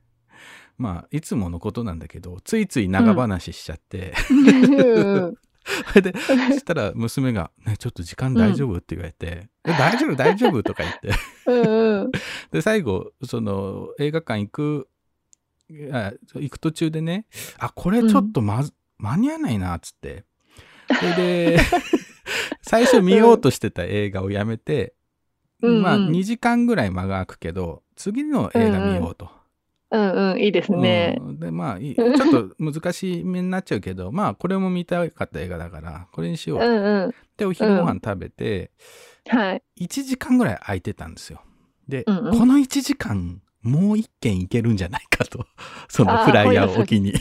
[0.78, 5.36] まあいつものことなんだけどついつい長話しちゃって、うん
[6.02, 10.16] でそしたら娘が「ねちょっと時間大丈夫?」って言われて「え大丈夫？
[10.16, 11.10] 大丈夫?」とか言って
[11.48, 12.12] うんうん。
[12.52, 14.88] で最後その映画館行く
[15.92, 17.26] あ行く途中でね
[17.58, 20.24] あこれちょっとまず、間に合わないなっつって
[20.88, 21.60] それで
[22.62, 24.94] 最初見ようとしてた映画をやめて、
[25.62, 29.39] うんまあうん2時間ぐらい間が空くけど次の映画見ようと。
[29.92, 30.40] うんうん。
[30.40, 31.18] いいですね。
[31.20, 37.16] うんでまあいいちょっと難しめになっちゃうけどまあこれも見たかった映画だからこれにしよううんうん。
[37.38, 38.72] でお昼ご飯食べて、
[39.28, 39.64] はい。
[39.82, 41.42] 1時間ぐらい空いてたんですよ
[41.88, 45.46] で、うんうんこの1時間もう1軒行けるんじゃないかと
[45.90, 47.14] そのフライヤーを機に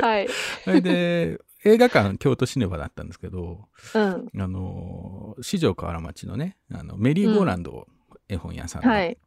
[0.00, 0.28] はい。
[0.64, 4.28] それで映画館京都シネマだったんですけどうん。
[4.40, 7.88] あの四条河原町のねあのメリーゴーランド
[8.28, 9.18] 絵本屋さんがはい。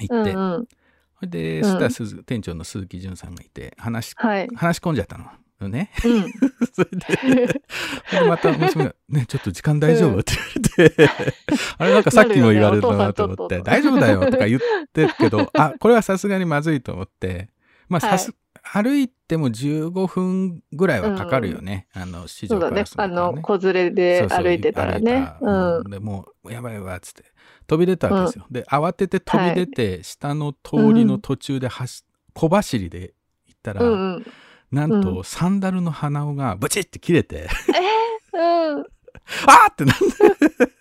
[0.00, 0.62] 行って、うんうん。
[0.62, 0.68] それ
[1.26, 1.64] で、うん。
[1.64, 4.48] そしたら鈴店長の鈴木淳さんがいて話しはい。
[4.54, 5.90] 話し込んじゃったのね。
[6.04, 6.32] うん。
[6.72, 7.50] それ
[8.20, 10.32] でまた娘が「ねちょっと時間大丈夫?」って
[10.76, 11.10] 言われて、
[11.78, 14.60] あれなんかさっきも言われたなと思って「なるよねお父さんちょっと大丈夫だよ」とか言っ
[14.92, 17.50] てるけどあこれはさすがにまずいと思って。
[17.88, 22.70] まあさす、歩いても15分ぐらいはかかるよね、あの市そうだね。
[22.70, 22.86] 場から。
[22.86, 25.32] するあとの、子連れでそうそう歩いてたらね。
[25.40, 25.90] うん。
[25.90, 27.24] でもうやばいやばいっつって
[27.66, 32.04] 飛び出たわけですよ、で慌てて飛び出て、下の通りの途中で走
[32.34, 33.14] 小走りで
[33.46, 34.26] 行ったら、うんうん。
[34.70, 37.48] なんと、うサンダルの鼻緒がブチって切れて。
[38.32, 38.84] うん。
[39.46, 40.74] あーってなんで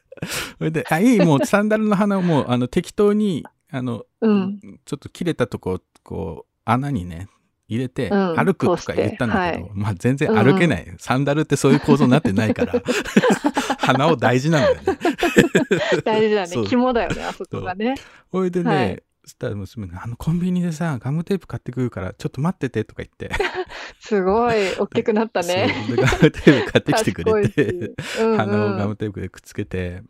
[0.57, 4.59] それで、あ、いい、もうサンダルの鼻をもう、あの、適当に、あの、うん。
[4.85, 7.27] ちょっと切れたとこ、こう、穴にね、
[7.67, 8.35] 入れて、うん。
[8.35, 12.81] 歩くとか言ったんだけど、通まあ全然歩けない、サンダルってそういう構造になってないから、
[13.79, 14.99] 鼻を大事なんだよね。
[16.03, 16.69] 大事だそうね。
[16.69, 17.95] 肝だよね、あそこがね。
[18.31, 23.33] それでね、はいそしたら娘が、あの、コンビニでさ、ガムテープ買ってくるから、ちょっと待っててとか言って、
[24.01, 25.73] すごい、大きくなったね。
[25.87, 27.71] そうでガムテープ買ってきてくれて、
[28.19, 30.03] うんうん鼻をガムテープでくっつけて、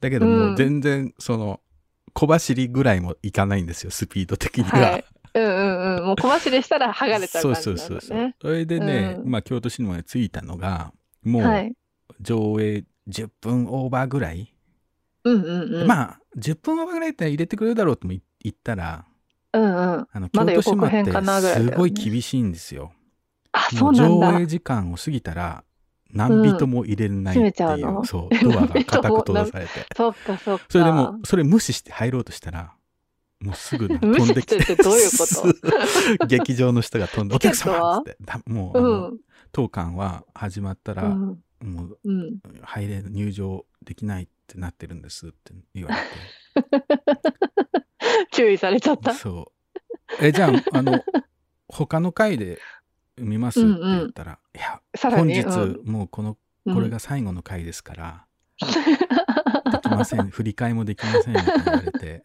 [0.00, 1.60] だけどもう全然、その、
[2.12, 4.78] 小走りぐらいもいかないんですよ、スピード的には。
[4.78, 5.04] はい。
[5.34, 6.04] うんうんうん。
[6.04, 7.88] もう小走りしたら剥がれちゃうそう感じなんだね。
[7.88, 8.34] そうそうそう。
[8.42, 10.92] それでね、うんまあ京都シネマに着いたのが、
[11.22, 11.72] もうはい。
[12.20, 14.52] 上映10分オーバーぐらい。
[15.32, 15.86] うんうんうん。
[15.86, 19.04] まあ、10分オーバーぐらいだったら入れてくれるだろうとも言ったら、
[19.52, 20.06] うんうん。
[20.10, 22.92] あの、まだ京都シネマってすごい厳しいんですよ。
[23.52, 24.46] あ、もそうなんだ上映。
[24.46, 25.64] 時間を過ぎたら、
[26.12, 28.04] 何人も入れないって閉めちゃういう、の？
[28.04, 29.70] そう、ドアが固く閉ざされて。
[29.96, 30.64] そっかそっか。
[30.68, 32.74] それでもう、それ無視して入ろうとしたら、
[33.40, 34.60] もうすぐ 飛んできて。
[34.62, 35.26] してってどういうこ
[36.20, 36.26] と？
[36.26, 39.18] 劇場の人が飛んで、お客様っつって、だもう、うあのん。
[39.52, 41.42] 当館は始まったら、うん。
[41.62, 42.38] もううん。
[42.62, 45.96] 入れる入場できないってなってるんですって言われ
[48.32, 49.18] 注意されちゃったて。
[49.18, 49.52] そ
[50.20, 50.24] う。
[50.24, 51.04] え、じゃあ、あの、
[51.68, 52.58] 他の回で
[53.18, 55.42] 見ますって言ったら、いや、さらに。
[55.42, 56.36] 本日うんもうこの、うん
[56.74, 58.26] これが最後の回ですから、
[58.60, 58.66] で
[59.80, 61.98] きません、 振り替えもできませんって言われて。
[61.98, 62.22] で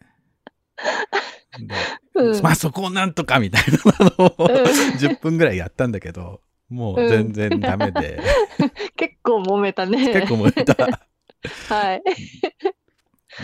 [2.14, 3.62] うんまあそこをなんとかみたい
[3.98, 4.46] なのをうん
[4.98, 8.20] 10分ぐらいやったんだけど、もう全然ダメで、
[8.96, 10.12] 結構揉めたね。
[10.12, 11.06] 結構燃えた。
[11.68, 12.02] はい。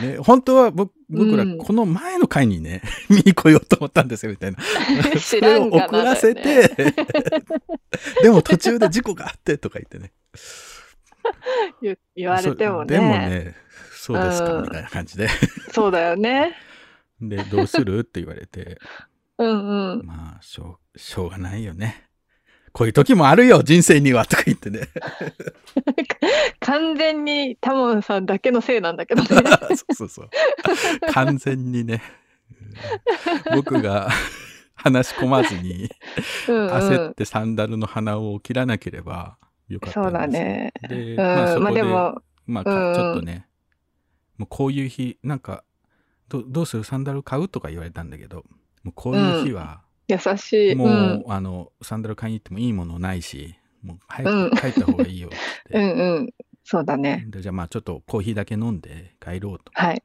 [0.01, 4.59] ね、本当は僕僕らうんこの前の回にね、 見に来ようと思ったんですよみたいな。
[5.19, 6.69] そ知れを遅らせて、
[8.23, 10.13] でも途中で事故があってとか言ってね。
[11.83, 12.87] 言言われてもね。
[12.87, 13.57] そでもね、
[13.93, 15.29] そうですかうんみたいな感じで。
[15.73, 16.57] そうだよね。
[17.21, 18.01] で、どうする？
[18.01, 18.79] って言われて、
[19.39, 20.07] うんうん。
[20.07, 22.10] まあ、しょう、しょうがないよね。
[22.73, 24.89] こういう時もあるよ、人生にはとか言ってね。
[26.61, 29.29] 完全にタモンさんだけのせいなんだけどね。
[29.75, 30.31] そうそうそう。
[31.13, 32.21] 完全にね、うん
[33.57, 34.09] 僕が
[34.75, 35.91] 話し込まずに、
[36.47, 39.37] 焦ってサンダルの鼻を切らなければ
[39.69, 40.73] よかったそうだね。
[40.89, 43.47] で、うん、まあまあでも、まあちょっとね、
[44.39, 45.65] もうこういう日、なんか、
[46.29, 46.85] どどうする？
[46.85, 47.49] サンダル買う？
[47.49, 48.45] とか言われたんだけど、
[48.85, 50.75] もうこういう日は、優しい。
[50.75, 55.39] もう、うん、あの、サンダル買いに行ってもいいものないし、もううん早く帰った方がいいよって
[55.79, 56.31] うんうん。
[56.65, 57.25] そうだね。
[57.29, 59.73] でじゃあまあちょっとコーヒーだけ飲んで帰ろうと。
[59.75, 60.03] はい。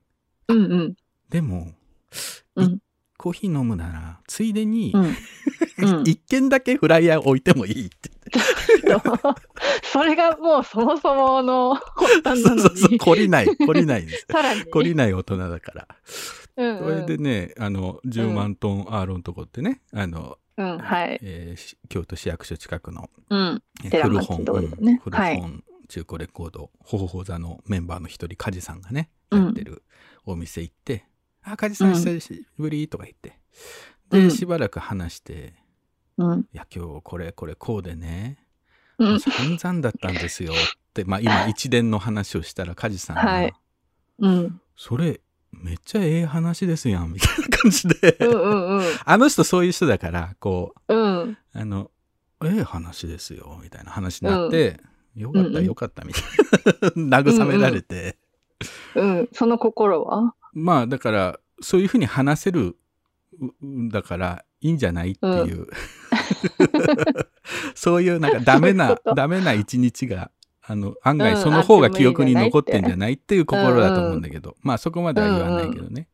[0.47, 0.95] うんうん。
[1.29, 1.73] でも、
[2.57, 2.79] いうん
[3.17, 5.03] コーヒー飲むなら、ついでに、うん。
[5.03, 5.15] うん
[6.05, 8.09] 一軒だけフライヤー置いてもいいって
[9.83, 12.99] それがもうそもそものそうそうそう、に。
[12.99, 14.25] 懲りない、懲りないんです。
[14.31, 14.61] さらに。
[14.63, 15.87] 懲りない大人だから。
[16.57, 17.05] うんそれうん。
[17.05, 21.19] でね、あの、10万トンアーロンとこってね、あの、うん、はい。
[21.21, 23.63] えーし京都市役所近くの、うん。
[23.89, 29.83] 古本、ねうん古はい本中古レコード、ほほほ座のメンバーの一人、梶さんがね、うんやってる
[30.25, 31.05] お店行って、
[31.43, 33.39] あ、梶さんうん久しぶりとか言って、
[34.09, 35.53] で、うんしばらく話して、
[36.17, 36.39] うん。
[36.41, 38.39] いや、今日これこれこうでね、
[38.97, 39.19] うん。
[39.19, 40.55] 散々だったんですよっ
[40.93, 43.53] て、まあ今一連の話をしたら梶さんが、はい
[44.19, 44.61] うん。
[44.77, 45.19] それ
[45.51, 48.83] めっちゃええ話ですやんみたいな感じで、うんうんうん。
[49.03, 51.37] あの人そういう人だからこううん。
[51.53, 51.91] あの
[52.43, 54.79] ええ話ですよみたいな話になって、
[55.15, 55.53] よかっうんうん。
[55.53, 56.23] たよかったみたい
[57.07, 57.19] な。
[57.21, 58.17] 慰められて、
[58.95, 59.29] うん。
[59.31, 60.35] その心は？
[60.53, 62.77] まあだからそういうふうに話せる
[63.41, 65.67] うだからいいんじゃないっていう、
[67.75, 70.31] そういうなんかダメなダメな一日が
[70.67, 76.07] あの案うん外その方が記憶に残ってんじゃないっていう心だと思うんだけど、まあそこまでは言わないけどね、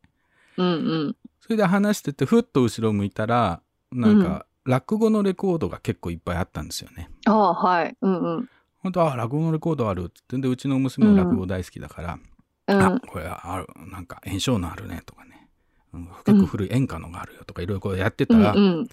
[0.57, 0.69] うんう
[1.09, 1.15] ん。
[1.39, 3.61] それで話しててふっと後ろ向いたら
[3.91, 7.09] なんか落語のレコードが結構いっぱいあったんですよね。
[7.25, 7.95] ああ、はい。
[8.01, 8.49] うんうん。
[8.79, 12.19] 本当あ落語のレコードあるってんでうちの娘も落語大好きだから、
[12.67, 12.81] うん。
[12.81, 15.47] あこれあるなんか炎症のあるねとかね、
[15.93, 18.87] うん結構古い演歌のがあるよとかいろいろこうやってたら、うん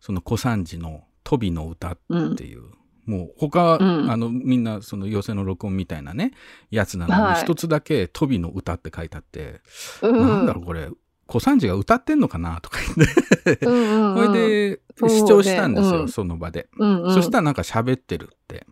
[0.00, 2.36] その小三治の「トビの歌」っうん。
[2.36, 2.64] ていう、
[3.06, 6.32] もう他、うんあのみんなその寄せの録音みたいなね
[6.70, 9.60] やつなのにはい一つだけ「トビの歌」って書いてあって、
[10.02, 10.28] うん。
[10.28, 10.90] なんだろうこれ
[11.26, 14.26] 小三治が歌ってんのかなとか言って、うんうんうん。
[14.26, 17.14] それでそうね視聴したんですよ、うんその場で、うんうん。
[17.14, 18.66] そしたらなんか喋ってるって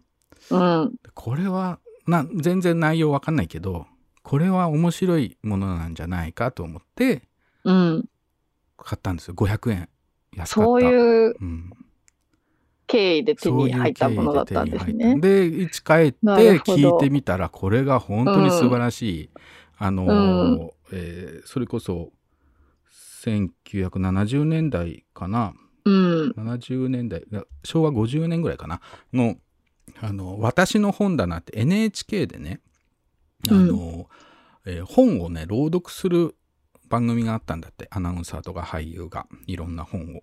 [0.51, 0.95] うん。
[1.15, 3.87] これはな全然内容わかんないけど
[4.23, 7.23] これは面白いものなんじゃないかと思って
[7.65, 8.05] うん。
[8.77, 9.89] 買ったんですよ500円
[10.33, 11.71] 安かったそういううん
[12.87, 15.19] 経緯で手に入ったものだったんですね。
[15.19, 16.19] で一帰って
[16.61, 19.31] 聞いてみたらこれが本当に素晴らしい、
[19.79, 22.13] あのーえーそれこそ
[23.25, 25.55] 1970年代かな。
[25.85, 26.31] うん。
[26.33, 27.25] 70年代
[27.63, 28.81] 昭和50年ぐらいかな。
[29.13, 29.37] の
[30.01, 32.61] 「あの私の本棚」って NHK でね
[33.51, 34.09] あの、
[34.67, 36.37] えー本をね朗読する
[36.89, 37.89] 番組があったんだって。
[37.91, 39.27] アナウンサーとか俳優が。
[39.47, 40.21] いろんな本を。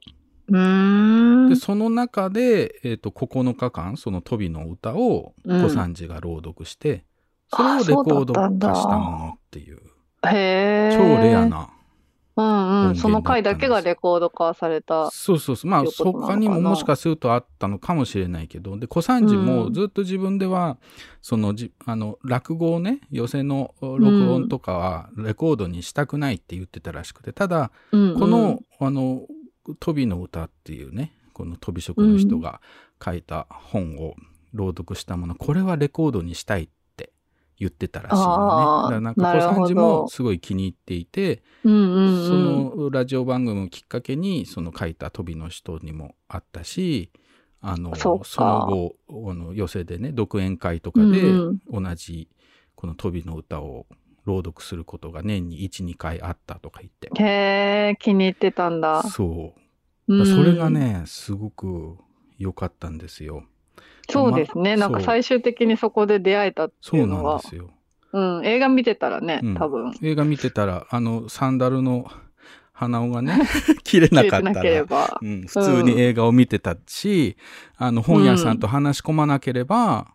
[1.53, 1.60] で。
[1.60, 7.06] その中で、えー、と9日間その「トビの歌」をうん小三治が朗読して、
[7.49, 9.80] それをレコード化したものっていう
[10.28, 10.98] へえ。
[10.98, 11.45] 超レア。
[11.45, 11.69] な
[12.38, 12.61] うんうん。
[12.91, 15.10] 源その回だけがレコード化された。
[15.11, 20.78] そうそうそうまあ他にももしかするとあったのかもしれないけどで小三治もずっと自分では、
[21.22, 29.23] そのじあの落語をね寄席の録音とかはレコードにしたくないって言ってたらしくてただうんうんこの、あの
[29.80, 32.62] 「トビの歌」っていうねこの飛び職の人が
[33.04, 34.14] 書いた本を
[34.54, 37.12] 朗読したもの、これはレコードにしたいって
[37.58, 42.28] 言ってたらしいのねだからなんか小三治もすごい気に入っていて、うんうんうん。
[42.28, 42.34] そ
[42.84, 47.12] のラジオ番組をきっかけにその書いた飛びの人にもあったし
[47.60, 52.30] あのその後あの寄席でね独演会とかでうん同じ
[52.76, 53.88] このトビの歌を
[54.26, 57.10] 朗読することが年に1、2回あったとか言って。
[57.24, 59.02] へえ、気に入ってたんだ。
[59.04, 59.62] そう。
[60.20, 60.70] うんそれが。
[60.70, 61.98] ね、すごく
[62.38, 63.44] 良かったんですよ。
[64.10, 64.76] そうですね。
[64.76, 67.48] まなんか最終的にそこで出会えたってそなんいううのはで。
[67.48, 67.70] すよ。
[68.14, 69.94] うん、映画見てたらねうん、多分。
[70.02, 72.12] 映画見てたら、あの、サンダルの
[72.74, 73.40] 鼻緒がね、
[73.84, 75.20] 切れなかった切れてなけれら、ば。
[75.22, 77.38] うん、普通に映画を見てたし、
[77.78, 80.08] あの、本屋さんと話し込まなければ、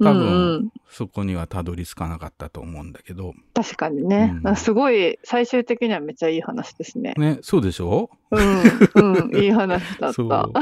[0.00, 0.72] 多分、うんうん。
[0.88, 4.56] そこにはたどり着かなかったと思うんだけど、確かにね、うん。
[4.56, 7.14] すごい、最終的にはめっちゃいい話ですね。
[7.16, 8.10] ね、そうでしょ？
[8.30, 10.28] うん、うん、いい話だっそう。
[10.28, 10.48] ただ。
[10.48, 10.60] か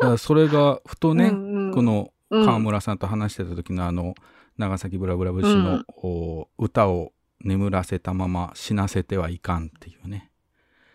[0.00, 1.74] らそれが、ふとね、うんうん。
[1.74, 2.44] このうん。
[2.44, 4.14] 川村さんと話してた時のあの、
[4.58, 5.84] 長崎ブラブラ節の、うん。
[6.02, 10.30] お歌を眠らせたまま死なせてはいかんっていうね、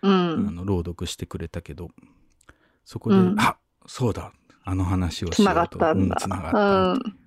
[0.03, 0.55] うあん。
[0.55, 1.89] の朗読してくれたけど、
[2.85, 3.35] そこで、うん。
[3.39, 3.57] あ
[3.87, 4.31] そうだ、
[4.63, 5.53] あの話をしようと。
[5.53, 6.15] 繋がったんだ。
[6.19, 6.51] う繋がっ
[6.99, 7.22] た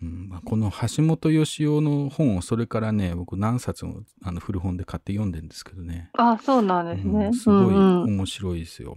[0.00, 6.10] うんまあこの橋本義雄の本をそれからね、僕何冊もあの古本で買って読んでるんですけどね。
[6.14, 7.26] あ、そうなんですね。
[7.26, 8.96] うんすごいうんうん面白いですよ。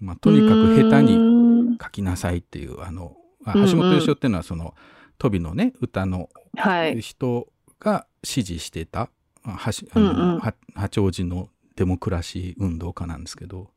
[0.00, 1.76] まあ、とにかく下手にに。
[1.82, 3.16] 書きなさいっていう、あの、
[3.46, 4.74] 橋本義雄っていうのはその、
[5.18, 7.00] トビのね、歌のはい。
[7.00, 7.46] 人
[7.78, 9.10] が支持してた、
[9.44, 13.70] あはしあのうんうんは八王子のデモクラシー運動家なんですけど、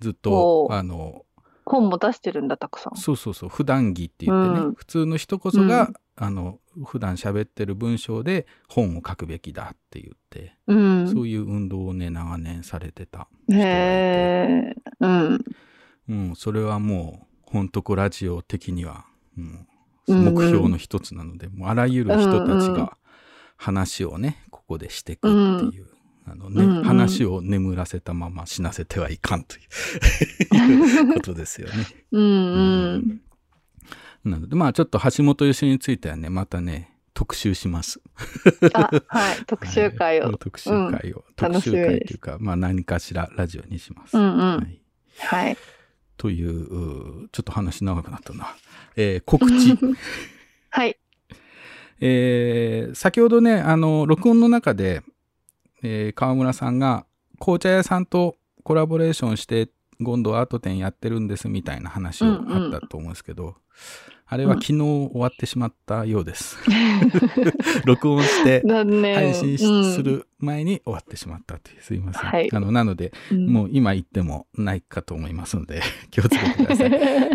[0.00, 1.24] ずっおと、うあの、
[1.64, 2.96] 本も出してるんだ、たくさん。
[2.96, 11.08] そうそうそう、普段着って言ってね、うん普通の人こそが、うんあの、普段喋ってる文章で本を書くべきだって言って、うん。
[11.08, 14.92] そういう運動をね、長年されてた人へがいて、え。
[15.00, 15.44] うん。
[16.08, 19.64] うん、それはもう、本当こラジオ的には、うんうんうん
[20.06, 22.98] 目標の一つなので、もうあらゆる人たちうんうんが
[23.56, 25.86] 話をね、ここでしていくっていう、
[26.26, 29.58] あのね、うんうん話を眠らせたまま死なせてはいかんとい
[31.10, 31.86] う ことですよね。
[32.12, 33.20] うんうん。
[34.24, 38.00] なので、まあちょっと橋本義についてはね、またね、特集します。
[38.72, 39.36] あ、はい。
[39.46, 40.38] 特集会をはい。
[40.38, 41.24] 特集会を。
[41.36, 44.16] 特集楽しみです会というか、まあ何かしらラジオにします。
[44.16, 44.80] うんうんはい
[45.18, 45.56] はい。
[46.16, 48.54] という、ちょっと話長くなったな。
[48.96, 49.76] えー告知。
[50.70, 50.96] はい。
[52.00, 55.02] えー先ほどね、あの、録音の中で、
[55.84, 57.04] えー川村さんが、
[57.38, 59.68] 紅茶屋さんとコラボレーションして、
[60.02, 63.56] 今度アート展やってるんですみたいな話をあったと思うんですけど、
[64.26, 66.56] あれは昨日終わってしまったようです。
[67.84, 68.62] 録音して。
[68.64, 70.02] 配信す。
[70.02, 72.22] る前に終わってしまったという、すいません。
[72.30, 76.90] はいあのなので、うんもう今言ってもないかと思いますので、 気をつけてください。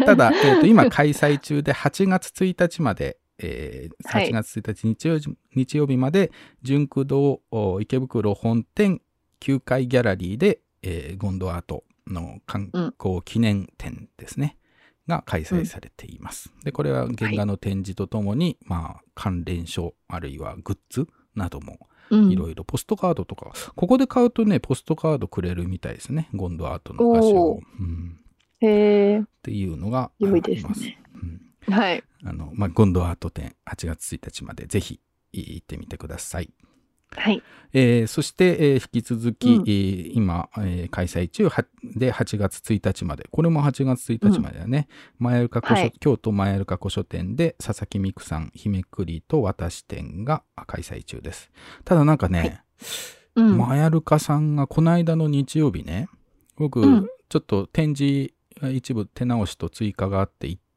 [0.05, 9.01] ただ、えーと今開催中で8月1日まで、えーはい8月1日日曜日日曜日まで、純駆堂お池袋本店
[9.39, 14.57] 9階ギャラリーで、えーゴンドアートの観光記念展ですね、
[15.07, 16.51] が開催されています。
[16.63, 26.29] で、これは原画の展示とともに、まあ、関連書、あるいはグッズなどもうんいろいろポストカードとか、ここで買うとね、ポストカードくれるみたいですね。
[26.33, 27.51] ゴンドアートの足を。
[27.51, 28.19] おーうん
[28.61, 29.19] へえ。
[29.19, 30.81] っていうのがあ良いります。
[30.81, 31.08] ですねうん
[31.69, 32.03] はい。
[32.23, 34.99] あの、まあ、ゴンドアート展8月1日までぜひ
[35.33, 36.51] 行ってみてください。
[37.11, 37.41] はい。
[37.73, 44.87] えーそして、えー引き続き、うんえー今、えー開催中はで8月1日まで、これも8月1日までだね、
[45.17, 51.51] マヤルカ古書はい京都マヤルカ古書店で佐々木美久さん、日めくりと私展が開催中です。
[51.83, 52.63] ただなんかね、
[53.35, 53.57] うん。
[53.57, 56.09] マヤルカさんがこの間の日曜日ね、
[56.57, 58.33] 僕、うんちょっと展示
[58.73, 60.68] 一部手直しと追加があって行って、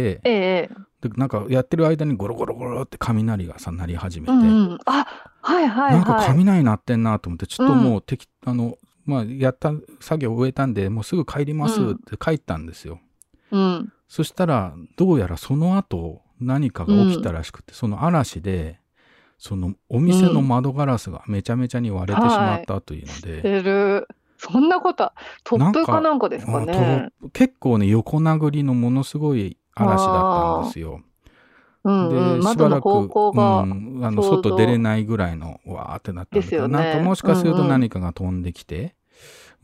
[0.00, 0.70] ええ。
[1.00, 4.78] でなんかやってる間にゴロゴロゴロって雷がさ鳴り始めて、うんうん。
[4.86, 5.06] あ、
[5.40, 6.26] はいはいなんかはい。
[6.28, 13.00] 雷鳴ってんなと思ってちょっともう適、あのまあやった作業を終えたんでもうすぐ帰りますって帰ったんですよ、
[13.50, 13.92] うん。
[14.08, 18.78] そしたらどうやらその後何かが起きたらしくて、その嵐で
[19.38, 24.08] そのお店の窓ガラスがめちゃめちゃに割れてしまったというので、出る。
[24.38, 25.12] そんなこと、
[25.44, 27.10] 突風かなんかですかね。
[27.10, 31.00] あと結構ね横殴りのものすごい嵐だったんですよ。
[31.84, 32.40] うんうん。
[32.40, 32.86] で、しばらく。
[32.86, 36.78] うん、あの外出れないぐらいのわーってなったんですよね。
[36.78, 37.68] なんかもしかするとうんうん。
[37.68, 38.94] 何かが飛んできて、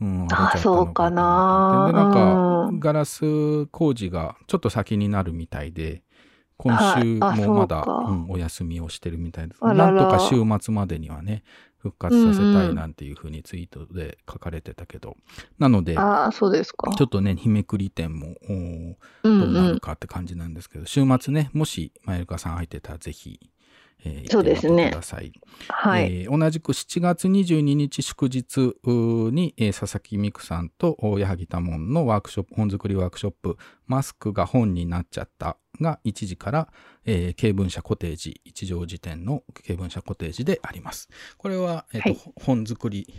[0.01, 2.23] うん、あ割れちゃったのそうかなで、なんか、
[2.69, 2.79] うん。
[2.79, 6.03] ガラス工事がちょっと先になるみたいで、
[6.57, 9.63] 今週もまだ、そうんお休みをしてるみたいです。
[9.63, 11.43] なんとか週末までにはね、
[11.79, 15.15] 復活させたいなんていうふうにツイートで書かれてたけど、
[15.57, 16.91] なので、ああ、そうですか。
[16.93, 18.35] ちょっとね、日めくり店も、
[19.23, 19.73] どうなうん。
[19.75, 23.39] るかって感じなんですけど、週末ね、もし、まゆるかさん空いてたら、ぜひ、
[24.05, 25.31] えーそうですね行ってみてください。
[25.69, 26.03] はい。
[26.03, 28.75] えー同じく7月22日祝日
[29.31, 33.57] に、えー佐々木美久さんとお矢作多門のワークショップ、本作りワークショップ、
[33.87, 36.67] マスクが本になっちゃったが1時から、
[37.05, 41.09] えー、経文社コテージ、一条辞典の経文社コテージであります。
[41.37, 43.13] これは、えっ、と、はい本作り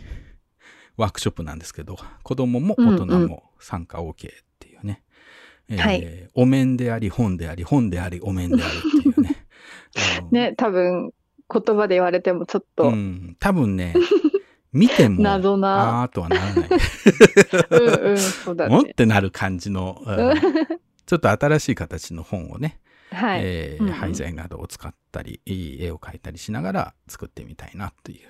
[0.97, 5.03] ワークショップなんですけど、子供も大人うんうも参加 OK っていうね。
[5.69, 9.47] えーはいお面であり、本であり、本であり、お面であるっていうね。
[10.31, 11.11] ね、多分、
[11.53, 13.93] 言葉で言われてもちょっと、ううん、ん、多分ね、
[14.73, 16.69] 見ても、謎なあーとはならない。
[18.09, 18.75] うん、そうだね。
[18.75, 20.35] もってなる感じの、うんうん
[21.11, 22.79] ちょっと新しい形の本をね、
[23.11, 23.41] はい。
[23.43, 23.93] えーうんうん。
[23.93, 28.29] 廃材などを使ったり、いい絵を描いたりしながら作ってみたいなという、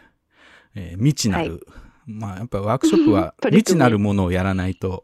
[0.73, 1.63] えー未知なる、
[2.07, 5.03] まあやっぱワークショップは未知なるものをやらないと、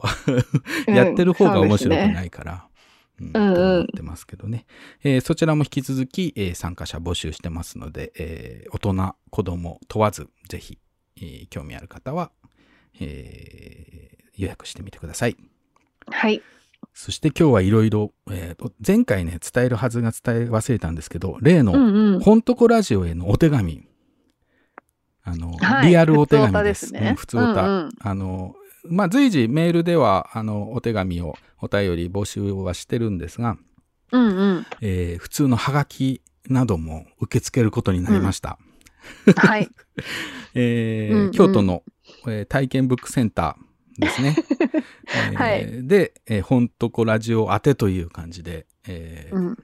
[0.88, 0.94] うん。
[0.96, 2.52] やってる方が面白くないから、
[3.20, 4.66] うんうんうんと思ってますけどね、
[5.04, 10.78] えーそちらも引き続き、えー参加者募集してますので、えー大人、子供問わず、ぜひ、
[11.16, 12.32] えー興味ある方は、
[12.98, 15.36] えー予約してみてください。
[16.10, 16.42] はい。
[16.94, 22.20] そして今日はいろいろ、えーと前回ね、伝えるはずが伝え忘れたんですけど、例の、うんうん。
[22.20, 23.86] 本とこラジオへのお手紙。
[25.22, 26.62] あの、はいリアルお手紙で。
[26.64, 27.62] です普通おた。
[27.62, 33.56] うんうんあの、まあ、随時メールでは、あの、お手紙を、お便り募集はしてるんですが、
[34.12, 34.66] うんうん。
[34.80, 38.58] えー普通のハガキなども受け付けることになりました。
[39.36, 39.68] はい。
[40.54, 41.82] えーうんうん京都の、
[42.26, 43.67] えー体験ブックセンター
[43.98, 44.36] ですね。
[45.14, 49.58] えーはいで、えー、本とこラジオ宛てという感じで、えーうん。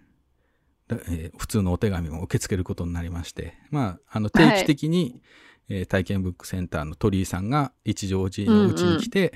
[0.91, 5.21] えー普通のお手紙も受け付けることになりまして、まあ、あの定期的に、
[5.69, 9.33] えー体験ブックセンターの鳥居さんが一乗寺のうちに来て、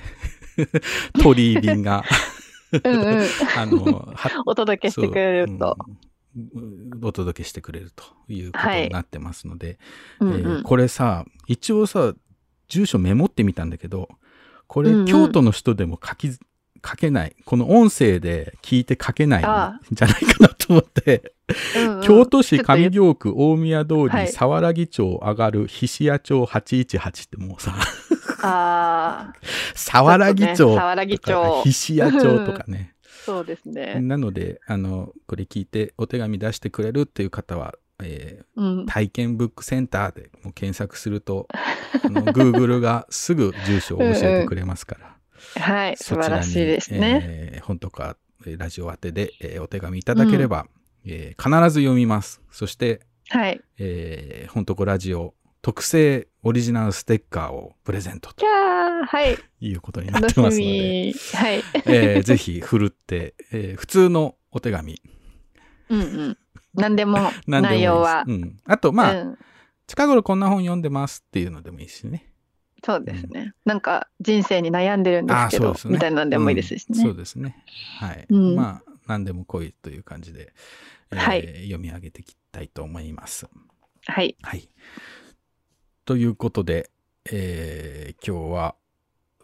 [1.23, 2.05] 鳥居便が、
[2.73, 3.27] うんうん。
[3.57, 5.77] あの、はお届けしてくれると。
[5.79, 5.97] そう
[6.55, 9.79] うんお届けしてくれるということになってますので、
[10.21, 10.63] うんえーうん。
[10.63, 12.15] これさ、一応さ、
[12.69, 14.09] 住所メモってみたんだけど、
[14.69, 15.07] これ、うんうん。
[15.07, 16.39] 京都の人でも書き、書
[16.97, 17.35] けない。
[17.45, 21.33] この音声で聞いて書けないんあじゃないかなと思って、
[21.77, 22.03] うんうん。
[22.03, 24.27] 京都市上京区大宮通り、はい。
[24.27, 27.75] 佐原木町上がる菱屋町818ってもうさ、
[28.43, 29.35] ああ、
[29.75, 32.95] 佐原木町とか町菱屋町とかね。
[33.25, 34.01] そうですね。
[34.01, 38.87] なので、あの、これ聞いてお手紙出してくれるっていう方は、えーうん。
[38.87, 41.49] 体験ブックセンターでもう検索すると、
[42.05, 45.17] あの Google がすぐ住所を教えてくれますから、
[45.63, 45.97] はい。
[45.97, 47.21] 素そちらに晴らしいですね。
[47.25, 48.17] えー本とか
[48.47, 50.67] えーラジオ宛てで、えーお手紙いただければ、
[51.05, 52.41] えー必ず読みます。
[52.51, 53.01] そして、
[53.31, 53.61] はい。
[53.79, 59.37] えー、本とこラジオ特製オリジナルステッカーをプレゼントとはい。
[59.61, 61.13] いうことになっ楽てますしので、み。
[61.35, 61.63] はい。
[61.87, 65.01] えーぜひ振るって、えー普通のお手紙、
[65.91, 66.39] うんうん。
[66.75, 68.25] 何でも、 内容は。
[68.27, 69.39] うん、あと、まあ、うん
[69.87, 72.31] 近頃こんな本読んでますっていうのでもいいしね。
[72.85, 73.55] そうですね。
[73.65, 77.15] なんか人生に悩んでるんですけどあーそうで、すねみたいなんでもいいですしうんそうね。
[77.15, 77.57] ですね。
[77.99, 78.27] はい。
[78.29, 80.53] うんまあ、何でも来いという感じで、
[81.11, 83.49] えーはい読み上げていきたいと思います。
[84.07, 84.37] はい。
[84.43, 84.69] はい。
[86.05, 86.91] ということで、
[87.33, 88.75] えー今日は、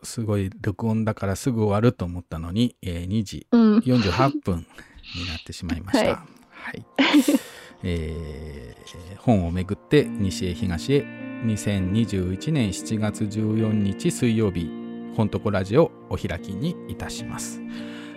[0.02, 3.78] すごい録音だからすぐ終わると思ったのに、えー2時うん。
[3.78, 6.10] 48分になってしまいました。
[6.20, 6.26] は
[6.64, 6.84] はい。
[7.84, 8.74] えー
[9.18, 11.06] 本をめぐって西へ東へ
[11.46, 14.70] 2021年7月14日水曜日
[15.16, 17.60] 本とこラジオお開きにいたします。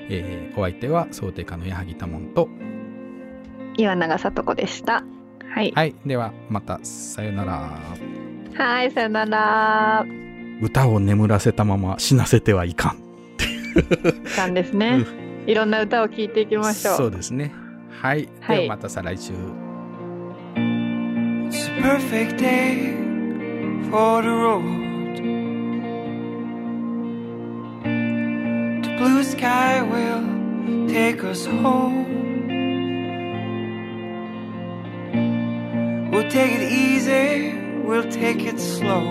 [0.09, 2.49] えーお相手は想定家の矢作多門と、
[3.77, 5.03] 岩永さと子でした。
[5.49, 5.71] はい。
[5.75, 5.95] はい。
[6.05, 7.79] ではまたさよなら。
[8.53, 10.05] はい、さよなら。
[10.61, 12.97] 歌を眠らせたまま死なせてはいかん。
[14.37, 15.05] なんですね。
[15.45, 16.97] いろんな歌を聴いていきましょう。
[16.97, 17.53] そうですね。
[18.00, 18.28] はい。
[18.40, 19.32] はいではまた再来週。
[21.52, 22.96] It's a perfect day
[23.90, 24.62] for the road.
[28.82, 32.02] The blue sky will take us home.
[36.10, 37.54] We'll take it easy,
[37.84, 39.02] we'll take it slow.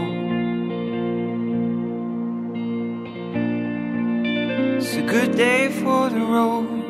[4.78, 6.85] It's a good day for the road.